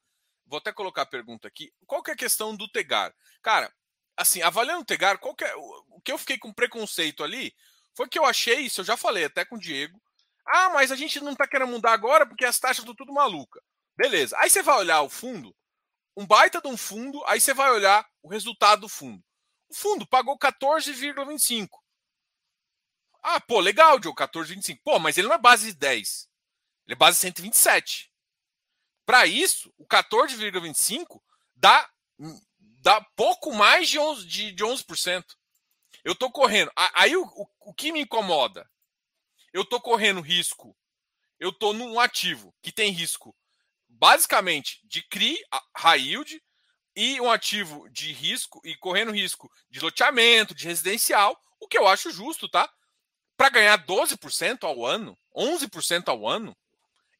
Vou 0.47 0.59
até 0.59 0.73
colocar 0.73 1.03
a 1.03 1.07
pergunta 1.07 1.49
aqui. 1.49 1.73
Qual 1.87 2.03
que 2.03 2.11
é 2.11 2.15
a 2.15 2.17
questão 2.17 2.55
do 2.55 2.69
Tegar? 2.69 3.15
Cara, 3.43 3.73
assim, 4.17 4.43
avaliando 4.43 4.83
o 4.83 4.85
Tegar, 4.85 5.19
qual 5.19 5.35
que 5.35 5.45
é, 5.45 5.55
o 5.57 6.01
que 6.03 6.13
eu 6.13 6.19
fiquei 6.19 6.39
com 6.39 6.53
preconceito 6.53 7.25
ali 7.25 7.55
foi 7.97 8.09
que 8.09 8.19
eu 8.19 8.25
achei 8.25 8.61
isso, 8.61 8.81
eu 8.81 8.85
já 8.85 8.97
falei 8.97 9.25
até 9.25 9.45
com 9.45 9.57
o 9.57 9.59
Diego. 9.59 10.01
Ah, 10.47 10.71
mas 10.71 10.93
a 10.93 10.97
gente 10.97 11.21
não 11.21 11.35
tá 11.35 11.47
querendo 11.47 11.71
mudar 11.71 11.93
agora 11.93 12.27
porque 12.27 12.45
as 12.45 12.59
taxas 12.59 12.79
estão 12.79 12.95
tudo 12.95 13.13
maluca. 13.13 13.63
Beleza. 13.97 14.37
Aí 14.39 14.51
você 14.51 14.63
vai 14.63 14.77
olhar 14.79 15.01
o 15.03 15.09
fundo, 15.09 15.55
um 16.17 16.27
baita 16.27 16.61
de 16.61 16.69
um 16.69 16.77
fundo, 16.77 17.23
aí 17.27 17.41
você 17.41 17.55
vai 17.55 17.71
olhar 17.71 18.07
o 18.23 18.29
resultado 18.29 18.83
do 18.83 18.89
fundo. 18.89 19.23
O 19.69 19.75
fundo 19.75 20.07
pagou 20.07 20.39
14,25. 20.39 21.69
Ah, 23.23 23.41
pô, 23.41 23.59
legal, 23.59 24.01
Joe, 24.03 24.15
14,25. 24.15 24.81
Pô, 24.85 24.99
mas 24.99 25.17
ele 25.17 25.29
não 25.29 25.35
é 25.35 25.39
base 25.39 25.73
de 25.73 25.79
10. 25.79 26.29
Ele 26.87 26.93
é 26.93 26.97
base 26.97 27.17
de 27.17 27.23
127. 27.23 28.13
Para 29.07 29.27
isso, 29.27 29.73
o 29.79 29.87
14,25 29.87 31.23
dá, 31.55 31.89
dá 32.85 33.01
pouco 33.17 33.53
mais 33.55 33.89
de 33.89 33.99
11%. 33.99 34.27
De, 34.27 34.53
de 34.53 34.63
11%. 34.63 35.25
Eu 36.05 36.13
estou 36.13 36.31
correndo. 36.31 36.71
Aí 36.95 37.17
o, 37.17 37.25
o, 37.25 37.47
o, 37.71 37.75
que 37.75 37.91
me 37.91 38.03
incomoda? 38.03 38.69
Eu 39.55 39.63
estou 39.63 39.81
correndo 39.81 40.21
risco. 40.21 40.77
Eu 41.41 41.49
estou 41.49 41.73
num 41.73 41.99
ativo 41.99 42.55
que 42.63 42.71
tem 42.71 42.93
risco 42.93 43.35
basicamente 43.89 44.81
de 44.85 45.03
CRI, 45.09 45.39
high 45.77 46.01
yield, 46.01 46.43
e 46.95 47.21
um 47.21 47.31
ativo 47.31 47.89
de 47.89 48.13
risco 48.13 48.61
e 48.65 48.77
correndo 48.77 49.13
risco 49.13 49.51
de 49.71 49.81
loteamento, 49.81 50.55
de 50.55 50.67
residencial, 50.67 51.41
o 51.59 51.67
que 51.67 51.79
eu 51.79 51.89
acho 51.89 52.11
justo, 52.11 52.49
tá? 52.49 52.71
Para 53.37 53.49
ganhar 53.49 53.85
12% 53.85 54.65
ao 54.65 54.85
ano, 54.85 55.19
11% 55.35 56.09
ao 56.09 56.29
ano, 56.29 56.57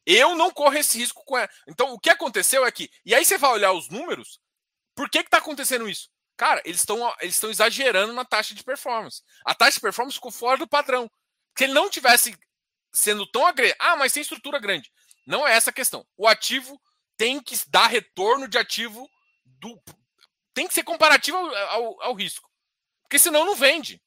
eu 0.05 0.35
não 0.35 0.51
corro 0.51 0.77
esse 0.77 0.97
risco 0.97 1.23
com. 1.25 1.35
Então, 1.67 1.91
o 1.93 1.99
que 1.99 2.09
aconteceu 2.09 2.65
é 2.65 2.71
que. 2.71 2.89
E 3.03 3.15
aí 3.15 3.25
você 3.25 3.37
vai 3.37 3.51
olhar 3.51 3.73
os 3.73 3.89
números. 3.89 4.39
Por 4.95 5.09
que 5.09 5.19
está 5.19 5.37
acontecendo 5.37 5.87
isso? 5.89 6.09
Cara, 6.37 6.61
eles 6.65 6.81
estão 6.81 7.13
eles 7.19 7.41
exagerando 7.43 8.13
na 8.13 8.25
taxa 8.25 8.53
de 8.53 8.63
performance. 8.63 9.21
A 9.45 9.53
taxa 9.53 9.73
de 9.73 9.81
performance 9.81 10.15
ficou 10.15 10.31
fora 10.31 10.57
do 10.57 10.67
padrão. 10.67 11.09
Se 11.57 11.65
ele 11.65 11.73
não 11.73 11.89
tivesse 11.89 12.37
sendo 12.95 13.27
tão 13.27 13.45
agressivo. 13.45 13.77
Ah, 13.79 13.95
mas 13.95 14.13
tem 14.13 14.21
estrutura 14.21 14.59
grande. 14.59 14.91
Não 15.25 15.47
é 15.47 15.53
essa 15.53 15.69
a 15.69 15.73
questão. 15.73 16.05
O 16.17 16.27
ativo 16.27 16.81
tem 17.17 17.41
que 17.41 17.55
dar 17.67 17.87
retorno 17.87 18.47
de 18.47 18.57
ativo 18.57 19.09
do. 19.45 19.81
Tem 20.53 20.67
que 20.67 20.73
ser 20.73 20.83
comparativo 20.83 21.37
ao, 21.37 21.55
ao, 21.55 22.01
ao 22.03 22.13
risco. 22.13 22.49
Porque 23.03 23.19
senão 23.19 23.45
não 23.45 23.55
vende. 23.55 24.01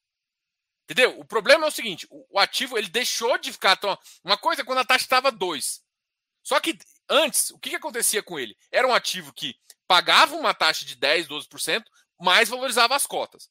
Entendeu? 0.85 1.19
O 1.19 1.25
problema 1.25 1.65
é 1.65 1.67
o 1.67 1.71
seguinte: 1.71 2.07
o, 2.09 2.25
o 2.35 2.39
ativo 2.39 2.77
ele 2.77 2.89
deixou 2.89 3.37
de 3.37 3.51
ficar 3.51 3.75
tão. 3.75 3.97
Uma 4.23 4.37
coisa 4.37 4.61
é 4.61 4.65
quando 4.65 4.79
a 4.79 4.85
taxa 4.85 5.05
estava 5.05 5.31
2. 5.31 5.81
Só 6.43 6.59
que 6.59 6.77
antes, 7.07 7.51
o 7.51 7.59
que, 7.59 7.69
que 7.69 7.75
acontecia 7.75 8.23
com 8.23 8.39
ele? 8.39 8.57
Era 8.71 8.87
um 8.87 8.93
ativo 8.93 9.33
que 9.33 9.55
pagava 9.89 10.35
uma 10.35 10.53
taxa 10.53 10.85
de 10.85 10.95
10, 10.95 11.27
12%, 11.27 11.83
mas 12.19 12.47
valorizava 12.47 12.95
as 12.95 13.07
cotas. 13.07 13.49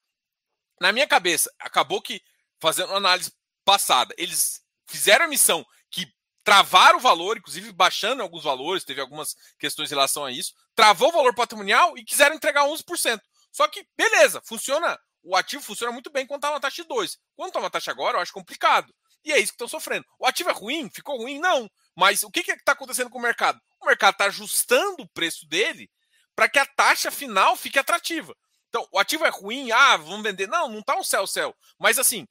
Na 0.80 0.93
minha 0.93 1.07
cabeça, 1.07 1.53
acabou 1.59 2.01
que, 2.01 2.22
fazendo 2.61 2.91
uma 2.91 2.99
análise 2.99 3.32
passada, 3.64 4.14
eles 4.16 4.62
fizeram 4.86 5.24
a 5.24 5.28
missão 5.28 5.66
que 5.91 6.07
travaram 6.45 6.99
o 6.99 7.01
valor, 7.01 7.36
inclusive 7.36 7.72
baixando 7.72 8.22
alguns 8.22 8.45
valores, 8.45 8.84
teve 8.84 9.01
algumas 9.01 9.34
questões 9.59 9.91
em 9.91 9.95
relação 9.97 10.24
a 10.24 10.30
isso, 10.30 10.55
travou 10.76 11.09
o 11.09 11.12
valor 11.12 11.34
patrimonial 11.34 11.99
e 11.99 12.05
quiseram 12.05 12.36
entregar 12.36 12.66
11%. 12.66 13.20
Só 13.51 13.66
que, 13.66 13.84
beleza, 13.97 14.41
funciona. 14.45 14.97
O 15.24 15.34
ativo 15.34 15.61
funciona 15.61 15.93
muito 15.93 16.09
bem 16.09 16.24
quando 16.24 16.39
está 16.39 16.51
uma 16.51 16.61
taxa 16.61 16.82
de 16.82 16.89
2. 16.89 17.18
Quando 17.34 17.49
está 17.49 17.59
uma 17.59 17.68
taxa 17.68 17.91
agora, 17.91 18.16
eu 18.16 18.22
acho 18.22 18.32
complicado. 18.32 18.95
E 19.24 19.32
é 19.32 19.39
isso 19.39 19.49
que 19.49 19.57
estão 19.57 19.66
sofrendo. 19.66 20.07
O 20.20 20.24
ativo 20.24 20.51
é 20.51 20.53
ruim? 20.53 20.89
Ficou 20.89 21.18
ruim? 21.18 21.41
Não. 21.41 21.68
Mas 21.97 22.22
o 22.22 22.30
que 22.30 22.49
está 22.49 22.72
acontecendo 22.72 23.11
com 23.11 23.18
o 23.18 23.22
mercado? 23.22 23.61
O 23.80 23.86
mercado 23.86 24.12
está 24.12 24.26
ajustando 24.26 25.03
o 25.03 25.09
preço 25.09 25.45
dele 25.49 25.91
para 26.39 26.49
que 26.49 26.61
a 26.61 26.64
taxa 26.64 27.11
final 27.11 27.57
fique 27.57 27.80
atrativa. 27.80 28.32
Então, 28.68 28.86
o 28.93 28.99
ativo 29.01 29.26
é 29.26 29.28
ruim, 29.28 29.72
ah, 29.72 29.97
vamos 29.97 30.22
vender. 30.22 30.47
Não, 30.47 30.68
não 30.68 30.78
está 30.78 30.97
um 30.97 31.03
céu-céu. 31.03 31.53
Mas 31.76 31.99
assim, 31.99 32.28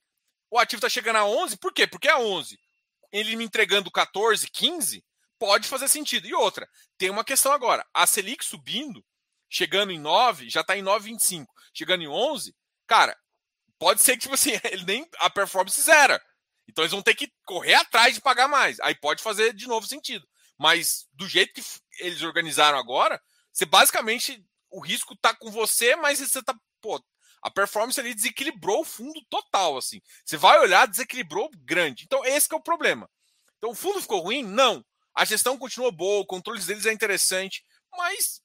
o 0.50 0.58
ativo 0.58 0.78
está 0.78 0.88
chegando 0.88 1.18
a 1.18 1.26
11, 1.26 1.58
por 1.58 1.74
quê? 1.74 1.86
Porque 1.86 2.08
a 2.08 2.18
11, 2.18 2.58
ele 3.12 3.36
me 3.36 3.44
entregando 3.44 3.92
14, 3.92 4.50
15, 4.50 5.04
pode 5.38 5.68
fazer 5.68 5.90
sentido. 5.90 6.26
E 6.26 6.34
outra, 6.34 6.70
tem 6.98 7.10
uma 7.10 7.26
questão 7.26 7.52
agora. 7.52 7.86
A 7.94 8.08
Selic 8.08 8.46
subindo, 8.46 9.04
chegando 9.50 9.92
em 9.92 10.00
9, 10.00 10.50
já 10.50 10.62
está 10.62 10.78
em 10.78 10.84
9,25, 10.84 11.46
chegando 11.74 12.04
em 12.04 12.08
11, 12.08 12.56
cara, 12.88 13.14
pode 13.78 14.02
ser 14.02 14.14
que, 14.14 14.20
tipo 14.20 14.36
assim, 14.36 14.52
ele 14.72 14.86
nem 14.86 15.06
a 15.20 15.30
performance 15.30 15.82
zera. 15.82 16.24
Então 16.66 16.82
eles 16.82 16.94
vão 16.94 17.02
ter 17.02 17.14
que 17.14 17.30
correr 17.44 17.74
atrás 17.74 18.16
de 18.16 18.22
pagar 18.22 18.48
mais. 18.48 18.80
Aí 18.80 18.96
pode 18.96 19.22
fazer 19.22 19.52
de 19.54 19.68
novo 19.68 19.86
sentido. 19.86 20.26
Mas 20.58 21.06
do 21.12 21.28
jeito 21.28 21.54
que 21.54 21.62
eles 22.00 22.22
organizaram 22.22 22.78
agora, 22.78 23.22
você 23.58 23.66
basicamente 23.66 24.46
o 24.70 24.80
risco 24.80 25.16
tá 25.16 25.34
com 25.34 25.50
você, 25.50 25.96
mas 25.96 26.20
você 26.20 26.44
tá, 26.44 26.56
pô, 26.82 27.02
a 27.42 27.50
performance 27.50 28.00
ali 28.00 28.14
desequilibrou 28.14 28.82
o 28.82 28.86
fundo 28.86 29.20
total, 29.30 29.78
assim. 29.78 30.02
Você 30.26 30.38
vai 30.38 30.60
olhar, 30.60 30.88
desequilibrou 30.88 31.50
grande. 31.64 32.04
Então 32.04 32.24
esse 32.26 32.52
é 32.54 32.56
o 32.56 32.62
problema. 32.62 33.10
Então 33.58 33.72
o 33.72 33.76
fundo 33.76 34.02
ficou 34.02 34.22
ruim? 34.22 34.44
Não. 34.44 34.86
A 35.16 35.26
gestão 35.26 35.58
continuou 35.58 35.92
boa, 35.92 36.22
o 36.22 36.26
controle 36.26 36.62
deles 36.62 36.86
é 36.86 36.94
interessante, 36.94 37.64
mas 37.92 38.42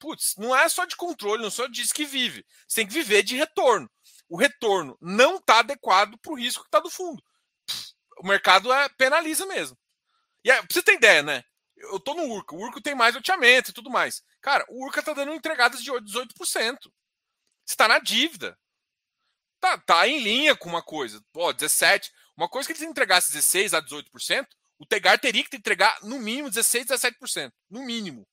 putz, 0.00 0.34
não 0.36 0.56
é 0.56 0.68
só 0.68 0.84
de 0.84 0.96
controle, 0.96 1.42
não 1.42 1.50
só 1.50 1.66
disso 1.66 1.94
que 1.94 2.04
vive. 2.04 2.44
Você 2.66 2.80
tem 2.80 2.86
que 2.86 2.94
viver 2.94 3.22
de 3.22 3.36
retorno. 3.36 3.88
O 4.28 4.36
retorno 4.36 4.96
não 5.00 5.36
está 5.36 5.60
adequado 5.60 6.18
para 6.18 6.32
o 6.32 6.36
risco 6.36 6.62
que 6.62 6.68
está 6.68 6.80
do 6.80 6.90
fundo 6.90 7.22
o 8.18 8.26
mercado 8.26 8.72
é, 8.72 8.88
penaliza 8.90 9.46
mesmo. 9.46 9.76
E 10.44 10.50
é, 10.50 10.62
você 10.68 10.82
ter 10.82 10.94
ideia, 10.94 11.22
né? 11.22 11.44
Eu 11.80 12.00
tô 12.00 12.14
no 12.14 12.24
Urca. 12.24 12.54
O 12.54 12.60
Urca 12.60 12.80
tem 12.80 12.94
mais 12.94 13.14
loteamento 13.14 13.70
e 13.70 13.74
tudo 13.74 13.90
mais. 13.90 14.22
Cara, 14.40 14.64
o 14.68 14.84
Urca 14.84 15.02
tá 15.02 15.12
dando 15.12 15.32
entregadas 15.32 15.82
de 15.82 15.90
18%. 15.90 16.90
Você 17.64 17.76
tá 17.76 17.86
na 17.86 17.98
dívida. 17.98 18.58
Tá, 19.60 19.78
tá 19.78 20.06
em 20.08 20.20
linha 20.20 20.56
com 20.56 20.68
uma 20.68 20.82
coisa. 20.82 21.22
Pô, 21.32 21.52
17%. 21.52 22.10
Uma 22.36 22.48
coisa 22.48 22.72
que 22.72 22.80
ele 22.80 22.88
entregasse 22.88 23.36
16% 23.36 23.76
a 23.76 23.82
18%, 23.82 24.46
o 24.78 24.86
Tegar 24.86 25.18
teria 25.18 25.42
que 25.42 25.56
entregar 25.56 25.98
no 26.04 26.20
mínimo 26.20 26.48
16%, 26.48 26.86
17%. 26.86 27.52
No 27.68 27.84
mínimo. 27.84 28.24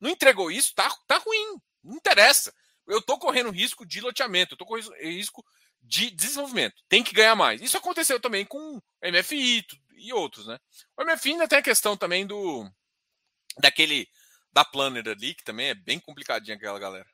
Não 0.00 0.10
entregou 0.10 0.50
isso, 0.50 0.74
tá, 0.74 0.92
tá 1.06 1.18
ruim. 1.18 1.60
Não 1.82 1.94
interessa. 1.94 2.52
Eu 2.88 3.00
tô 3.00 3.16
correndo 3.18 3.50
risco 3.50 3.86
de 3.86 4.00
loteamento, 4.00 4.54
eu 4.54 4.58
tô 4.58 4.66
correndo 4.66 4.92
risco 5.00 5.44
de 5.80 6.10
desenvolvimento. 6.10 6.82
Tem 6.88 7.04
que 7.04 7.14
ganhar 7.14 7.36
mais. 7.36 7.62
Isso 7.62 7.76
aconteceu 7.76 8.18
também 8.18 8.44
com 8.44 8.80
MFI 9.00 9.64
e 9.96 10.12
outros, 10.12 10.46
né? 10.46 10.58
O 10.96 11.04
MFI 11.04 11.32
ainda 11.32 11.48
tem 11.48 11.58
a 11.58 11.62
questão 11.62 11.96
também 11.96 12.26
do 12.26 12.68
daquele 13.58 14.06
da 14.52 14.64
planner 14.64 15.08
ali, 15.08 15.34
que 15.34 15.44
também 15.44 15.68
é 15.68 15.74
bem 15.74 15.98
complicadinha 16.00 16.56
aquela 16.56 16.78
galera. 16.78 17.08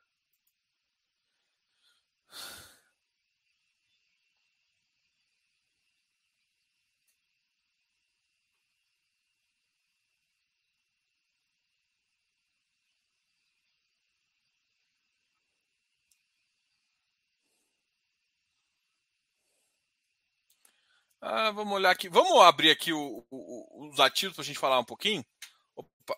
Ah, 21.25 21.51
vamos 21.51 21.73
olhar 21.73 21.89
aqui. 21.89 22.09
Vamos 22.09 22.41
abrir 22.41 22.69
aqui 22.69 22.91
o, 22.91 23.25
o, 23.31 23.89
os 23.89 23.99
ativos 24.01 24.35
para 24.35 24.43
a 24.43 24.45
gente 24.45 24.59
falar 24.59 24.77
um 24.77 24.83
pouquinho. 24.83 25.25
Opa. 25.73 26.17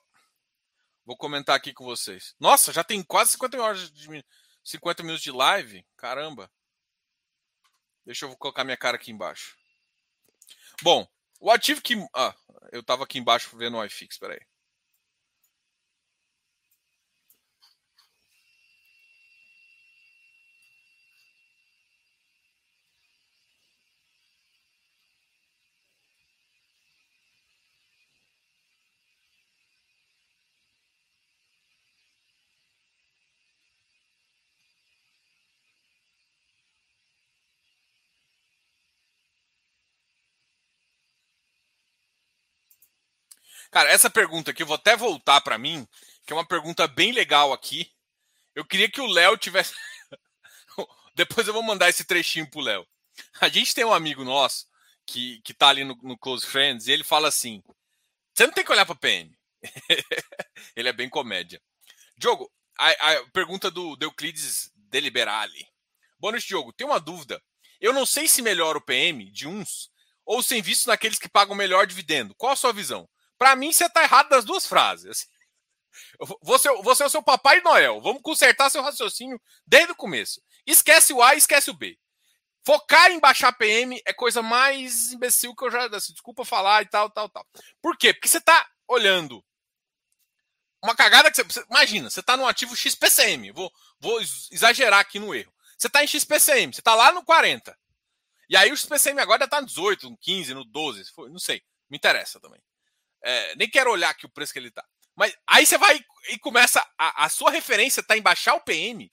Vou 1.06 1.16
comentar 1.16 1.56
aqui 1.56 1.72
com 1.72 1.86
vocês. 1.86 2.34
Nossa, 2.40 2.74
já 2.74 2.84
tem 2.84 3.04
quase 3.04 3.34
50 3.34 3.62
horas 3.62 3.92
de 3.92 4.26
50 4.64 5.04
minutos 5.04 5.22
de 5.22 5.32
live. 5.32 5.86
Caramba. 5.96 6.52
Deixa 8.04 8.26
eu 8.26 8.36
colocar 8.36 8.64
minha 8.64 8.76
cara 8.76 8.98
aqui 8.98 9.12
embaixo. 9.12 9.56
Bom, 10.82 11.08
o 11.40 11.52
ativo 11.52 11.84
que. 11.84 11.94
Ah, 12.16 12.34
eu 12.72 12.82
estava 12.82 13.04
aqui 13.04 13.20
embaixo 13.20 13.56
vendo 13.56 13.78
o 13.78 13.86
iFix, 13.86 14.18
peraí. 14.18 14.40
Cara, 43.72 43.90
essa 43.90 44.10
pergunta 44.10 44.52
aqui, 44.52 44.64
eu 44.64 44.68
vou 44.68 44.76
até 44.76 44.96
voltar 44.96 45.42
para 45.42 45.58
mim, 45.58 45.88
que 46.26 46.34
é 46.34 46.36
uma 46.36 46.48
pergunta 46.48 46.88
bem 46.88 47.12
legal 47.12 47.52
aqui. 47.54 47.92
Eu 48.54 48.66
queria 48.66 48.90
que 48.90 49.02
o 49.02 49.08
Léo 49.08 49.38
tivesse. 49.38 49.74
Depois 51.16 51.48
eu 51.48 51.54
vou 51.54 51.64
mandar 51.64 51.90
esse 51.90 52.04
trechinho 52.04 52.50
pro 52.50 52.62
Léo. 52.62 52.88
A 53.42 53.50
gente 53.50 53.74
tem 53.74 53.86
um 53.86 53.94
amigo 53.94 54.24
nosso 54.24 54.68
que, 55.06 55.42
que 55.42 55.54
tá 55.54 55.70
ali 55.70 55.84
no, 55.84 55.96
no 56.04 56.18
Close 56.18 56.46
Friends 56.46 56.88
e 56.88 56.92
ele 56.92 57.04
fala 57.04 57.28
assim: 57.28 57.62
você 58.34 58.46
não 58.46 58.54
tem 58.54 58.66
que 58.66 58.72
olhar 58.72 58.86
para 58.86 58.96
PM. 58.96 59.38
ele 60.76 60.90
é 60.90 60.94
bem 60.94 61.10
comédia. 61.10 61.62
Diogo, 62.18 62.52
a, 62.78 62.90
a 62.90 63.30
pergunta 63.32 63.72
do 63.72 63.98
Euclides 64.02 64.72
Deliberale. 64.76 65.68
Boa 66.20 66.32
noite, 66.32 66.48
Diogo. 66.48 66.74
Tem 66.74 66.86
uma 66.86 67.00
dúvida. 67.00 67.42
Eu 67.80 67.94
não 67.94 68.06
sei 68.06 68.28
se 68.28 68.42
melhora 68.42 68.78
o 68.78 68.82
PM 68.82 69.30
de 69.32 69.48
uns 69.48 69.90
ou 70.26 70.42
sem 70.42 70.62
visto 70.62 70.88
naqueles 70.88 71.20
que 71.20 71.30
pagam 71.30 71.56
melhor 71.56 71.86
dividendo. 71.86 72.34
Qual 72.36 72.52
a 72.52 72.56
sua 72.56 72.74
visão? 72.74 73.08
Para 73.38 73.56
mim, 73.56 73.72
você 73.72 73.90
tá 73.90 74.04
errado 74.04 74.30
das 74.30 74.46
duas 74.46 74.66
frases. 74.66 75.28
Você, 76.42 76.70
você 76.82 77.04
é 77.04 77.06
o 77.06 77.10
seu 77.10 77.24
Papai 77.24 77.62
Noel. 77.62 78.02
Vamos 78.02 78.22
consertar 78.22 78.70
seu 78.70 78.82
raciocínio 78.82 79.42
desde 79.66 79.92
o 79.92 79.96
começo. 79.96 80.42
Esquece 80.66 81.14
o 81.14 81.22
A 81.22 81.36
esquece 81.36 81.70
o 81.70 81.74
B. 81.74 81.98
Focar 82.66 83.12
em 83.12 83.20
baixar 83.20 83.54
PM 83.54 84.02
é 84.06 84.14
coisa 84.14 84.42
mais 84.42 85.12
imbecil 85.12 85.56
que 85.56 85.66
eu 85.66 85.72
já. 85.72 85.86
Assim, 85.88 86.14
desculpa 86.14 86.44
falar 86.44 86.82
e 86.82 86.88
tal, 86.88 87.10
tal, 87.10 87.30
tal. 87.30 87.46
Por 87.82 87.98
quê? 87.98 88.14
Porque 88.14 88.28
você 88.28 88.42
tá 88.42 88.68
olhando 88.88 89.44
uma 90.84 90.96
cagada 90.96 91.32
que 91.32 91.44
você. 91.44 91.64
Imagina, 91.70 92.10
você 92.10 92.24
tá 92.24 92.36
no 92.36 92.48
ativo 92.48 92.76
XPCM. 92.76 93.52
Vou, 93.52 93.72
vou 94.00 94.20
exagerar 94.52 95.00
aqui 95.00 95.20
no 95.20 95.34
erro. 95.34 95.54
Você 95.78 95.90
tá 95.90 96.04
em 96.04 96.08
XPCM, 96.08 96.74
você 96.74 96.82
tá 96.82 96.96
lá 96.96 97.12
no 97.12 97.24
40. 97.24 97.78
E 98.50 98.56
aí 98.56 98.72
o 98.72 98.78
XPCM 98.78 99.20
agora 99.20 99.48
tá 99.48 99.60
no 99.60 99.68
18, 99.68 100.10
no 100.10 100.18
15, 100.18 100.54
no 100.54 100.64
12, 100.64 101.04
não 101.30 101.40
sei. 101.40 101.62
Me 101.90 101.98
interessa 101.98 102.40
também. 102.40 102.62
É, 103.26 103.56
nem 103.56 103.68
quero 103.68 103.92
olhar 103.92 104.12
aqui 104.12 104.26
o 104.26 104.30
preço 104.30 104.54
que 104.54 104.60
ele 104.60 104.70
tá. 104.70 104.86
Mas 105.16 105.36
aí 105.48 105.66
você 105.66 105.78
vai 105.78 106.00
e 106.30 106.38
começa. 106.38 106.86
A, 106.98 107.26
a 107.26 107.30
sua 107.30 107.50
referência 107.50 108.04
tá 108.04 108.16
em 108.16 108.22
baixar 108.22 108.54
o 108.54 108.62
PM. 108.62 109.12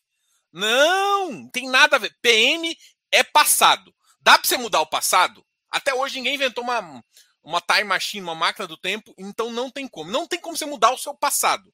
Não, 0.52 1.48
tem 1.48 1.68
nada 1.68 1.96
a 1.96 1.98
ver. 1.98 2.14
PM 2.20 2.76
é 3.10 3.24
passado. 3.24 3.94
Dá 4.20 4.38
para 4.38 4.46
você 4.46 4.58
mudar 4.58 4.80
o 4.80 4.86
passado? 4.86 5.44
Até 5.70 5.94
hoje 5.94 6.16
ninguém 6.16 6.34
inventou 6.34 6.62
uma, 6.62 7.02
uma 7.42 7.60
time 7.60 7.84
machine, 7.84 8.22
uma 8.22 8.34
máquina 8.34 8.66
do 8.66 8.76
tempo, 8.76 9.14
então 9.16 9.50
não 9.50 9.70
tem 9.70 9.88
como. 9.88 10.10
Não 10.10 10.26
tem 10.26 10.38
como 10.38 10.56
você 10.56 10.66
mudar 10.66 10.92
o 10.92 10.98
seu 10.98 11.14
passado. 11.14 11.72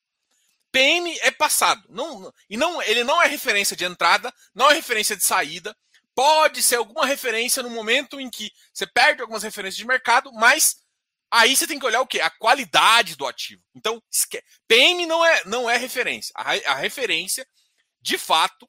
PM 0.70 1.18
é 1.20 1.30
passado. 1.30 1.82
Não, 1.88 2.32
e 2.48 2.56
não, 2.56 2.80
ele 2.82 3.02
não 3.02 3.20
é 3.20 3.26
referência 3.26 3.76
de 3.76 3.84
entrada, 3.84 4.32
não 4.54 4.70
é 4.70 4.74
referência 4.74 5.16
de 5.16 5.24
saída. 5.24 5.76
Pode 6.14 6.62
ser 6.62 6.76
alguma 6.76 7.06
referência 7.06 7.62
no 7.62 7.70
momento 7.70 8.20
em 8.20 8.30
que 8.30 8.50
você 8.72 8.86
perde 8.86 9.22
algumas 9.22 9.42
referências 9.42 9.76
de 9.76 9.86
mercado, 9.86 10.32
mas 10.32 10.76
Aí 11.30 11.54
você 11.54 11.66
tem 11.66 11.78
que 11.78 11.84
olhar 11.84 12.00
o 12.00 12.06
quê? 12.06 12.20
A 12.20 12.30
qualidade 12.30 13.14
do 13.16 13.26
ativo. 13.26 13.62
Então, 13.74 14.02
PM 14.66 15.04
não 15.06 15.24
é, 15.24 15.44
não 15.44 15.68
é 15.68 15.76
referência. 15.76 16.32
A, 16.34 16.52
a 16.72 16.74
referência, 16.74 17.46
de 18.00 18.16
fato, 18.16 18.68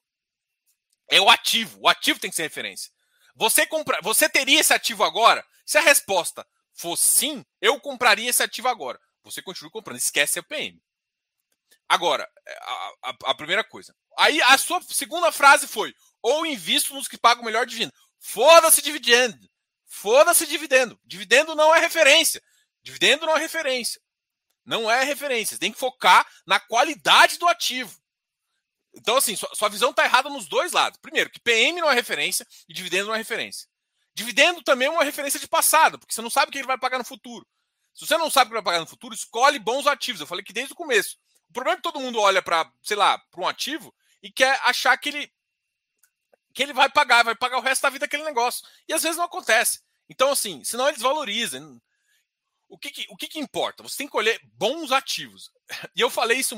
é 1.08 1.20
o 1.20 1.30
ativo. 1.30 1.78
O 1.82 1.88
ativo 1.88 2.20
tem 2.20 2.30
que 2.30 2.36
ser 2.36 2.42
referência. 2.42 2.90
Você, 3.34 3.66
compra, 3.66 3.98
você 4.02 4.28
teria 4.28 4.60
esse 4.60 4.74
ativo 4.74 5.02
agora? 5.02 5.44
Se 5.64 5.78
a 5.78 5.80
resposta 5.80 6.46
for 6.74 6.96
sim, 6.96 7.44
eu 7.60 7.80
compraria 7.80 8.28
esse 8.28 8.42
ativo 8.42 8.68
agora. 8.68 9.00
Você 9.22 9.40
continua 9.42 9.70
comprando. 9.70 9.98
Esquece 9.98 10.38
a 10.38 10.42
PM. 10.42 10.80
Agora, 11.88 12.28
é, 12.46 12.58
a, 12.62 12.92
a, 13.02 13.14
a, 13.26 13.34
primeira 13.34 13.64
coisa. 13.64 13.94
Aí 14.18 14.40
a 14.42 14.56
sua 14.58 14.80
segunda 14.82 15.32
frase 15.32 15.66
foi: 15.66 15.94
ou 16.22 16.46
invisto 16.46 16.94
nos 16.94 17.08
que 17.08 17.18
pagam 17.18 17.44
melhor 17.44 17.66
dividendo. 17.66 17.92
Foda-se 18.18 18.82
dividendo. 18.82 19.50
Foda-se 19.86 20.46
dividendo. 20.46 20.98
Dividendo 21.04 21.54
não 21.54 21.74
é 21.74 21.80
referência. 21.80 22.42
Dividendo 22.82 23.26
não 23.26 23.36
é 23.36 23.40
referência. 23.40 24.00
Não 24.64 24.90
é 24.90 25.02
referência. 25.04 25.56
Você 25.56 25.60
tem 25.60 25.72
que 25.72 25.78
focar 25.78 26.26
na 26.46 26.60
qualidade 26.60 27.38
do 27.38 27.48
ativo. 27.48 27.98
Então, 28.94 29.16
assim, 29.16 29.36
sua, 29.36 29.54
sua 29.54 29.68
visão 29.68 29.90
está 29.90 30.04
errada 30.04 30.28
nos 30.28 30.48
dois 30.48 30.72
lados. 30.72 30.98
Primeiro, 31.00 31.30
que 31.30 31.40
PM 31.40 31.80
não 31.80 31.90
é 31.90 31.94
referência 31.94 32.46
e 32.68 32.74
dividendo 32.74 33.08
não 33.08 33.14
é 33.14 33.18
referência. 33.18 33.68
Dividendo 34.14 34.62
também 34.62 34.88
é 34.88 34.90
uma 34.90 35.04
referência 35.04 35.38
de 35.38 35.46
passado, 35.46 35.98
porque 35.98 36.12
você 36.12 36.20
não 36.20 36.30
sabe 36.30 36.48
o 36.48 36.52
que 36.52 36.58
ele 36.58 36.66
vai 36.66 36.78
pagar 36.78 36.98
no 36.98 37.04
futuro. 37.04 37.46
Se 37.94 38.06
você 38.06 38.16
não 38.16 38.30
sabe 38.30 38.48
o 38.48 38.50
que 38.50 38.54
vai 38.54 38.62
pagar 38.62 38.80
no 38.80 38.86
futuro, 38.86 39.14
escolhe 39.14 39.58
bons 39.58 39.86
ativos. 39.86 40.20
Eu 40.20 40.26
falei 40.26 40.44
que 40.44 40.52
desde 40.52 40.72
o 40.72 40.76
começo. 40.76 41.16
O 41.48 41.52
problema 41.52 41.74
é 41.74 41.76
que 41.76 41.82
todo 41.82 42.00
mundo 42.00 42.20
olha 42.20 42.42
para, 42.42 42.70
sei 42.82 42.96
lá, 42.96 43.18
para 43.30 43.40
um 43.40 43.48
ativo 43.48 43.94
e 44.22 44.30
quer 44.30 44.60
achar 44.64 44.96
que 44.96 45.08
ele 45.08 45.32
que 46.52 46.62
ele 46.64 46.72
vai 46.72 46.88
pagar, 46.88 47.24
vai 47.24 47.34
pagar 47.34 47.58
o 47.58 47.60
resto 47.60 47.82
da 47.82 47.90
vida 47.90 48.06
aquele 48.06 48.24
negócio. 48.24 48.66
E 48.88 48.92
às 48.92 49.02
vezes 49.02 49.16
não 49.16 49.24
acontece. 49.24 49.80
Então, 50.08 50.32
assim, 50.32 50.64
senão 50.64 50.88
eles 50.88 51.00
valorizam. 51.00 51.80
O 52.70 52.78
que, 52.78 52.90
que 52.90 53.06
o 53.10 53.16
que, 53.16 53.28
que 53.28 53.40
importa? 53.40 53.82
Você 53.82 53.98
tem 53.98 54.06
que 54.06 54.12
colher 54.12 54.40
bons 54.54 54.92
ativos. 54.92 55.50
E 55.94 56.00
eu 56.00 56.08
falei 56.08 56.38
isso. 56.38 56.56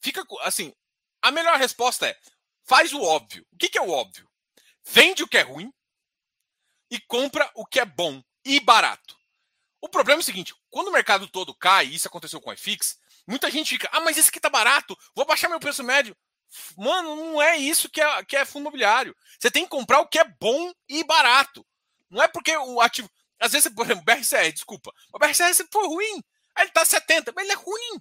Fica 0.00 0.24
assim. 0.40 0.74
A 1.20 1.30
melhor 1.30 1.58
resposta 1.58 2.08
é: 2.08 2.18
faz 2.64 2.92
o 2.92 3.02
óbvio. 3.02 3.46
O 3.52 3.56
que, 3.56 3.68
que 3.68 3.78
é 3.78 3.82
o 3.82 3.90
óbvio? 3.90 4.28
Vende 4.84 5.22
o 5.22 5.28
que 5.28 5.38
é 5.38 5.42
ruim 5.42 5.72
e 6.90 6.98
compra 7.00 7.50
o 7.54 7.64
que 7.64 7.78
é 7.78 7.84
bom 7.84 8.22
e 8.44 8.58
barato. 8.58 9.16
O 9.80 9.88
problema 9.88 10.20
é 10.20 10.22
o 10.22 10.24
seguinte: 10.24 10.54
quando 10.70 10.88
o 10.88 10.92
mercado 10.92 11.28
todo 11.28 11.54
cai, 11.54 11.86
e 11.86 11.94
isso 11.94 12.08
aconteceu 12.08 12.40
com 12.40 12.50
o 12.50 12.52
iFix, 12.54 12.98
muita 13.26 13.50
gente 13.50 13.70
fica: 13.70 13.88
ah, 13.92 14.00
mas 14.00 14.16
esse 14.16 14.30
aqui 14.30 14.40
tá 14.40 14.48
barato, 14.48 14.98
vou 15.14 15.26
baixar 15.26 15.48
meu 15.48 15.60
preço 15.60 15.84
médio. 15.84 16.16
Mano, 16.76 17.16
não 17.16 17.42
é 17.42 17.56
isso 17.56 17.88
que 17.88 18.00
é, 18.00 18.24
que 18.24 18.36
é 18.36 18.44
fundo 18.44 18.62
imobiliário. 18.62 19.16
Você 19.38 19.50
tem 19.50 19.64
que 19.64 19.70
comprar 19.70 20.00
o 20.00 20.06
que 20.06 20.18
é 20.18 20.24
bom 20.24 20.72
e 20.88 21.02
barato. 21.02 21.66
Não 22.10 22.22
é 22.22 22.28
porque 22.28 22.54
o 22.56 22.80
ativo. 22.80 23.10
Às 23.42 23.50
vezes, 23.50 23.74
por 23.74 23.84
exemplo, 23.84 24.04
BRCR, 24.04 24.52
desculpa. 24.52 24.92
O 25.12 25.18
BRCR 25.18 25.52
sempre 25.52 25.72
foi 25.72 25.84
ruim. 25.88 26.22
Aí 26.54 26.64
ele 26.64 26.70
tá 26.70 26.84
70, 26.84 27.32
mas 27.34 27.42
ele 27.44 27.52
é 27.52 27.56
ruim. 27.56 28.00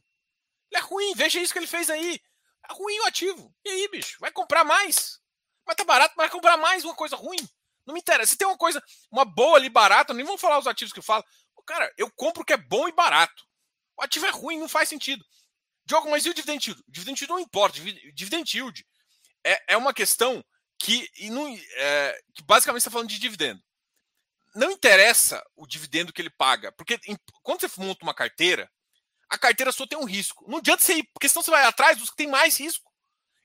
Ele 0.71 0.75
é 0.75 0.79
ruim. 0.79 1.13
Veja 1.15 1.41
isso 1.41 1.51
que 1.51 1.57
ele 1.57 1.65
fez 1.65 1.89
aí. 1.89 2.21
É 2.69 2.73
ruim 2.73 2.99
o 2.99 3.05
ativo. 3.07 3.51
E 3.65 3.69
aí, 3.69 3.87
bicho? 3.89 4.17
Vai 4.19 4.31
comprar 4.31 4.63
mais. 4.63 5.19
Mas 5.65 5.75
tá 5.75 5.83
barato, 5.83 6.13
mas 6.15 6.27
vai 6.27 6.29
comprar 6.29 6.57
mais 6.57 6.85
uma 6.85 6.93
coisa 6.93 7.15
ruim. 7.15 7.39
Não 7.87 7.95
me 7.95 7.99
interessa. 7.99 8.33
Se 8.33 8.37
tem 8.37 8.47
uma 8.47 8.57
coisa, 8.57 8.83
uma 9.11 9.25
boa 9.25 9.57
ali 9.57 9.67
barata, 9.67 10.13
nem 10.13 10.23
vou 10.23 10.37
falar 10.37 10.59
os 10.59 10.67
ativos 10.67 10.93
que 10.93 10.99
eu 10.99 11.03
falo. 11.03 11.25
Cara, 11.65 11.91
eu 11.97 12.11
compro 12.11 12.43
o 12.43 12.45
que 12.45 12.53
é 12.53 12.57
bom 12.57 12.87
e 12.87 12.91
barato. 12.91 13.43
O 13.97 14.03
ativo 14.03 14.27
é 14.27 14.29
ruim, 14.29 14.59
não 14.59 14.69
faz 14.69 14.89
sentido. 14.89 15.25
Diogo, 15.85 16.11
mas 16.11 16.23
e 16.23 16.29
o 16.29 16.35
dividend 16.35 16.69
yield? 16.69 16.83
Dividend 16.87 17.19
yield 17.19 17.31
não 17.31 17.39
importa. 17.39 17.79
Dividend 18.13 18.55
yield 18.55 18.85
é, 19.43 19.73
é 19.73 19.77
uma 19.77 19.91
questão 19.91 20.45
que, 20.77 21.09
não, 21.31 21.47
é, 21.77 22.21
que 22.35 22.43
basicamente 22.43 22.81
está 22.81 22.91
falando 22.91 23.09
de 23.09 23.17
dividendo 23.17 23.59
não 24.55 24.71
interessa 24.71 25.43
o 25.55 25.65
dividendo 25.65 26.11
que 26.11 26.21
ele 26.21 26.29
paga, 26.29 26.71
porque 26.73 26.99
quando 27.41 27.61
você 27.61 27.81
monta 27.81 28.03
uma 28.03 28.13
carteira, 28.13 28.69
a 29.29 29.37
carteira 29.37 29.71
só 29.71 29.87
tem 29.87 29.97
um 29.97 30.05
risco. 30.05 30.45
Não 30.49 30.57
adianta 30.57 30.83
você 30.83 30.95
ir, 30.95 31.03
porque 31.13 31.29
senão 31.29 31.41
você 31.41 31.51
vai 31.51 31.63
atrás 31.63 31.97
dos 31.97 32.09
que 32.09 32.17
tem 32.17 32.27
mais 32.27 32.59
risco. 32.59 32.91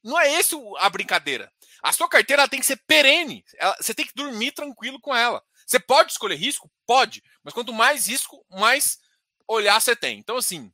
Não 0.03 0.19
é 0.19 0.33
esse 0.35 0.55
a 0.79 0.91
brincadeira. 0.91 1.53
A 1.83 1.93
sua 1.93 2.09
carteira 2.09 2.49
tem 2.49 2.61
que 2.61 2.67
ser 2.67 2.81
perene. 2.87 3.45
Ela, 3.57 3.77
você 3.81 3.95
tem 3.95 4.07
que 4.07 4.15
dormir 4.15 4.53
tranquilo 4.53 5.01
com 5.01 5.15
ela. 5.15 5.43
Você 5.67 5.79
pode 5.79 6.13
escolher 6.13 6.37
risco? 6.37 6.71
Pode. 6.87 7.23
Mas 7.43 7.55
quanto 7.55 7.73
mais 7.73 8.07
risco, 8.09 8.45
mais 8.51 8.99
olhar 9.49 9.81
você 9.81 9.95
tem. 9.95 10.19
Então, 10.19 10.37
assim, 10.37 10.73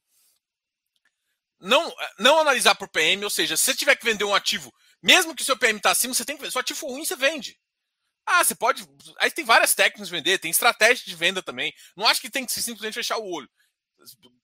não, 1.61 1.95
não 2.19 2.41
analisar 2.41 2.75
por 2.75 2.89
PM, 2.89 3.23
ou 3.25 3.31
seja, 3.31 3.57
se 3.57 3.65
você 3.65 3.75
tiver 3.75 3.97
que 3.97 4.05
vender 4.05 4.25
um 4.25 4.35
ativo, 4.35 4.73
mesmo 5.03 5.35
que 5.35 5.43
o 5.43 5.45
seu 5.45 5.57
PM 5.57 5.79
está 5.79 5.91
acima, 5.91 6.13
você 6.15 6.25
tem 6.25 6.37
que. 6.37 6.51
Se 6.51 6.57
o 6.57 6.61
ativo 6.61 6.87
ruim, 6.87 7.05
você 7.05 7.17
vende. 7.17 7.59
Ah, 8.27 8.45
você 8.45 8.55
pode. 8.55 8.87
Aí 9.19 9.31
tem 9.31 9.45
várias 9.45 9.75
técnicas 9.75 10.09
de 10.09 10.15
vender, 10.15 10.39
tem 10.39 10.51
estratégia 10.51 11.05
de 11.05 11.15
venda 11.15 11.43
também. 11.43 11.73
Não 11.97 12.07
acho 12.07 12.21
que 12.21 12.31
tem 12.31 12.47
que 12.47 12.53
simplesmente 12.53 12.95
fechar 12.95 13.19
o 13.19 13.29
olho. 13.29 13.49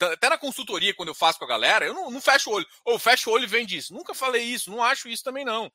Até 0.00 0.28
na 0.28 0.38
consultoria, 0.38 0.94
quando 0.94 1.08
eu 1.08 1.14
faço 1.14 1.38
com 1.38 1.44
a 1.44 1.48
galera, 1.48 1.84
eu 1.84 1.94
não, 1.94 2.10
não 2.10 2.20
fecho 2.20 2.50
o 2.50 2.54
olho. 2.54 2.66
Ou 2.84 2.98
fecho 2.98 3.30
o 3.30 3.32
olho 3.32 3.44
e 3.44 3.48
vende 3.48 3.76
isso. 3.76 3.92
Nunca 3.92 4.14
falei 4.14 4.42
isso, 4.42 4.70
não 4.70 4.82
acho 4.82 5.08
isso 5.08 5.24
também, 5.24 5.44
não. 5.44 5.70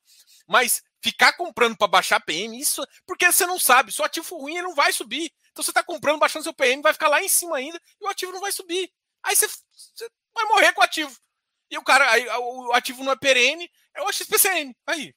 Mas 0.46 0.82
ficar 1.02 1.34
comprando 1.34 1.76
para 1.76 1.86
baixar 1.86 2.20
PM, 2.20 2.58
isso. 2.58 2.82
Porque 3.06 3.30
você 3.30 3.46
não 3.46 3.58
sabe, 3.58 3.92
se 3.92 4.00
o 4.00 4.04
ativo 4.04 4.38
ruim, 4.38 4.54
ele 4.54 4.62
não 4.62 4.74
vai 4.74 4.92
subir. 4.92 5.30
Então 5.50 5.62
você 5.62 5.70
está 5.70 5.82
comprando, 5.82 6.18
baixando 6.18 6.44
seu 6.44 6.54
PM, 6.54 6.82
vai 6.82 6.92
ficar 6.92 7.08
lá 7.08 7.22
em 7.22 7.28
cima 7.28 7.56
ainda, 7.56 7.80
e 8.00 8.04
o 8.04 8.08
ativo 8.08 8.32
não 8.32 8.40
vai 8.40 8.52
subir. 8.52 8.90
Aí 9.22 9.36
você, 9.36 9.46
você 9.46 10.08
vai 10.34 10.44
morrer 10.46 10.72
com 10.72 10.80
o 10.80 10.84
ativo. 10.84 11.16
E 11.70 11.78
o 11.78 11.82
cara, 11.82 12.10
aí, 12.10 12.26
o 12.28 12.72
ativo 12.72 13.02
não 13.02 13.12
é 13.12 13.16
perene, 13.16 13.70
é 13.94 14.02
o 14.02 14.12
XPCN. 14.12 14.74
Aí. 14.86 15.14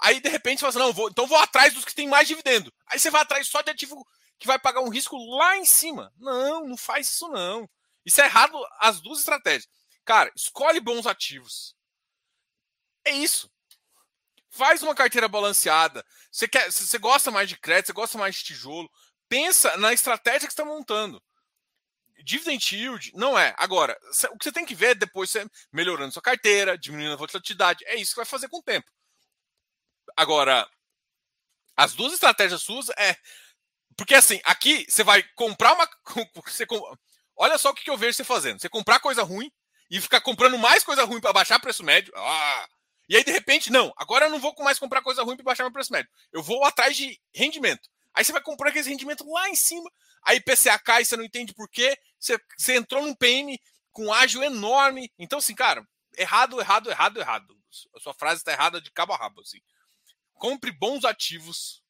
Aí, 0.00 0.20
de 0.20 0.28
repente, 0.28 0.60
você 0.60 0.60
fala 0.60 0.70
assim, 0.70 0.78
não, 0.78 0.92
vou, 0.92 1.08
então 1.08 1.26
vou 1.26 1.38
atrás 1.38 1.72
dos 1.72 1.84
que 1.84 1.94
tem 1.94 2.08
mais 2.08 2.28
dividendo. 2.28 2.72
Aí 2.86 2.98
você 2.98 3.10
vai 3.10 3.22
atrás 3.22 3.46
só 3.46 3.62
de 3.62 3.70
ativo 3.70 4.04
que 4.38 4.46
vai 4.46 4.58
pagar 4.58 4.80
um 4.80 4.88
risco 4.88 5.16
lá 5.36 5.56
em 5.56 5.64
cima. 5.64 6.12
Não, 6.16 6.66
não 6.66 6.76
faz 6.76 7.08
isso 7.08 7.28
não. 7.28 7.68
Isso 8.04 8.20
é 8.20 8.24
errado 8.24 8.58
as 8.80 9.00
duas 9.00 9.20
estratégias. 9.20 9.68
Cara, 10.04 10.30
escolhe 10.36 10.80
bons 10.80 11.06
ativos. 11.06 11.74
É 13.04 13.12
isso. 13.12 13.50
Faz 14.50 14.82
uma 14.82 14.94
carteira 14.94 15.28
balanceada. 15.28 16.04
Você 16.30 16.46
quer, 16.46 16.70
você 16.70 16.98
gosta 16.98 17.30
mais 17.30 17.48
de 17.48 17.56
crédito, 17.56 17.86
você 17.86 17.92
gosta 17.92 18.18
mais 18.18 18.36
de 18.36 18.44
tijolo. 18.44 18.90
Pensa 19.28 19.76
na 19.76 19.92
estratégia 19.92 20.46
que 20.46 20.52
está 20.52 20.64
montando. 20.64 21.22
Dividend 22.22 22.74
yield 22.74 23.12
não 23.14 23.38
é. 23.38 23.54
Agora, 23.58 23.98
o 24.30 24.38
que 24.38 24.44
você 24.44 24.52
tem 24.52 24.64
que 24.64 24.74
ver 24.74 24.90
é 24.90 24.94
depois 24.94 25.30
você 25.30 25.46
melhorando 25.72 26.12
sua 26.12 26.22
carteira, 26.22 26.78
diminuindo 26.78 27.14
a 27.14 27.16
volatilidade. 27.16 27.84
É 27.86 27.96
isso 27.96 28.12
que 28.12 28.20
vai 28.20 28.24
fazer 28.24 28.48
com 28.48 28.58
o 28.58 28.62
tempo. 28.62 28.90
Agora, 30.16 30.68
as 31.76 31.94
duas 31.94 32.12
estratégias 32.12 32.62
suas 32.62 32.88
é. 32.90 33.16
Porque 33.96 34.14
assim, 34.14 34.40
aqui 34.44 34.86
você 34.88 35.02
vai 35.04 35.22
comprar 35.34 35.72
uma. 35.74 35.88
Você, 36.46 36.66
olha 37.36 37.58
só 37.58 37.70
o 37.70 37.74
que 37.74 37.88
eu 37.88 37.96
vejo 37.96 38.14
você 38.14 38.24
fazendo. 38.24 38.60
Você 38.60 38.68
comprar 38.68 39.00
coisa 39.00 39.22
ruim 39.22 39.50
e 39.90 40.00
ficar 40.00 40.20
comprando 40.20 40.58
mais 40.58 40.82
coisa 40.82 41.04
ruim 41.04 41.20
para 41.20 41.32
baixar 41.32 41.60
preço 41.60 41.84
médio. 41.84 42.12
Ah, 42.16 42.68
e 43.08 43.16
aí, 43.16 43.24
de 43.24 43.32
repente, 43.32 43.70
não, 43.70 43.92
agora 43.96 44.26
eu 44.26 44.30
não 44.30 44.38
vou 44.38 44.54
mais 44.60 44.78
comprar 44.78 45.02
coisa 45.02 45.22
ruim 45.22 45.36
para 45.36 45.44
baixar 45.44 45.64
meu 45.64 45.72
preço 45.72 45.92
médio. 45.92 46.10
Eu 46.32 46.42
vou 46.42 46.64
atrás 46.64 46.96
de 46.96 47.20
rendimento. 47.34 47.88
Aí 48.14 48.24
você 48.24 48.32
vai 48.32 48.42
comprar 48.42 48.70
aquele 48.70 48.88
rendimento 48.88 49.28
lá 49.28 49.48
em 49.48 49.56
cima, 49.56 49.90
aí 50.22 50.40
PCA 50.40 50.78
cai, 50.78 51.04
você 51.04 51.16
não 51.16 51.24
entende 51.24 51.52
por 51.52 51.68
quê, 51.68 51.98
você, 52.18 52.38
você 52.56 52.76
entrou 52.76 53.02
num 53.02 53.14
PM 53.14 53.60
com 53.92 54.12
ágil 54.12 54.42
enorme. 54.42 55.12
Então, 55.18 55.40
assim, 55.40 55.54
cara, 55.54 55.86
errado, 56.16 56.60
errado, 56.60 56.90
errado, 56.90 57.20
errado. 57.20 57.58
A 57.94 58.00
sua 58.00 58.14
frase 58.14 58.40
está 58.40 58.52
errada 58.52 58.80
de 58.80 58.90
cabo 58.92 59.12
a 59.12 59.16
rabo, 59.16 59.40
assim. 59.40 59.58
Compre 60.34 60.70
bons 60.70 61.04
ativos 61.04 61.82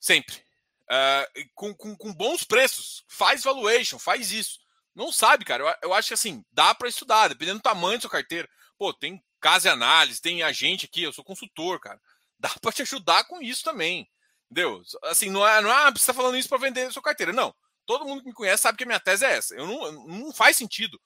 sempre. 0.00 0.42
Uh, 0.90 1.48
com, 1.54 1.74
com, 1.74 1.96
com, 1.96 2.12
bons 2.12 2.42
preços. 2.42 3.04
Faz 3.06 3.44
valuation, 3.44 3.98
faz 3.98 4.32
isso. 4.32 4.58
Não 4.94 5.12
sabe, 5.12 5.44
cara. 5.44 5.62
Eu, 5.62 5.90
eu 5.90 5.94
acho 5.94 6.08
que 6.08 6.14
assim, 6.14 6.44
dá 6.50 6.74
para 6.74 6.88
estudar, 6.88 7.28
dependendo 7.28 7.58
do 7.58 7.62
tamanho 7.62 7.98
da 7.98 8.02
sua 8.02 8.10
carteira. 8.10 8.48
Pô, 8.76 8.92
tem 8.92 9.22
casa 9.40 9.68
e 9.68 9.70
análise, 9.70 10.20
tem 10.20 10.42
agente 10.42 10.86
aqui, 10.86 11.02
eu 11.02 11.12
sou 11.12 11.24
consultor, 11.24 11.78
cara. 11.78 12.00
Dá 12.40 12.48
para 12.60 12.72
te 12.72 12.80
ajudar 12.80 13.24
com 13.24 13.42
isso 13.42 13.62
também. 13.62 14.08
Entendeu? 14.50 14.82
Assim, 15.04 15.28
não 15.28 15.46
é, 15.46 15.60
não 15.60 15.70
é 15.70 15.74
ah, 15.74 15.90
você 15.90 16.06
tá 16.06 16.14
falando 16.14 16.38
isso 16.38 16.48
para 16.48 16.56
vender 16.56 16.86
a 16.86 16.90
sua 16.90 17.02
carteira. 17.02 17.34
Não. 17.34 17.54
Todo 17.84 18.06
mundo 18.06 18.22
que 18.22 18.28
me 18.28 18.34
conhece 18.34 18.62
sabe 18.62 18.78
que 18.78 18.84
a 18.84 18.86
minha 18.86 18.98
tese 18.98 19.26
é 19.26 19.32
essa. 19.32 19.54
Eu 19.54 19.66
não, 19.66 20.06
não 20.06 20.32
faz 20.32 20.56
sentido. 20.56 20.98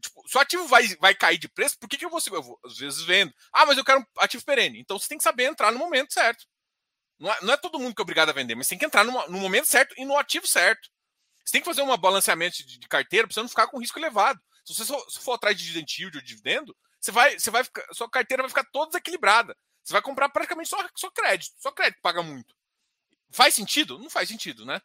Tipo, 0.00 0.28
se 0.28 0.36
o 0.36 0.40
ativo 0.40 0.66
vai, 0.66 0.86
vai 0.96 1.14
cair 1.14 1.38
de 1.38 1.48
preço, 1.48 1.78
por 1.78 1.88
que, 1.88 1.96
que 1.96 2.04
eu 2.04 2.10
vou, 2.10 2.20
eu 2.32 2.42
vou? 2.42 2.58
Às 2.64 2.78
vezes 2.78 3.02
vendo. 3.02 3.32
Ah, 3.52 3.66
mas 3.66 3.78
eu 3.78 3.84
quero 3.84 4.00
um 4.00 4.04
ativo 4.18 4.44
perene. 4.44 4.80
Então 4.80 4.98
você 4.98 5.08
tem 5.08 5.18
que 5.18 5.24
saber 5.24 5.44
entrar 5.44 5.70
no 5.70 5.78
momento 5.78 6.12
certo. 6.12 6.46
Não 7.18 7.30
é, 7.30 7.38
não 7.42 7.52
é 7.52 7.56
todo 7.56 7.78
mundo 7.78 7.94
que 7.94 8.00
é 8.00 8.04
obrigado 8.04 8.30
a 8.30 8.32
vender, 8.32 8.54
mas 8.54 8.66
tem 8.66 8.78
que 8.78 8.84
entrar 8.84 9.04
no, 9.04 9.12
no 9.28 9.38
momento 9.38 9.66
certo 9.66 9.94
e 9.98 10.04
no 10.04 10.16
ativo 10.16 10.46
certo. 10.46 10.88
Você 11.44 11.52
tem 11.52 11.60
que 11.60 11.66
fazer 11.66 11.82
um 11.82 11.96
balanceamento 11.96 12.56
de, 12.58 12.78
de 12.78 12.88
carteira 12.88 13.26
para 13.26 13.34
você 13.34 13.40
não 13.40 13.48
ficar 13.48 13.66
com 13.66 13.78
risco 13.78 13.98
elevado. 13.98 14.40
Se 14.64 14.74
você 14.74 14.84
se 14.84 15.20
for 15.20 15.34
atrás 15.34 15.56
de 15.56 15.64
dividend 15.64 15.92
yield 15.98 16.16
ou 16.16 16.24
dividendo, 16.24 16.76
você 17.00 17.10
vai, 17.10 17.38
você 17.38 17.50
vai 17.50 17.64
ficar, 17.64 17.84
sua 17.92 18.08
carteira 18.08 18.42
vai 18.42 18.48
ficar 18.48 18.64
toda 18.72 18.90
desequilibrada. 18.90 19.56
Você 19.82 19.92
vai 19.92 20.02
comprar 20.02 20.28
praticamente 20.28 20.68
só, 20.68 20.78
só 20.94 21.10
crédito. 21.10 21.54
Só 21.58 21.72
crédito 21.72 22.00
paga 22.00 22.22
muito. 22.22 22.54
Faz 23.30 23.54
sentido? 23.54 23.98
Não 23.98 24.10
faz 24.10 24.28
sentido, 24.28 24.64
né? 24.64 24.80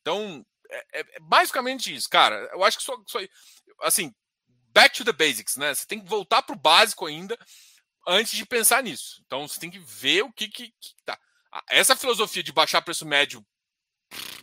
Então, 0.00 0.44
é, 0.70 1.00
é, 1.00 1.00
é 1.00 1.20
basicamente 1.20 1.94
isso, 1.94 2.08
cara. 2.08 2.48
Eu 2.52 2.64
acho 2.64 2.78
que 2.78 2.84
só, 2.84 2.96
só, 3.06 3.18
assim, 3.82 4.14
back 4.72 4.96
to 4.96 5.04
the 5.04 5.12
basics, 5.12 5.56
né? 5.56 5.74
Você 5.74 5.86
tem 5.86 6.00
que 6.00 6.08
voltar 6.08 6.42
para 6.42 6.54
o 6.54 6.58
básico 6.58 7.06
ainda 7.06 7.38
antes 8.06 8.32
de 8.32 8.46
pensar 8.46 8.82
nisso. 8.82 9.22
Então, 9.26 9.46
você 9.46 9.58
tem 9.60 9.70
que 9.70 9.78
ver 9.78 10.22
o 10.22 10.32
que, 10.32 10.48
que, 10.48 10.68
que 10.68 10.94
tá. 11.04 11.18
Essa 11.68 11.96
filosofia 11.96 12.42
de 12.42 12.52
baixar 12.52 12.82
preço 12.82 13.06
médio 13.06 13.44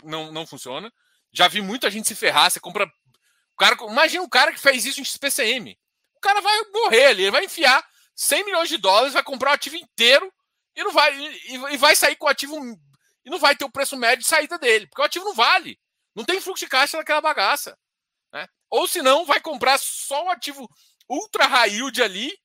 não, 0.03 0.31
não 0.31 0.45
funciona. 0.45 0.91
Já 1.31 1.47
vi 1.47 1.61
muita 1.61 1.89
gente 1.89 2.07
se 2.07 2.15
ferrar. 2.15 2.51
Você 2.51 2.59
compra. 2.59 2.85
O 2.85 3.57
cara, 3.57 3.75
imagina 3.89 4.23
um 4.23 4.29
cara 4.29 4.51
que 4.51 4.59
fez 4.59 4.85
isso 4.85 5.01
em 5.01 5.05
XPCM 5.05 5.77
o 6.17 6.19
cara 6.19 6.41
vai 6.41 6.61
morrer 6.73 7.05
ali, 7.05 7.23
ele 7.23 7.31
vai 7.31 7.45
enfiar 7.45 7.85
100 8.15 8.45
milhões 8.45 8.67
de 8.67 8.77
dólares, 8.77 9.13
vai 9.13 9.23
comprar 9.23 9.51
o 9.51 9.53
ativo 9.53 9.75
inteiro 9.75 10.33
e 10.75 10.83
não 10.83 10.91
vai 10.91 11.15
e, 11.15 11.55
e 11.73 11.77
vai 11.77 11.95
sair 11.95 12.15
com 12.15 12.25
o 12.25 12.29
ativo 12.29 12.57
e 13.23 13.29
não 13.29 13.37
vai 13.37 13.55
ter 13.55 13.65
o 13.65 13.71
preço 13.71 13.95
médio 13.95 14.23
de 14.23 14.29
saída 14.29 14.57
dele, 14.57 14.87
porque 14.87 15.01
o 15.01 15.05
ativo 15.05 15.25
não 15.25 15.33
vale. 15.33 15.79
Não 16.15 16.25
tem 16.25 16.41
fluxo 16.41 16.65
de 16.65 16.69
caixa 16.69 16.97
naquela 16.97 17.21
bagaça. 17.21 17.77
Ou 18.69 18.87
senão 18.87 19.25
vai 19.25 19.39
comprar 19.39 19.77
só 19.77 20.25
o 20.25 20.29
ativo 20.29 20.69
ultra 21.09 21.45
high 21.45 21.71
yield 21.71 22.01
ali, 22.01 22.37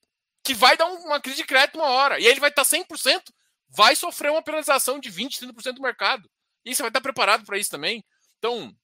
que 0.45 0.55
vai 0.55 0.77
dar 0.77 0.87
uma 0.87 1.21
crise 1.21 1.39
de 1.39 1.45
crédito 1.45 1.77
uma 1.77 1.89
hora. 1.89 2.19
E 2.19 2.27
aí 2.27 2.33
ele 2.33 2.41
vai 2.41 2.51
estar 2.51 2.65
100%, 2.65 3.23
vai 3.69 3.97
sofrer 3.97 4.31
uma 4.31 4.43
penalização 4.43 4.99
de 4.99 5.11
20%, 5.11 5.41
30% 5.41 5.75
do 5.75 5.83
mercado. 5.83 6.31
E 6.65 6.75
você 6.75 6.83
vai 6.83 6.91
estar 6.91 7.01
preparado 7.01 7.45
para 7.45 7.59
isso 7.59 7.71
também. 7.71 8.05
Então, 8.39 8.75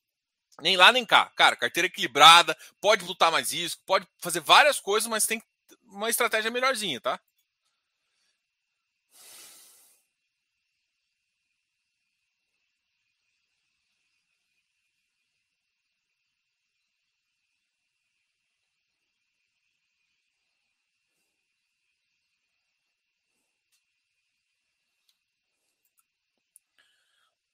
nem 0.60 0.76
lá 0.76 0.90
nem 0.90 1.04
cá. 1.04 1.30
Cara, 1.36 1.56
carteira 1.56 1.86
equilibrada, 1.86 2.56
pode 2.80 3.04
lutar 3.04 3.30
mais 3.30 3.52
risco, 3.52 3.82
pode 3.86 4.06
fazer 4.20 4.40
várias 4.40 4.80
coisas, 4.80 5.08
mas 5.08 5.26
tem 5.26 5.42
uma 5.84 6.10
estratégia 6.10 6.50
melhorzinha, 6.50 7.00
tá? 7.00 7.20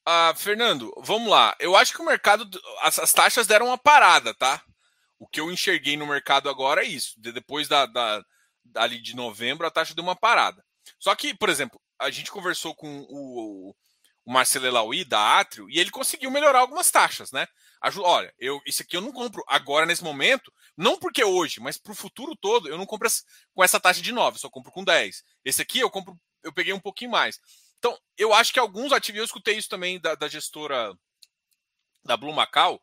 Ah, 0.06 0.34
Fernando, 0.36 0.92
vamos 0.98 1.30
lá. 1.30 1.56
Eu 1.58 1.74
acho 1.74 1.94
que 1.94 2.02
o 2.02 2.04
mercado, 2.04 2.48
as, 2.82 2.98
as, 2.98 3.12
taxas 3.12 3.46
deram 3.46 3.66
uma 3.66 3.78
parada, 3.78 4.34
tá? 4.34 4.62
O 5.18 5.26
que 5.26 5.40
eu 5.40 5.50
enxerguei 5.50 5.96
no 5.96 6.06
mercado 6.06 6.50
agora 6.50 6.82
é 6.84 6.86
isso. 6.86 7.14
De, 7.18 7.32
depois 7.32 7.68
da, 7.68 7.86
da, 7.86 8.22
ali 8.76 9.00
de 9.00 9.16
novembro, 9.16 9.66
a 9.66 9.70
taxa 9.70 9.94
deu 9.94 10.04
uma 10.04 10.16
parada. 10.16 10.62
Só 10.98 11.14
que, 11.14 11.34
por 11.34 11.48
exemplo, 11.48 11.80
a 11.98 12.10
gente 12.10 12.30
conversou 12.30 12.74
com 12.74 13.06
o, 13.08 13.74
o 14.26 14.32
Marcelo 14.32 14.66
Elaui, 14.66 15.04
da 15.04 15.40
Atrio, 15.40 15.70
e 15.70 15.78
ele 15.78 15.90
conseguiu 15.90 16.30
melhorar 16.30 16.60
algumas 16.60 16.90
taxas, 16.90 17.32
né? 17.32 17.46
Olha, 17.98 18.32
eu, 18.38 18.60
isso 18.66 18.82
aqui 18.82 18.96
eu 18.96 19.00
não 19.02 19.12
compro 19.12 19.42
agora 19.46 19.84
nesse 19.84 20.02
momento, 20.02 20.50
não 20.76 20.98
porque 20.98 21.20
é 21.20 21.26
hoje, 21.26 21.60
mas 21.60 21.76
para 21.76 21.92
o 21.92 21.96
futuro 21.96 22.34
todo, 22.34 22.68
eu 22.68 22.78
não 22.78 22.86
compro 22.86 23.08
com 23.54 23.62
essa 23.62 23.78
taxa 23.78 24.00
de 24.00 24.10
9, 24.10 24.38
só 24.38 24.48
compro 24.48 24.72
com 24.72 24.82
10. 24.82 25.22
Esse 25.44 25.60
aqui 25.60 25.80
eu 25.80 25.90
compro, 25.90 26.18
eu 26.42 26.52
peguei 26.52 26.72
um 26.72 26.80
pouquinho 26.80 27.10
mais. 27.10 27.38
Então, 27.84 28.00
eu 28.16 28.32
acho 28.32 28.50
que 28.50 28.58
alguns 28.58 28.92
ativos, 28.92 29.18
eu 29.18 29.24
escutei 29.26 29.58
isso 29.58 29.68
também 29.68 30.00
da, 30.00 30.14
da 30.14 30.26
gestora 30.26 30.96
da 32.02 32.16
Blue 32.16 32.32
Macau, 32.32 32.80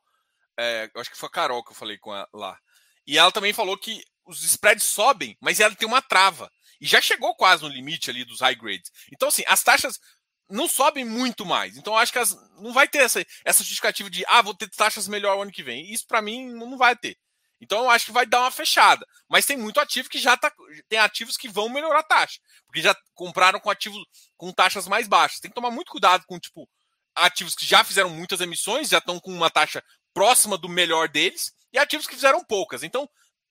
é, 0.56 0.92
eu 0.94 1.02
acho 1.02 1.10
que 1.10 1.18
foi 1.18 1.26
a 1.26 1.32
Carol 1.32 1.64
que 1.64 1.72
eu 1.72 1.76
falei 1.76 1.98
com 1.98 2.14
ela 2.14 2.30
lá. 2.32 2.60
E 3.08 3.18
ela 3.18 3.32
também 3.32 3.52
falou 3.52 3.76
que 3.76 4.04
os 4.28 4.44
spreads 4.44 4.84
sobem, 4.84 5.36
mas 5.42 5.60
ela 5.60 5.74
tem 5.74 5.88
uma 5.88 6.04
trava. 6.04 6.52
E 6.80 6.86
já 6.86 7.02
chegou 7.02 7.36
quase 7.36 7.64
no 7.64 7.70
limite 7.70 8.12
ali 8.12 8.24
dos 8.24 8.42
high 8.42 8.54
grades. 8.54 8.92
Então, 9.12 9.30
assim, 9.30 9.44
as 9.48 9.64
taxas 9.64 10.00
não 10.48 10.68
sobem 10.68 11.04
muito 11.04 11.48
mais. 11.48 11.78
Então, 11.78 11.98
acho 11.98 12.12
que 12.12 12.20
as, 12.20 12.36
não 12.62 12.72
vai 12.72 12.88
ter 12.88 13.00
essa, 13.00 13.26
essa 13.44 13.64
justificativa 13.64 14.08
de, 14.08 14.24
ah, 14.28 14.44
vou 14.44 14.54
ter 14.54 14.70
taxas 14.70 15.08
melhor 15.08 15.42
ano 15.42 15.52
que 15.52 15.64
vem. 15.64 15.92
Isso, 15.92 16.06
para 16.06 16.22
mim, 16.22 16.48
não 16.54 16.78
vai 16.78 16.96
ter. 16.96 17.18
Então 17.62 17.84
eu 17.84 17.90
acho 17.90 18.08
que 18.08 18.12
vai 18.12 18.26
dar 18.26 18.42
uma 18.42 18.52
fechada. 18.52 19.06
Mas 19.30 19.46
tem 19.46 19.56
muito 19.56 19.80
ativo 19.80 20.10
que 20.10 20.18
já 20.18 20.36
tá. 20.36 20.52
Tem 20.90 20.98
ativos 21.00 21.38
que 21.38 21.48
vão 21.48 21.70
melhorar 21.70 22.00
a 22.00 22.04
taxa. 22.04 22.40
Porque 22.66 22.82
já 22.82 22.96
compraram 23.14 23.60
com 23.60 23.70
ativos 23.70 24.04
com 24.36 24.52
taxas 24.52 24.88
mais 24.88 25.08
baixas. 25.08 25.40
Tem 25.40 25.52
que 25.52 25.56
tomar 25.56 25.70
muito 25.70 25.92
cuidado 25.92 26.26
com, 26.26 26.40
tipo, 26.40 26.68
ativos 27.16 27.54
que 27.54 27.66
já 27.66 27.84
fizeram 27.84 28.10
muitas 28.10 28.42
emissões, 28.42 28.90
já 28.90 28.98
estão 28.98 29.20
com 29.20 29.32
uma 29.32 29.50
taxa 29.50 29.84
próxima 30.14 30.58
do 30.58 30.68
melhor 30.68 31.08
deles, 31.08 31.54
e 31.72 31.78
ativos 31.78 32.08
que 32.08 32.16
fizeram 32.16 32.44
poucas. 32.44 32.84
Então, 32.84 33.08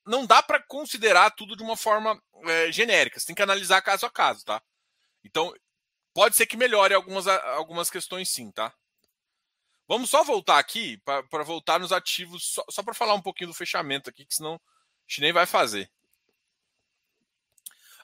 não 0.07 0.27
dá 0.27 0.43
para 0.43 0.63
considerar 0.67 1.31
tudo 1.31 1.57
de 1.57 1.63
uma 1.63 1.77
forma 1.77 2.21
é, 2.45 2.73
genérica. 2.73 3.19
Você 3.19 3.27
tem 3.27 3.35
que 3.35 3.43
analisar 3.43 3.81
caso 3.83 4.07
a 4.07 4.11
caso, 4.11 4.45
tá? 4.45 4.61
Então, 5.25 5.55
pode 6.13 6.37
ser 6.37 6.47
que 6.47 6.57
melhore 6.57 6.95
algumas, 6.95 7.27
algumas 7.27 7.91
questões 7.91 8.29
sim, 8.31 8.51
tá? 8.51 8.75
Vamos 9.91 10.09
só 10.09 10.23
voltar 10.23 10.61
aqui 10.61 10.99
para 10.99 11.43
voltar 11.43 11.81
nos 11.81 11.91
ativos, 11.91 12.45
só, 12.45 12.65
só 12.71 12.81
para 12.81 12.95
falar 12.95 13.13
um 13.15 13.21
pouquinho 13.21 13.51
do 13.51 13.57
fechamento 13.57 14.09
aqui, 14.09 14.25
que 14.25 14.37
senão 14.37 14.55
a 14.55 14.61
gente 15.09 15.21
nem 15.21 15.33
vai 15.33 15.47
fazer. 15.47 15.91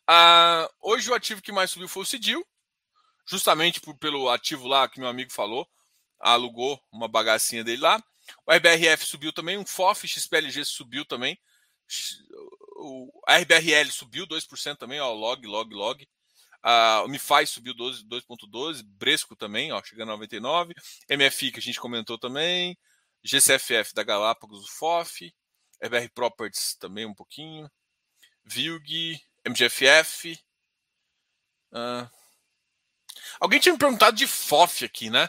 Ah, 0.05 0.68
hoje 0.80 1.09
o 1.09 1.14
ativo 1.14 1.41
que 1.41 1.53
mais 1.53 1.70
subiu 1.70 1.89
foi 1.89 2.03
o 2.03 2.05
Cidil, 2.05 2.45
justamente 3.24 3.80
por, 3.80 3.97
pelo 3.99 4.28
ativo 4.28 4.66
lá 4.66 4.89
que 4.89 4.99
meu 4.99 5.09
amigo 5.09 5.32
falou, 5.32 5.64
alugou 6.18 6.82
uma 6.91 7.07
bagacinha 7.07 7.62
dele 7.62 7.82
lá. 7.82 8.03
O 8.45 8.53
RBRF 8.53 9.07
subiu 9.07 9.32
também, 9.32 9.57
um 9.57 9.64
FOF 9.64 10.09
XPLG 10.09 10.64
subiu 10.64 11.05
também. 11.05 11.39
O 12.78 13.12
RBRL 13.30 13.93
subiu 13.93 14.26
2% 14.26 14.76
também, 14.76 14.99
ó, 14.99 15.12
log, 15.12 15.47
log, 15.47 15.72
log. 15.72 16.09
Uh, 16.66 17.04
o 17.04 17.08
MiFi 17.08 17.46
subiu 17.46 17.74
2,12, 17.74 18.82
Bresco 18.84 19.36
também, 19.36 19.72
ó, 19.72 19.80
chegando 19.82 20.10
a 20.10 20.14
99. 20.14 20.74
MFI, 21.08 21.52
que 21.52 21.60
a 21.60 21.62
gente 21.62 21.78
comentou 21.78 22.18
também. 22.18 22.76
GCFF 23.22 23.94
da 23.94 24.02
Galápagos, 24.02 24.64
o 24.64 24.72
FOF. 24.72 25.32
RBR 25.80 26.08
Properties 26.14 26.74
também 26.74 27.06
um 27.06 27.14
pouquinho. 27.14 27.70
VILG, 28.44 29.20
MGFF. 29.44 30.38
Uh, 31.72 32.08
Alguém 33.40 33.60
tinha 33.60 33.72
me 33.72 33.78
perguntado 33.78 34.16
de 34.16 34.26
FOF 34.26 34.84
aqui, 34.84 35.10
né? 35.10 35.28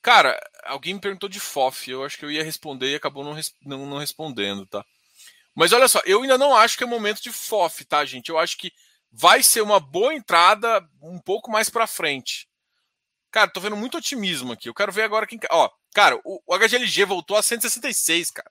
Cara, 0.00 0.38
alguém 0.64 0.94
me 0.94 1.00
perguntou 1.00 1.28
de 1.28 1.40
FOF. 1.40 1.90
Eu 1.90 2.04
acho 2.04 2.18
que 2.18 2.24
eu 2.24 2.30
ia 2.30 2.44
responder 2.44 2.90
e 2.90 2.94
acabou 2.94 3.24
não, 3.24 3.38
não, 3.64 3.86
não 3.86 3.98
respondendo, 3.98 4.66
tá? 4.66 4.84
Mas 5.54 5.72
olha 5.72 5.86
só, 5.86 6.00
eu 6.04 6.22
ainda 6.22 6.38
não 6.38 6.56
acho 6.56 6.78
que 6.78 6.84
é 6.84 6.86
momento 6.86 7.22
de 7.22 7.30
FOF, 7.30 7.84
tá, 7.84 8.04
gente? 8.04 8.30
Eu 8.30 8.38
acho 8.38 8.56
que 8.56 8.72
vai 9.12 9.42
ser 9.42 9.60
uma 9.60 9.78
boa 9.78 10.14
entrada 10.14 10.88
um 11.02 11.18
pouco 11.18 11.50
mais 11.50 11.68
para 11.68 11.86
frente. 11.86 12.48
Cara, 13.30 13.50
tô 13.50 13.60
vendo 13.60 13.76
muito 13.76 13.98
otimismo 13.98 14.52
aqui. 14.52 14.68
Eu 14.68 14.74
quero 14.74 14.90
ver 14.90 15.02
agora 15.02 15.26
quem. 15.26 15.38
Ó, 15.50 15.70
cara, 15.94 16.18
o, 16.24 16.42
o 16.46 16.58
HGLG 16.58 17.04
voltou 17.04 17.36
a 17.36 17.42
166, 17.42 18.30
cara. 18.30 18.50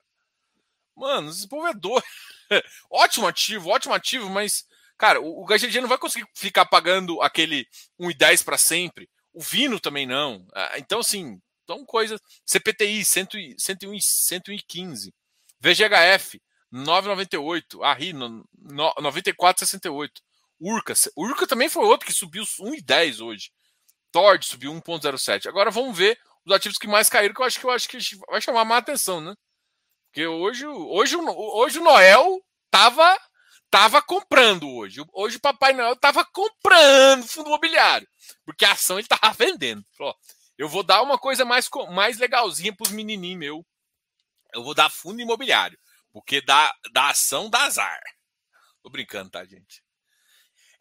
Mano, 0.96 1.30
esse 1.30 1.48
povo 1.48 1.68
é 1.68 1.74
doido. 1.74 2.04
ótimo 2.90 3.28
ativo, 3.28 3.70
ótimo 3.70 3.94
ativo, 3.94 4.30
mas, 4.30 4.66
cara, 4.98 5.20
o, 5.20 5.44
o 5.44 5.46
HGLG 5.46 5.82
não 5.82 5.90
vai 5.90 5.98
conseguir 5.98 6.28
ficar 6.36 6.66
pagando 6.66 7.22
aquele 7.22 7.68
1,10 8.00 8.44
para 8.44 8.58
sempre. 8.58 9.10
O 9.34 9.42
Vino 9.42 9.80
também 9.80 10.06
não. 10.06 10.46
Ah, 10.54 10.78
então, 10.78 11.00
assim, 11.00 11.42
são 11.66 11.86
coisas. 11.86 12.20
CPTI, 12.46 13.06
100, 13.06 13.56
101, 13.58 14.00
115. 14.00 15.14
VGHF, 15.60 16.42
9,98. 16.74 17.84
A 17.84 17.94
RI, 17.94 18.14
94,68. 18.14 20.10
Urca. 20.62 20.94
Urca 21.18 21.48
também 21.48 21.68
foi 21.68 21.84
outro 21.86 22.06
que 22.06 22.14
subiu 22.14 22.44
1,10 22.44 23.20
hoje. 23.26 23.52
Tord 24.12 24.46
subiu 24.46 24.72
1,07. 24.74 25.48
Agora 25.48 25.72
vamos 25.72 25.98
ver 25.98 26.20
os 26.46 26.54
ativos 26.54 26.78
que 26.78 26.88
mais 26.88 27.10
caíram, 27.10 27.34
que 27.34 27.42
eu 27.42 27.46
acho 27.46 27.60
que 27.60 27.66
eu 27.66 27.72
acho 27.72 27.88
que 27.90 27.98
vai 28.30 28.42
chamar 28.42 28.64
mais 28.64 28.82
atenção, 28.82 29.20
né? 29.20 29.34
Porque 30.08 30.28
hoje, 30.28 30.68
hoje, 30.68 31.16
hoje 31.16 31.80
o 31.80 31.84
Noel 31.84 32.40
tava, 32.70 33.18
tava 33.70 34.02
comprando 34.02 34.70
hoje. 34.70 35.02
Hoje 35.14 35.38
o 35.38 35.42
Papai 35.42 35.74
Noel 35.74 35.96
tava 35.96 36.26
comprando 36.26 37.26
fundo 37.28 37.48
imobiliário. 37.48 38.08
Porque 38.46 38.66
a 38.66 38.74
ação 38.74 39.00
ele 39.00 39.08
tava 39.08 39.32
vendendo. 39.34 39.84
Falou, 39.98 40.16
eu 40.58 40.68
vou 40.68 40.84
dar 40.84 41.02
uma 41.02 41.18
coisa 41.18 41.46
mais, 41.46 41.70
mais 41.92 42.18
legalzinha 42.18 42.76
pros 42.76 42.92
menininhos 42.92 43.40
meu. 43.40 43.66
Eu 44.54 44.64
vou 44.64 44.76
dar 44.76 44.90
fundo 44.90 45.22
imobiliário. 45.22 45.80
Porque 46.12 46.42
da, 46.42 46.74
da 46.92 47.10
ação 47.10 47.50
dá 47.50 47.64
azar. 47.64 48.02
Tô 48.84 48.90
brincando, 48.90 49.30
tá, 49.30 49.46
gente? 49.46 49.82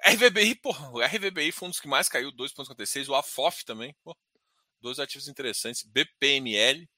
RVBI, 0.05 0.55
porra, 0.57 0.91
o 0.91 1.01
RVBI 1.01 1.53
foi 1.53 1.69
um 1.69 1.71
dos 1.71 1.81
que 1.81 1.89
mais 1.89 2.09
caiu, 2.09 2.33
2,56. 2.33 3.09
O 3.09 3.15
AFOF 3.15 3.65
também, 3.65 3.95
pô, 4.03 4.17
dois 4.81 4.99
ativos 4.99 5.29
interessantes. 5.29 5.83
BPML, 5.83 6.89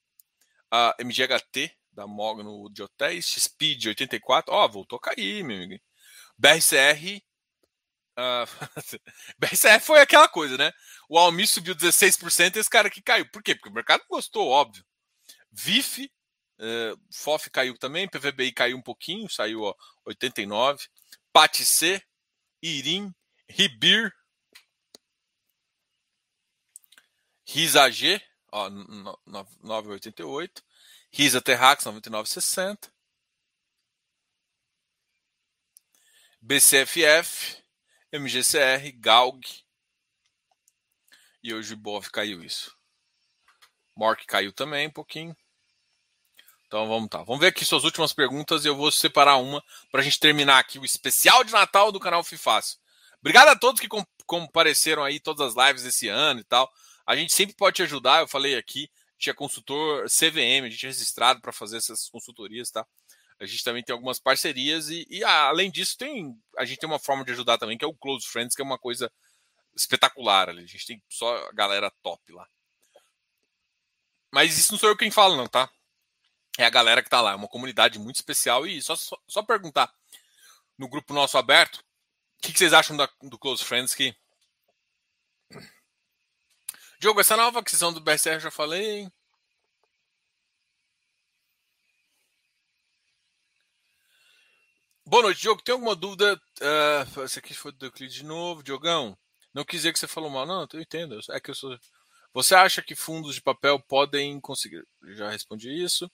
a 0.70 0.94
MGHT 1.00 1.76
da 1.92 2.06
Mogno 2.06 2.70
de 2.72 2.82
hotéis, 2.82 3.26
Speed 3.26 3.86
84, 3.86 4.52
ó, 4.54 4.66
voltou 4.68 4.96
a 4.96 5.00
cair, 5.00 5.44
meu 5.44 5.56
amigo. 5.56 5.82
BRCR, 6.38 7.22
uh, 8.18 8.46
BRCR 9.38 9.80
foi 9.80 10.00
aquela 10.00 10.28
coisa, 10.28 10.56
né? 10.56 10.72
O 11.08 11.18
Almi 11.18 11.46
subiu 11.46 11.74
16% 11.74 12.56
e 12.56 12.58
esse 12.58 12.70
cara 12.70 12.88
aqui 12.88 13.02
caiu. 13.02 13.28
Por 13.30 13.42
quê? 13.42 13.54
Porque 13.54 13.68
o 13.68 13.74
mercado 13.74 14.02
gostou, 14.08 14.48
óbvio. 14.48 14.84
VIF, 15.50 16.10
uh, 16.58 16.98
FOF 17.12 17.50
caiu 17.50 17.76
também, 17.76 18.08
PVBI 18.08 18.52
caiu 18.52 18.76
um 18.76 18.82
pouquinho, 18.82 19.28
saiu 19.28 19.62
ó, 19.62 19.74
89. 20.06 20.86
PATC, 21.32 22.02
Irim, 22.62 23.12
Ribir, 23.48 24.14
Risag, 27.44 28.22
ó, 28.52 28.70
988, 28.70 30.62
Risa 31.10 31.40
Terrax 31.42 31.84
99,60, 31.84 32.90
BCFF, 36.40 37.62
MGCR, 38.12 38.92
Galg, 38.98 39.40
e 41.42 41.52
hoje 41.52 41.74
o 41.74 41.76
Ibov 41.76 42.08
caiu 42.10 42.42
isso. 42.42 42.76
Mork 43.96 44.24
caiu 44.26 44.52
também 44.52 44.86
um 44.86 44.92
pouquinho. 44.92 45.36
Então 46.72 46.88
vamos 46.88 47.10
tá. 47.10 47.22
Vamos 47.22 47.38
ver 47.38 47.48
aqui 47.48 47.66
suas 47.66 47.84
últimas 47.84 48.14
perguntas 48.14 48.64
e 48.64 48.68
eu 48.68 48.74
vou 48.74 48.90
separar 48.90 49.36
uma 49.36 49.62
para 49.90 50.00
a 50.00 50.02
gente 50.02 50.18
terminar 50.18 50.58
aqui 50.58 50.78
o 50.78 50.86
especial 50.86 51.44
de 51.44 51.52
Natal 51.52 51.92
do 51.92 52.00
canal 52.00 52.24
Fifácil. 52.24 52.78
Obrigado 53.20 53.48
a 53.48 53.54
todos 53.54 53.78
que 53.78 53.88
compareceram 54.24 55.04
aí 55.04 55.20
todas 55.20 55.54
as 55.54 55.66
lives 55.66 55.84
esse 55.84 56.08
ano 56.08 56.40
e 56.40 56.44
tal. 56.44 56.72
A 57.06 57.14
gente 57.14 57.30
sempre 57.30 57.54
pode 57.54 57.76
te 57.76 57.82
ajudar. 57.82 58.20
Eu 58.20 58.26
falei 58.26 58.56
aqui, 58.56 58.90
tinha 59.18 59.34
consultor 59.34 60.06
CVM, 60.06 60.64
a 60.64 60.70
gente 60.70 60.86
é 60.86 60.88
registrado 60.88 61.42
para 61.42 61.52
fazer 61.52 61.76
essas 61.76 62.08
consultorias, 62.08 62.70
tá? 62.70 62.86
A 63.38 63.44
gente 63.44 63.62
também 63.62 63.84
tem 63.84 63.92
algumas 63.92 64.18
parcerias 64.18 64.88
e, 64.88 65.06
e 65.10 65.22
além 65.22 65.70
disso 65.70 65.98
tem 65.98 66.34
a 66.56 66.64
gente 66.64 66.78
tem 66.78 66.88
uma 66.88 66.98
forma 66.98 67.22
de 67.22 67.32
ajudar 67.32 67.58
também 67.58 67.76
que 67.76 67.84
é 67.84 67.88
o 67.88 67.92
Close 67.92 68.26
Friends, 68.26 68.56
que 68.56 68.62
é 68.62 68.64
uma 68.64 68.78
coisa 68.78 69.12
espetacular 69.76 70.48
ali. 70.48 70.64
A 70.64 70.66
gente 70.66 70.86
tem 70.86 71.02
só 71.10 71.36
a 71.48 71.52
galera 71.52 71.92
top 72.02 72.32
lá. 72.32 72.48
Mas 74.32 74.56
isso 74.56 74.72
não 74.72 74.78
sou 74.78 74.88
eu 74.88 74.96
quem 74.96 75.10
fala, 75.10 75.36
não, 75.36 75.46
tá? 75.46 75.70
É 76.58 76.64
a 76.64 76.70
galera 76.70 77.02
que 77.02 77.08
está 77.08 77.20
lá. 77.20 77.32
É 77.32 77.36
uma 77.36 77.48
comunidade 77.48 77.98
muito 77.98 78.16
especial. 78.16 78.66
E 78.66 78.80
só, 78.82 78.96
só, 78.96 79.18
só 79.26 79.42
perguntar 79.42 79.92
no 80.78 80.88
grupo 80.88 81.14
nosso 81.14 81.38
aberto, 81.38 81.76
o 81.78 82.42
que, 82.42 82.52
que 82.52 82.58
vocês 82.58 82.72
acham 82.72 82.96
da, 82.96 83.08
do 83.22 83.38
Close 83.38 83.64
Friends 83.64 83.94
que. 83.94 84.14
Diogo, 86.98 87.20
essa 87.20 87.36
nova 87.36 87.60
aquisição 87.60 87.92
do 87.92 88.00
BSR 88.00 88.40
já 88.40 88.50
falei. 88.50 89.08
Boa 95.04 95.24
noite, 95.24 95.42
Diogo. 95.42 95.62
Tem 95.62 95.72
alguma 95.72 95.94
dúvida? 95.94 96.40
Uh, 96.60 97.22
esse 97.24 97.38
aqui 97.38 97.52
foi 97.54 97.72
do 97.72 97.86
Euclides 97.86 98.14
de 98.14 98.24
novo. 98.24 98.62
Diogão, 98.62 99.16
não 99.52 99.64
quis 99.64 99.80
dizer 99.80 99.92
que 99.92 99.98
você 99.98 100.06
falou 100.06 100.30
mal. 100.30 100.46
Não, 100.46 100.66
eu 100.72 100.80
entendo. 100.80 101.18
É 101.30 101.40
que 101.40 101.50
eu 101.50 101.54
sou. 101.54 101.78
Você 102.32 102.54
acha 102.54 102.80
que 102.82 102.94
fundos 102.94 103.34
de 103.34 103.42
papel 103.42 103.78
podem 103.78 104.40
conseguir? 104.40 104.82
Já 105.14 105.30
respondi 105.30 105.70
isso. 105.70 106.10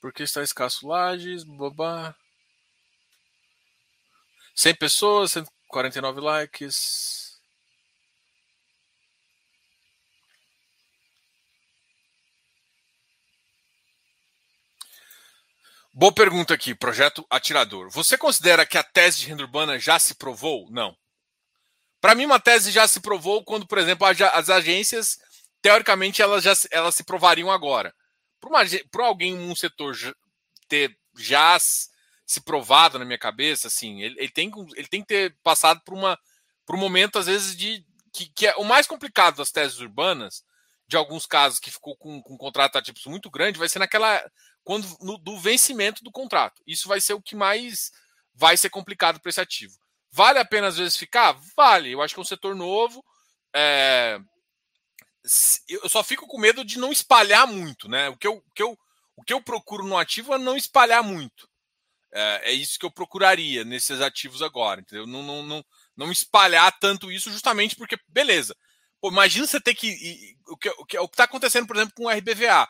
Porque 0.00 0.22
está 0.22 0.42
escasso 0.42 0.88
Lages, 0.88 1.44
babá. 1.44 2.14
100 4.54 4.74
pessoas, 4.76 5.32
149 5.32 6.20
likes. 6.20 7.38
Boa 15.92 16.14
pergunta 16.14 16.54
aqui, 16.54 16.74
projeto 16.74 17.26
Atirador. 17.28 17.90
Você 17.90 18.16
considera 18.16 18.64
que 18.64 18.78
a 18.78 18.82
tese 18.82 19.18
de 19.18 19.26
renda 19.26 19.42
urbana 19.42 19.78
já 19.78 19.98
se 19.98 20.14
provou? 20.14 20.70
Não. 20.70 20.96
Para 22.00 22.14
mim, 22.14 22.24
uma 22.24 22.40
tese 22.40 22.70
já 22.70 22.88
se 22.88 23.00
provou 23.00 23.44
quando, 23.44 23.66
por 23.66 23.76
exemplo, 23.76 24.06
as 24.06 24.48
agências, 24.48 25.18
teoricamente, 25.60 26.22
elas 26.22 26.42
já 26.42 26.54
elas 26.70 26.94
se 26.94 27.04
provariam 27.04 27.50
agora 27.50 27.94
para 28.40 29.06
alguém 29.06 29.34
um 29.34 29.54
setor 29.54 29.94
ter 30.68 30.96
já 31.16 31.58
se 32.26 32.40
provado 32.40 32.98
na 32.98 33.04
minha 33.04 33.18
cabeça, 33.18 33.66
assim, 33.66 34.02
ele, 34.02 34.14
ele, 34.18 34.30
tem, 34.30 34.50
ele 34.76 34.86
tem 34.86 35.00
que 35.02 35.08
ter 35.08 35.36
passado 35.42 35.80
por, 35.84 35.94
uma, 35.94 36.18
por 36.64 36.76
um 36.76 36.78
momento, 36.78 37.18
às 37.18 37.26
vezes, 37.26 37.56
de 37.56 37.84
que, 38.12 38.26
que 38.28 38.46
é 38.46 38.54
o 38.56 38.64
mais 38.64 38.86
complicado 38.86 39.36
das 39.36 39.50
teses 39.50 39.80
urbanas, 39.80 40.44
de 40.86 40.96
alguns 40.96 41.26
casos 41.26 41.58
que 41.58 41.70
ficou 41.70 41.96
com, 41.96 42.20
com 42.22 42.34
um 42.34 42.38
contrato 42.38 42.76
a 42.76 42.82
tipos 42.82 43.04
muito 43.06 43.30
grande, 43.30 43.58
vai 43.58 43.68
ser 43.68 43.78
naquela. 43.78 44.22
quando 44.64 44.86
no, 45.00 45.18
do 45.18 45.38
vencimento 45.38 46.02
do 46.02 46.10
contrato. 46.10 46.62
Isso 46.66 46.88
vai 46.88 47.00
ser 47.00 47.14
o 47.14 47.22
que 47.22 47.36
mais 47.36 47.92
vai 48.34 48.56
ser 48.56 48.70
complicado 48.70 49.20
para 49.20 49.30
esse 49.30 49.40
ativo. 49.40 49.78
Vale 50.10 50.38
a 50.40 50.44
pena, 50.44 50.66
às 50.66 50.76
vezes, 50.76 50.96
ficar? 50.96 51.38
Vale. 51.56 51.90
Eu 51.90 52.02
acho 52.02 52.14
que 52.14 52.20
é 52.20 52.22
um 52.22 52.24
setor 52.24 52.56
novo. 52.56 53.04
É, 53.54 54.18
eu 55.68 55.88
só 55.88 56.02
fico 56.02 56.26
com 56.26 56.38
medo 56.38 56.64
de 56.64 56.78
não 56.78 56.90
espalhar 56.92 57.46
muito, 57.46 57.88
né? 57.88 58.08
O 58.08 58.16
que 58.16 58.26
eu, 58.26 58.36
o 58.36 58.52
que 58.54 58.62
eu, 58.62 58.78
o 59.16 59.22
que 59.22 59.32
eu 59.32 59.42
procuro 59.42 59.84
no 59.84 59.98
ativo 59.98 60.34
é 60.34 60.38
não 60.38 60.56
espalhar 60.56 61.02
muito. 61.02 61.48
É, 62.12 62.50
é 62.50 62.52
isso 62.52 62.78
que 62.78 62.86
eu 62.86 62.90
procuraria 62.90 63.64
nesses 63.64 64.00
ativos 64.00 64.42
agora, 64.42 64.80
entendeu? 64.80 65.06
Não, 65.06 65.22
não, 65.22 65.42
não, 65.42 65.64
não 65.96 66.10
espalhar 66.10 66.76
tanto 66.78 67.12
isso 67.12 67.30
justamente 67.30 67.76
porque, 67.76 67.98
beleza. 68.08 68.56
Pô, 69.00 69.08
imagina 69.10 69.46
você 69.46 69.60
ter 69.60 69.74
que. 69.74 70.36
O 70.48 70.56
que 70.56 70.68
o 70.70 70.84
que 70.84 70.96
está 70.96 71.24
acontecendo, 71.24 71.66
por 71.66 71.76
exemplo, 71.76 71.94
com 71.94 72.04
o 72.04 72.10
RBVA. 72.10 72.68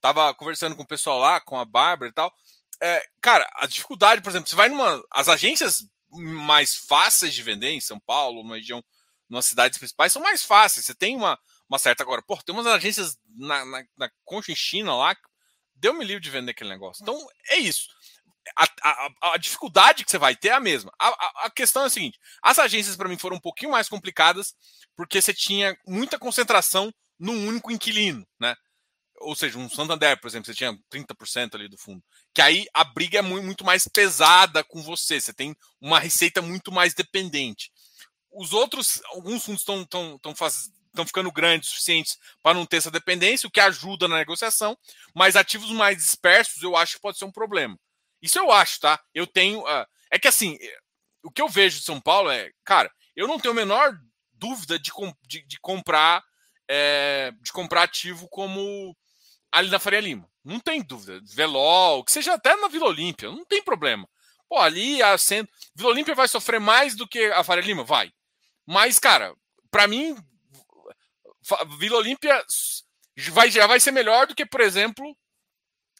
Tava 0.00 0.34
conversando 0.34 0.76
com 0.76 0.82
o 0.82 0.86
pessoal 0.86 1.18
lá, 1.18 1.40
com 1.40 1.58
a 1.58 1.64
Bárbara 1.64 2.10
e 2.10 2.14
tal. 2.14 2.32
É, 2.80 3.04
cara, 3.20 3.48
a 3.54 3.66
dificuldade, 3.66 4.20
por 4.20 4.30
exemplo, 4.30 4.48
você 4.48 4.56
vai 4.56 4.68
numa. 4.68 5.02
As 5.10 5.28
agências 5.28 5.86
mais 6.10 6.74
fáceis 6.74 7.32
de 7.32 7.42
vender 7.42 7.70
em 7.70 7.80
São 7.80 7.98
Paulo, 8.00 8.40
uma 8.40 8.56
região, 8.56 8.84
nas 9.30 9.46
cidades 9.46 9.78
principais, 9.78 10.12
são 10.12 10.20
mais 10.20 10.44
fáceis. 10.44 10.84
Você 10.84 10.94
tem 10.94 11.16
uma, 11.16 11.38
uma 11.72 11.78
certa. 11.78 12.02
Agora, 12.02 12.22
pô, 12.22 12.36
tem 12.42 12.54
umas 12.54 12.66
agências 12.66 13.18
na, 13.34 13.64
na, 13.64 13.84
na 13.96 14.10
Conchinchina 14.24 14.94
lá, 14.94 15.16
deu-me 15.74 16.04
livre 16.04 16.22
de 16.22 16.30
vender 16.30 16.50
aquele 16.50 16.70
negócio. 16.70 17.02
Então, 17.02 17.18
é 17.48 17.56
isso. 17.56 17.88
A, 18.56 18.64
a, 18.82 19.10
a, 19.34 19.36
dificuldade 19.38 20.04
que 20.04 20.10
você 20.10 20.18
vai 20.18 20.36
ter 20.36 20.48
é 20.48 20.52
a 20.52 20.60
mesma. 20.60 20.92
A, 20.98 21.46
a, 21.46 21.50
questão 21.50 21.84
é 21.84 21.86
a 21.86 21.90
seguinte: 21.90 22.18
as 22.42 22.58
agências, 22.58 22.96
para 22.96 23.08
mim, 23.08 23.16
foram 23.16 23.36
um 23.36 23.40
pouquinho 23.40 23.70
mais 23.70 23.88
complicadas, 23.88 24.54
porque 24.96 25.22
você 25.22 25.32
tinha 25.32 25.76
muita 25.86 26.18
concentração 26.18 26.92
num 27.18 27.46
único 27.46 27.70
inquilino, 27.70 28.26
né? 28.38 28.54
Ou 29.20 29.36
seja, 29.36 29.56
um 29.56 29.70
Santander, 29.70 30.20
por 30.20 30.26
exemplo, 30.26 30.46
você 30.46 30.54
tinha 30.54 30.76
30% 30.92 31.54
ali 31.54 31.68
do 31.68 31.78
fundo. 31.78 32.02
Que 32.34 32.42
aí 32.42 32.66
a 32.74 32.82
briga 32.82 33.20
é 33.20 33.22
muito, 33.22 33.44
muito 33.44 33.64
mais 33.64 33.86
pesada 33.86 34.64
com 34.64 34.82
você. 34.82 35.20
Você 35.20 35.32
tem 35.32 35.54
uma 35.80 36.00
receita 36.00 36.42
muito 36.42 36.72
mais 36.72 36.92
dependente. 36.92 37.70
Os 38.32 38.52
outros, 38.52 39.00
alguns 39.12 39.44
fundos 39.44 39.60
estão 39.60 39.86
estão 40.92 41.06
ficando 41.06 41.32
grandes 41.32 41.68
suficientes 41.70 42.18
para 42.42 42.54
não 42.54 42.66
ter 42.66 42.76
essa 42.78 42.90
dependência, 42.90 43.46
o 43.46 43.50
que 43.50 43.60
ajuda 43.60 44.06
na 44.08 44.16
negociação, 44.16 44.76
mas 45.14 45.36
ativos 45.36 45.70
mais 45.70 45.96
dispersos 45.96 46.62
eu 46.62 46.76
acho 46.76 46.94
que 46.94 47.02
pode 47.02 47.18
ser 47.18 47.24
um 47.24 47.32
problema. 47.32 47.78
Isso 48.20 48.38
eu 48.38 48.52
acho, 48.52 48.80
tá? 48.80 49.00
Eu 49.12 49.26
tenho. 49.26 49.60
Uh, 49.60 49.86
é 50.10 50.18
que 50.18 50.28
assim, 50.28 50.58
o 51.22 51.30
que 51.30 51.42
eu 51.42 51.48
vejo 51.48 51.78
de 51.78 51.84
São 51.84 52.00
Paulo 52.00 52.30
é, 52.30 52.50
cara, 52.64 52.90
eu 53.16 53.26
não 53.26 53.38
tenho 53.38 53.52
a 53.52 53.56
menor 53.56 53.96
dúvida 54.32 54.78
de, 54.78 54.90
de, 55.26 55.42
de 55.46 55.60
comprar 55.60 56.22
é, 56.68 57.32
de 57.42 57.52
comprar 57.52 57.82
ativo 57.82 58.28
como 58.28 58.96
ali 59.50 59.68
na 59.68 59.78
Faria 59.78 60.00
Lima. 60.00 60.28
Não 60.44 60.58
tem 60.58 60.82
dúvida. 60.82 61.20
Velol, 61.22 62.04
que 62.04 62.12
seja 62.12 62.34
até 62.34 62.56
na 62.56 62.68
Vila 62.68 62.86
Olímpia, 62.86 63.30
não 63.30 63.44
tem 63.44 63.62
problema. 63.62 64.08
Pô, 64.48 64.58
ali 64.58 65.02
a. 65.02 65.16
Vila 65.74 65.90
Olímpia 65.90 66.14
vai 66.14 66.28
sofrer 66.28 66.60
mais 66.60 66.96
do 66.96 67.06
que 67.06 67.24
a 67.32 67.44
Faria 67.44 67.64
Lima? 67.64 67.84
Vai. 67.84 68.10
Mas, 68.66 68.98
cara, 68.98 69.34
para 69.70 69.86
mim, 69.86 70.16
Vila 71.78 71.98
Olímpia 71.98 72.44
vai, 73.30 73.50
já 73.50 73.66
vai 73.66 73.80
ser 73.80 73.90
melhor 73.90 74.26
do 74.26 74.34
que, 74.34 74.46
por 74.46 74.60
exemplo, 74.60 75.16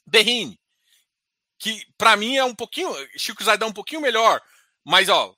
Berrine. 0.06 0.58
Que 1.58 1.86
para 1.96 2.16
mim 2.16 2.36
é 2.36 2.44
um 2.44 2.54
pouquinho. 2.54 2.92
Chico 3.16 3.44
Zaydan 3.44 3.66
é 3.66 3.68
um 3.68 3.72
pouquinho 3.72 4.00
melhor. 4.00 4.40
Mas, 4.84 5.08
ó, 5.08 5.34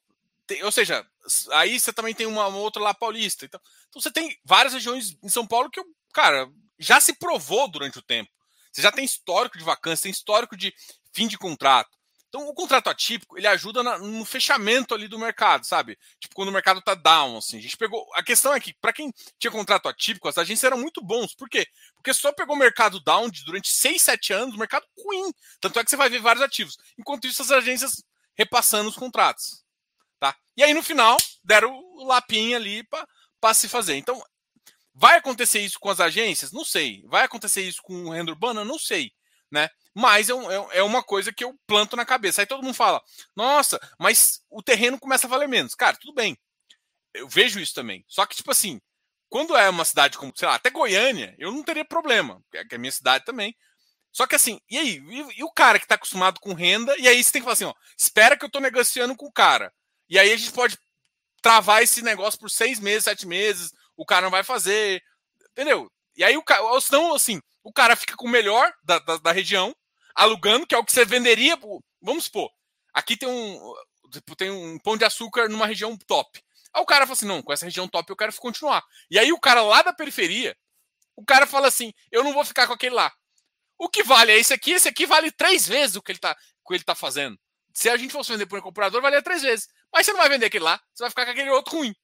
tem, 0.46 0.62
ou 0.62 0.72
seja, 0.72 1.06
aí 1.52 1.78
você 1.78 1.92
também 1.92 2.14
tem 2.14 2.26
uma, 2.26 2.46
uma 2.46 2.58
outra 2.58 2.82
lá 2.82 2.94
paulista. 2.94 3.44
Então, 3.44 3.60
então, 3.94 4.02
você 4.02 4.10
tem 4.10 4.36
várias 4.44 4.72
regiões 4.72 5.16
em 5.22 5.28
São 5.28 5.46
Paulo 5.46 5.70
que, 5.70 5.80
cara, 6.12 6.50
já 6.78 7.00
se 7.00 7.14
provou 7.14 7.68
durante 7.68 7.98
o 7.98 8.02
tempo. 8.02 8.28
Você 8.72 8.82
já 8.82 8.90
tem 8.90 9.04
histórico 9.04 9.56
de 9.56 9.62
vacância, 9.62 10.02
tem 10.02 10.10
histórico 10.10 10.56
de 10.56 10.74
fim 11.12 11.28
de 11.28 11.38
contrato. 11.38 11.96
Então, 12.34 12.48
o 12.48 12.52
contrato 12.52 12.90
atípico, 12.90 13.38
ele 13.38 13.46
ajuda 13.46 13.80
no 14.00 14.24
fechamento 14.24 14.92
ali 14.92 15.06
do 15.06 15.16
mercado, 15.16 15.64
sabe? 15.64 15.96
Tipo, 16.18 16.34
quando 16.34 16.48
o 16.48 16.52
mercado 16.52 16.82
tá 16.82 16.92
down, 16.92 17.38
assim. 17.38 17.58
A 17.58 17.60
gente 17.60 17.76
pegou. 17.76 18.04
A 18.12 18.24
questão 18.24 18.52
é 18.52 18.58
que, 18.58 18.74
para 18.74 18.92
quem 18.92 19.12
tinha 19.38 19.52
contrato 19.52 19.88
atípico, 19.88 20.28
as 20.28 20.36
agências 20.36 20.64
eram 20.64 20.76
muito 20.76 21.00
bons. 21.00 21.32
Por 21.32 21.48
quê? 21.48 21.64
Porque 21.94 22.12
só 22.12 22.32
pegou 22.32 22.56
o 22.56 22.58
mercado 22.58 22.98
down 22.98 23.30
durante 23.46 23.68
6, 23.68 24.02
7 24.02 24.32
anos, 24.32 24.56
o 24.56 24.58
mercado 24.58 24.84
ruim. 24.98 25.32
Tanto 25.60 25.78
é 25.78 25.84
que 25.84 25.90
você 25.90 25.96
vai 25.96 26.10
ver 26.10 26.20
vários 26.20 26.42
ativos. 26.42 26.76
Enquanto 26.98 27.28
isso, 27.28 27.40
as 27.40 27.52
agências 27.52 28.02
repassando 28.36 28.88
os 28.88 28.96
contratos. 28.96 29.62
Tá? 30.18 30.34
E 30.56 30.64
aí, 30.64 30.74
no 30.74 30.82
final, 30.82 31.16
deram 31.44 31.72
o 31.72 32.04
lapinho 32.04 32.56
ali 32.56 32.82
para 33.40 33.54
se 33.54 33.68
fazer. 33.68 33.94
Então, 33.94 34.20
vai 34.92 35.18
acontecer 35.18 35.60
isso 35.60 35.78
com 35.78 35.88
as 35.88 36.00
agências? 36.00 36.50
Não 36.50 36.64
sei. 36.64 37.00
Vai 37.06 37.22
acontecer 37.22 37.62
isso 37.62 37.80
com 37.80 38.10
renda 38.10 38.32
urbana? 38.32 38.64
Não 38.64 38.76
sei. 38.76 39.12
Né? 39.54 39.70
Mas 39.94 40.28
é, 40.28 40.32
é, 40.32 40.78
é, 40.78 40.82
uma 40.82 41.00
coisa 41.00 41.32
que 41.32 41.44
eu 41.44 41.56
planto 41.64 41.94
na 41.94 42.04
cabeça. 42.04 42.42
Aí 42.42 42.46
todo 42.46 42.64
mundo 42.64 42.74
fala: 42.74 43.00
nossa, 43.36 43.80
mas 43.96 44.42
o 44.50 44.60
terreno 44.60 44.98
começa 44.98 45.28
a 45.28 45.30
valer 45.30 45.48
menos. 45.48 45.76
Cara, 45.76 45.96
tudo 45.96 46.12
bem. 46.12 46.36
Eu 47.14 47.28
vejo 47.28 47.60
isso 47.60 47.72
também. 47.72 48.04
Só 48.08 48.26
que, 48.26 48.34
tipo 48.34 48.50
assim, 48.50 48.80
quando 49.28 49.56
é 49.56 49.70
uma 49.70 49.84
cidade 49.84 50.18
como, 50.18 50.32
sei 50.34 50.48
lá, 50.48 50.56
até 50.56 50.70
Goiânia, 50.70 51.36
eu 51.38 51.52
não 51.52 51.62
teria 51.62 51.84
problema, 51.84 52.42
que 52.50 52.58
é 52.58 52.74
a 52.76 52.78
minha 52.78 52.90
cidade 52.90 53.24
também. 53.24 53.54
Só 54.10 54.26
que 54.26 54.34
assim, 54.34 54.58
e 54.68 54.76
aí? 54.76 54.96
E, 55.08 55.38
e 55.38 55.44
o 55.44 55.52
cara 55.52 55.78
que 55.78 55.84
está 55.84 55.94
acostumado 55.94 56.40
com 56.40 56.52
renda, 56.52 56.96
e 56.98 57.06
aí 57.06 57.22
você 57.22 57.30
tem 57.30 57.40
que 57.40 57.44
falar 57.44 57.52
assim: 57.52 57.64
ó, 57.64 57.74
espera 57.96 58.36
que 58.36 58.44
eu 58.44 58.48
estou 58.48 58.60
negociando 58.60 59.14
com 59.14 59.26
o 59.26 59.32
cara. 59.32 59.72
E 60.08 60.18
aí 60.18 60.32
a 60.32 60.36
gente 60.36 60.50
pode 60.50 60.76
travar 61.40 61.80
esse 61.80 62.02
negócio 62.02 62.40
por 62.40 62.50
seis 62.50 62.80
meses, 62.80 63.04
sete 63.04 63.24
meses, 63.24 63.72
o 63.96 64.04
cara 64.04 64.22
não 64.22 64.30
vai 64.30 64.42
fazer, 64.42 65.00
entendeu? 65.52 65.88
E 66.16 66.24
aí 66.24 66.36
o 66.36 66.42
cara, 66.42 66.62
ou 66.62 66.80
senão, 66.80 67.14
assim, 67.14 67.40
o 67.64 67.72
cara 67.72 67.96
fica 67.96 68.14
com 68.14 68.26
o 68.26 68.30
melhor 68.30 68.72
da, 68.84 68.98
da, 68.98 69.16
da 69.16 69.32
região, 69.32 69.74
alugando, 70.14 70.66
que 70.66 70.74
é 70.74 70.78
o 70.78 70.84
que 70.84 70.92
você 70.92 71.04
venderia. 71.04 71.58
Vamos 72.00 72.24
supor, 72.24 72.50
aqui 72.92 73.16
tem 73.16 73.28
um, 73.28 73.74
tipo, 74.10 74.36
tem 74.36 74.50
um 74.50 74.78
pão 74.78 74.96
de 74.96 75.04
açúcar 75.04 75.48
numa 75.48 75.66
região 75.66 75.96
top. 75.96 76.40
Aí 76.72 76.82
o 76.82 76.86
cara 76.86 77.06
fala 77.06 77.14
assim: 77.14 77.26
não, 77.26 77.42
com 77.42 77.52
essa 77.52 77.64
região 77.64 77.88
top 77.88 78.08
eu 78.10 78.16
quero 78.16 78.34
continuar. 78.36 78.84
E 79.10 79.18
aí 79.18 79.32
o 79.32 79.40
cara 79.40 79.62
lá 79.62 79.80
da 79.82 79.92
periferia, 79.92 80.54
o 81.16 81.24
cara 81.24 81.46
fala 81.46 81.66
assim: 81.66 81.92
eu 82.12 82.22
não 82.22 82.34
vou 82.34 82.44
ficar 82.44 82.66
com 82.66 82.74
aquele 82.74 82.94
lá. 82.94 83.10
O 83.78 83.88
que 83.88 84.02
vale 84.02 84.30
é 84.30 84.38
esse 84.38 84.52
aqui, 84.52 84.72
esse 84.72 84.88
aqui 84.88 85.06
vale 85.06 85.32
três 85.32 85.66
vezes 85.66 85.96
o 85.96 86.02
que 86.02 86.12
ele 86.12 86.18
tá, 86.18 86.36
o 86.62 86.68
que 86.68 86.74
ele 86.74 86.84
tá 86.84 86.94
fazendo. 86.94 87.38
Se 87.72 87.88
a 87.88 87.96
gente 87.96 88.12
fosse 88.12 88.30
vender 88.30 88.46
por 88.46 88.58
um 88.58 88.62
comprador, 88.62 89.02
valia 89.02 89.22
três 89.22 89.42
vezes. 89.42 89.68
Mas 89.92 90.06
você 90.06 90.12
não 90.12 90.20
vai 90.20 90.28
vender 90.28 90.46
aquele 90.46 90.64
lá, 90.64 90.80
você 90.92 91.02
vai 91.02 91.10
ficar 91.10 91.24
com 91.24 91.32
aquele 91.32 91.50
outro 91.50 91.76
ruim. 91.76 91.94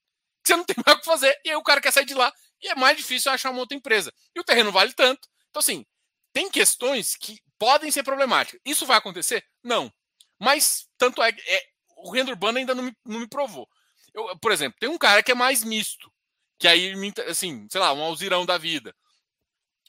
Você 0.45 0.57
não 0.57 0.65
tem 0.65 0.75
mais 0.85 0.97
o 0.97 1.01
que 1.01 1.07
fazer. 1.07 1.39
E 1.45 1.51
aí 1.51 1.57
o 1.57 1.63
cara 1.63 1.81
quer 1.81 1.93
sair 1.93 2.07
de 2.07 2.15
lá 2.15 2.33
e 2.61 2.69
é 2.69 2.75
mais 2.75 2.97
difícil 2.97 3.31
achar 3.31 3.51
uma 3.51 3.61
outra 3.61 3.77
empresa. 3.77 4.13
E 4.35 4.41
o 4.41 4.45
terreno 4.45 4.73
vale 4.73 4.93
tanto. 4.93 5.29
Então, 5.51 5.61
assim, 5.61 5.85
tem 6.33 6.51
questões 6.51 7.17
que 7.17 7.41
podem 7.59 7.91
ser 7.91 8.03
problemáticas. 8.03 8.61
Isso 8.65 8.87
vai 8.87 8.97
acontecer? 8.97 9.45
Não. 9.63 9.93
Mas, 10.39 10.89
tanto 10.97 11.23
é 11.23 11.31
é, 11.31 11.63
o 11.99 12.11
renda 12.11 12.31
urbana 12.31 12.59
ainda 12.59 12.75
não 12.75 12.85
me, 12.85 12.97
não 13.05 13.21
me 13.21 13.29
provou. 13.29 13.69
Eu, 14.15 14.39
por 14.39 14.53
exemplo, 14.53 14.79
tem 14.81 14.89
um 14.89 14.99
cara 14.99 15.23
que 15.23 15.33
é 15.33 15.35
mais 15.35 15.63
misto. 15.63 16.11
Que 16.59 16.69
aí, 16.69 16.95
assim, 17.29 17.67
sei 17.71 17.81
lá, 17.81 17.93
um 17.93 18.03
alzirão 18.03 18.45
da 18.45 18.59
vida. 18.59 18.95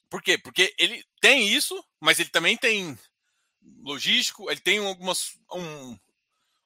Por 0.09 0.21
quê? 0.21 0.37
Porque 0.37 0.73
ele 0.77 1.03
tem 1.21 1.47
isso, 1.47 1.81
mas 1.99 2.19
ele 2.19 2.29
também 2.29 2.57
tem 2.57 2.97
logístico, 3.81 4.49
ele 4.49 4.59
tem 4.59 4.79
algumas 4.79 5.37
um, 5.53 5.97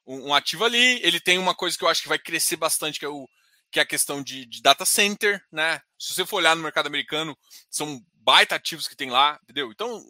um 0.06 0.34
ativo 0.34 0.64
ali, 0.64 1.00
ele 1.02 1.20
tem 1.20 1.38
uma 1.38 1.54
coisa 1.54 1.76
que 1.76 1.84
eu 1.84 1.88
acho 1.88 2.02
que 2.02 2.08
vai 2.08 2.18
crescer 2.18 2.56
bastante, 2.56 2.98
que 2.98 3.04
é, 3.04 3.08
o, 3.08 3.28
que 3.76 3.80
é 3.80 3.82
a 3.82 3.86
questão 3.86 4.22
de, 4.22 4.46
de 4.46 4.62
data 4.62 4.86
center, 4.86 5.44
né? 5.52 5.82
Se 5.98 6.14
você 6.14 6.24
for 6.24 6.36
olhar 6.36 6.56
no 6.56 6.62
mercado 6.62 6.86
americano, 6.86 7.36
são 7.70 8.02
baita 8.14 8.54
ativos 8.54 8.88
que 8.88 8.96
tem 8.96 9.10
lá, 9.10 9.38
entendeu? 9.42 9.70
Então, 9.70 10.02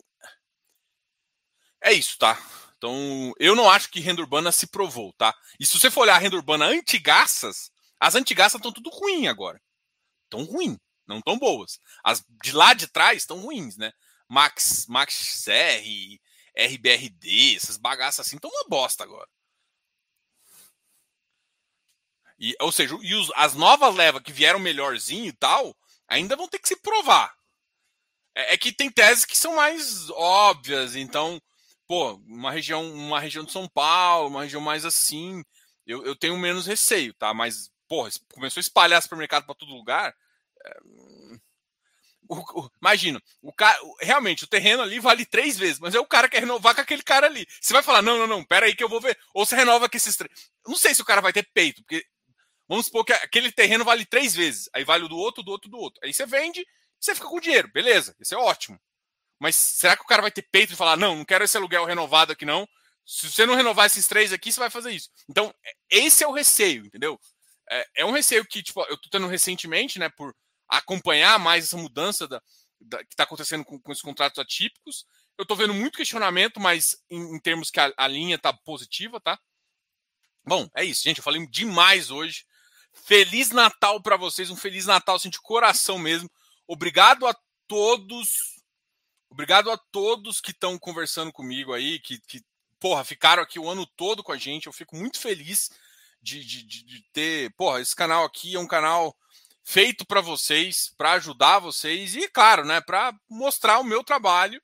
é 1.83 1.93
isso, 1.93 2.17
tá? 2.17 2.41
Então, 2.77 3.33
eu 3.41 3.57
não 3.57 3.69
acho 3.69 3.91
que 3.91 3.99
renda 3.99 4.21
urbana 4.21 4.53
se 4.53 4.69
provou, 4.69 5.13
tá? 5.15 5.35
E 5.59 5.67
se 5.67 5.77
você 5.77 5.91
for 5.91 6.03
olhar 6.03 6.15
a 6.15 6.19
renda 6.19 6.37
urbana 6.37 6.67
antigaças, 6.67 7.73
as 7.99 8.15
antigaças 8.15 8.61
estão 8.61 8.71
tudo 8.71 8.89
ruim 8.89 9.27
agora. 9.27 9.61
Estão 10.27 10.45
ruim, 10.45 10.79
não 11.05 11.21
tão 11.21 11.37
boas. 11.37 11.81
As 12.05 12.25
de 12.45 12.53
lá 12.53 12.73
de 12.73 12.87
trás 12.87 13.19
estão 13.19 13.41
ruins, 13.41 13.77
né? 13.77 13.91
Max, 14.29 14.87
Max 14.89 15.49
R, 15.49 16.21
RBRD, 16.57 17.57
essas 17.57 17.77
bagaças 17.77 18.29
assim, 18.29 18.37
estão 18.37 18.49
uma 18.49 18.69
bosta 18.69 19.03
agora. 19.03 19.29
E, 22.39 22.55
ou 22.61 22.71
seja, 22.71 22.97
e 23.01 23.15
os, 23.15 23.33
as 23.35 23.55
novas 23.55 23.95
levas 23.95 24.23
que 24.23 24.33
vieram 24.33 24.59
melhorzinho 24.59 25.27
e 25.27 25.33
tal, 25.33 25.75
ainda 26.09 26.37
vão 26.37 26.49
ter 26.49 26.59
que 26.59 26.69
se 26.69 26.77
provar. 26.77 27.35
É, 28.35 28.55
é, 28.55 28.57
que 28.59 28.73
tem 28.73 28.91
teses 28.91 29.25
que 29.25 29.37
são 29.37 29.57
mais 29.57 30.11
óbvias, 30.11 30.95
então, 30.95 31.41
pô, 31.87 32.15
uma 32.27 32.51
região, 32.51 32.93
uma 32.93 33.19
região 33.19 33.45
de 33.45 33.53
São 33.53 33.67
Paulo, 33.69 34.29
uma 34.29 34.43
região 34.43 34.61
mais 34.61 34.85
assim, 34.85 35.43
eu, 35.87 36.05
eu 36.05 36.15
tenho 36.15 36.37
menos 36.37 36.67
receio, 36.67 37.15
tá? 37.15 37.33
Mas, 37.33 37.71
pô, 37.89 38.07
começou 38.33 38.61
a 38.61 38.63
espalhar 38.63 39.03
supermercado 39.03 39.47
para 39.47 39.55
todo 39.55 39.75
lugar. 39.75 40.15
É... 40.65 40.79
O, 42.29 42.61
o, 42.61 42.71
imagina, 42.83 43.23
o 43.41 43.53
cara, 43.53 43.79
realmente, 44.01 44.43
o 44.43 44.49
terreno 44.49 44.83
ali 44.83 44.99
vale 44.99 45.25
três 45.25 45.57
vezes, 45.57 45.79
mas 45.79 45.95
é 45.95 46.01
o 46.01 46.07
cara 46.07 46.29
que 46.29 46.35
quer 46.35 46.41
renovar 46.41 46.75
com 46.75 46.81
aquele 46.81 47.03
cara 47.03 47.29
ali. 47.29 47.47
Você 47.61 47.73
vai 47.73 47.85
falar, 47.85 48.03
não, 48.03 48.19
não, 48.19 48.27
não, 48.27 48.45
pera 48.45 48.67
aí 48.67 48.75
que 48.75 48.83
eu 48.83 48.89
vou 48.89 49.01
ver. 49.01 49.17
Ou 49.33 49.47
você 49.47 49.55
renova 49.55 49.89
com 49.89 49.97
esses 49.97 50.17
três. 50.17 50.51
Não 50.67 50.77
sei 50.77 50.93
se 50.93 51.01
o 51.01 51.05
cara 51.05 51.21
vai 51.21 51.33
ter 51.33 51.49
peito, 51.55 51.83
porque 51.83 52.05
vamos 52.69 52.87
supor 52.87 53.05
que 53.05 53.13
aquele 53.13 53.51
terreno 53.53 53.85
vale 53.85 54.05
três 54.05 54.35
vezes. 54.35 54.69
Aí 54.75 54.85
vale 54.85 55.05
o 55.05 55.09
do 55.09 55.17
outro, 55.17 55.43
do 55.43 55.51
outro, 55.51 55.71
do 55.71 55.79
outro. 55.79 56.01
Aí 56.05 56.13
você 56.13 56.27
vende 56.27 56.65
você 57.01 57.15
fica 57.15 57.29
com 57.29 57.41
dinheiro, 57.41 57.71
beleza, 57.73 58.17
isso 58.19 58.35
é 58.35 58.39
ótimo. 58.39 58.81
Mas 59.39 59.55
será 59.55 59.97
que 59.97 60.03
o 60.03 60.07
cara 60.07 60.23
vai 60.23 60.31
ter 60.31 60.43
peito 60.51 60.71
de 60.71 60.77
falar, 60.77 60.97
não, 60.97 61.17
não 61.17 61.25
quero 61.25 61.45
esse 61.45 61.57
aluguel 61.57 61.85
renovado 61.85 62.33
aqui, 62.33 62.45
não? 62.45 62.67
Se 63.05 63.31
você 63.31 63.47
não 63.47 63.55
renovar 63.55 63.87
esses 63.87 64.09
três 64.09 64.33
aqui, 64.33 64.51
você 64.51 64.59
vai 64.59 64.71
fazer 64.71 64.91
isso. 64.91 65.11
Então, 65.29 65.55
é, 65.65 65.73
esse 65.91 66.25
é 66.25 66.27
o 66.27 66.33
receio, 66.33 66.85
entendeu? 66.87 67.21
É, 67.71 67.87
é 67.99 68.05
um 68.05 68.11
receio 68.11 68.45
que, 68.45 68.63
tipo, 68.63 68.83
eu 68.89 68.97
tô 68.97 69.09
tendo 69.11 69.27
recentemente, 69.27 69.99
né, 69.99 70.09
por 70.09 70.35
acompanhar 70.69 71.39
mais 71.39 71.65
essa 71.65 71.77
mudança 71.77 72.27
da, 72.27 72.43
da 72.81 72.99
que 72.99 73.13
está 73.13 73.25
acontecendo 73.25 73.65
com, 73.65 73.79
com 73.79 73.93
esses 73.93 74.03
contratos 74.03 74.39
atípicos. 74.39 75.07
Eu 75.39 75.47
tô 75.47 75.55
vendo 75.55 75.75
muito 75.75 75.99
questionamento, 75.99 76.59
mas 76.59 76.97
em, 77.11 77.37
em 77.37 77.39
termos 77.39 77.71
que 77.71 77.79
a, 77.79 77.93
a 77.97 78.09
linha 78.09 78.39
tá 78.39 78.53
positiva, 78.53 79.21
tá? 79.21 79.39
Bom, 80.45 80.69
é 80.75 80.83
isso, 80.85 81.03
gente. 81.05 81.19
Eu 81.19 81.25
falei 81.25 81.47
demais 81.47 82.11
hoje. 82.11 82.45
Feliz 83.05 83.51
Natal 83.51 84.01
para 84.03 84.17
vocês, 84.17 84.51
um 84.51 84.57
Feliz 84.57 84.87
Natal 84.87 85.17
assim, 85.17 85.31
de 85.31 85.41
coração 85.41 85.99
mesmo. 85.99 86.31
Obrigado 86.67 87.27
a 87.27 87.37
todos. 87.69 88.57
Obrigado 89.31 89.71
a 89.71 89.77
todos 89.77 90.41
que 90.41 90.51
estão 90.51 90.79
conversando 90.79 91.33
comigo 91.33 91.73
aí, 91.73 91.99
que, 92.01 92.19
que, 92.21 92.43
porra, 92.81 93.05
ficaram 93.05 93.43
aqui 93.43 93.59
o 93.59 93.69
ano 93.69 93.87
todo 93.97 94.23
com 94.23 94.33
a 94.33 94.37
gente. 94.37 94.67
Eu 94.67 94.73
fico 94.73 94.97
muito 94.97 95.19
feliz 95.19 95.71
de, 96.21 96.45
de, 96.45 96.63
de 96.63 97.03
ter. 97.13 97.53
Porra, 97.55 97.81
esse 97.81 97.95
canal 97.95 98.25
aqui 98.25 98.57
é 98.57 98.59
um 98.59 98.67
canal 98.67 99.17
feito 99.63 100.07
para 100.07 100.21
vocês, 100.21 100.93
para 100.97 101.13
ajudar 101.13 101.59
vocês 101.59 102.15
e, 102.15 102.29
claro, 102.29 102.65
né, 102.65 102.81
para 102.81 103.13
mostrar 103.29 103.79
o 103.79 103.85
meu 103.85 104.03
trabalho. 104.05 104.63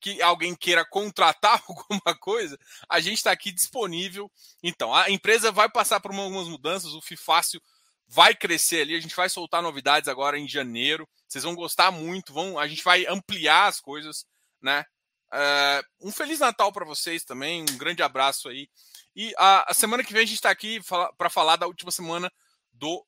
Que 0.00 0.22
alguém 0.22 0.54
queira 0.54 0.84
contratar 0.84 1.62
alguma 1.68 2.16
coisa, 2.18 2.58
a 2.88 3.00
gente 3.00 3.18
está 3.18 3.32
aqui 3.32 3.52
disponível. 3.52 4.30
Então, 4.62 4.94
a 4.94 5.10
empresa 5.10 5.50
vai 5.50 5.68
passar 5.68 6.00
por 6.00 6.12
algumas 6.12 6.48
mudanças. 6.48 6.94
O 6.94 7.00
FIFácil 7.00 7.60
vai 8.06 8.34
crescer 8.34 8.82
ali. 8.82 8.94
A 8.94 9.00
gente 9.00 9.16
vai 9.16 9.28
soltar 9.28 9.62
novidades 9.62 10.08
agora 10.08 10.38
em 10.38 10.48
janeiro. 10.48 11.08
Vocês 11.26 11.44
vão 11.44 11.54
gostar 11.54 11.90
muito. 11.90 12.32
Vão, 12.32 12.58
a 12.58 12.66
gente 12.66 12.82
vai 12.82 13.06
ampliar 13.06 13.66
as 13.66 13.80
coisas, 13.80 14.24
né? 14.62 14.84
Uh, 15.32 16.08
um 16.08 16.12
feliz 16.12 16.40
Natal 16.40 16.72
para 16.72 16.86
vocês 16.86 17.24
também. 17.24 17.62
Um 17.62 17.76
grande 17.76 18.02
abraço 18.02 18.48
aí. 18.48 18.68
E 19.14 19.32
a, 19.36 19.70
a 19.70 19.74
semana 19.74 20.02
que 20.02 20.12
vem 20.12 20.22
a 20.22 20.26
gente 20.26 20.36
está 20.36 20.50
aqui 20.50 20.80
para 21.16 21.28
falar 21.28 21.56
da 21.56 21.66
última 21.66 21.90
semana 21.90 22.32
do 22.72 23.04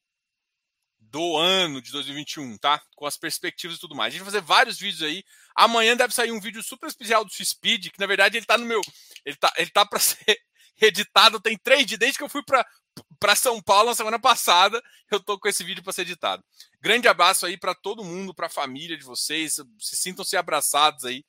do 1.10 1.36
ano 1.36 1.82
de 1.82 1.90
2021, 1.90 2.56
tá? 2.58 2.80
Com 2.94 3.04
as 3.04 3.16
perspectivas 3.16 3.76
e 3.76 3.80
tudo 3.80 3.94
mais. 3.94 4.12
A 4.12 4.16
gente 4.16 4.24
vai 4.24 4.32
fazer 4.32 4.44
vários 4.44 4.78
vídeos 4.78 5.02
aí. 5.02 5.24
Amanhã 5.54 5.96
deve 5.96 6.14
sair 6.14 6.30
um 6.30 6.40
vídeo 6.40 6.62
super 6.62 6.86
especial 6.86 7.24
do 7.24 7.30
Speed, 7.32 7.88
que 7.88 7.98
na 7.98 8.06
verdade 8.06 8.36
ele 8.36 8.46
tá 8.46 8.56
no 8.56 8.64
meu. 8.64 8.80
Ele 9.24 9.36
tá, 9.36 9.52
ele 9.56 9.70
tá 9.70 9.84
para 9.84 9.98
ser 10.00 10.40
editado 10.80 11.40
tem 11.40 11.58
três 11.58 11.84
dias, 11.84 11.98
desde 11.98 12.16
que 12.16 12.24
eu 12.24 12.28
fui 12.28 12.42
para 12.42 13.36
São 13.36 13.60
Paulo 13.60 13.90
na 13.90 13.94
semana 13.94 14.18
passada, 14.18 14.82
eu 15.10 15.20
tô 15.20 15.38
com 15.38 15.48
esse 15.48 15.62
vídeo 15.62 15.82
para 15.82 15.92
ser 15.92 16.02
editado. 16.02 16.42
Grande 16.80 17.08
abraço 17.08 17.44
aí 17.44 17.58
para 17.58 17.74
todo 17.74 18.04
mundo, 18.04 18.34
para 18.34 18.46
a 18.46 18.50
família 18.50 18.96
de 18.96 19.04
vocês. 19.04 19.56
Se 19.78 19.96
sintam-se 19.96 20.36
abraçados 20.36 21.04
aí 21.04 21.24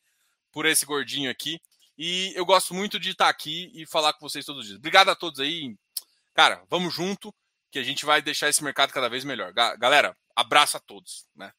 por 0.51 0.65
esse 0.65 0.85
gordinho 0.85 1.29
aqui. 1.29 1.59
E 1.97 2.31
eu 2.35 2.45
gosto 2.45 2.73
muito 2.73 2.99
de 2.99 3.09
estar 3.09 3.29
aqui 3.29 3.71
e 3.73 3.85
falar 3.85 4.13
com 4.13 4.27
vocês 4.27 4.45
todos 4.45 4.61
os 4.61 4.67
dias. 4.67 4.77
Obrigado 4.77 5.09
a 5.09 5.15
todos 5.15 5.39
aí. 5.39 5.75
Cara, 6.33 6.63
vamos 6.69 6.93
junto 6.93 7.33
que 7.71 7.79
a 7.79 7.83
gente 7.83 8.05
vai 8.05 8.21
deixar 8.21 8.49
esse 8.49 8.63
mercado 8.63 8.91
cada 8.91 9.09
vez 9.09 9.23
melhor. 9.23 9.53
Galera, 9.53 10.15
abraço 10.35 10.77
a 10.77 10.79
todos, 10.79 11.27
né? 11.35 11.51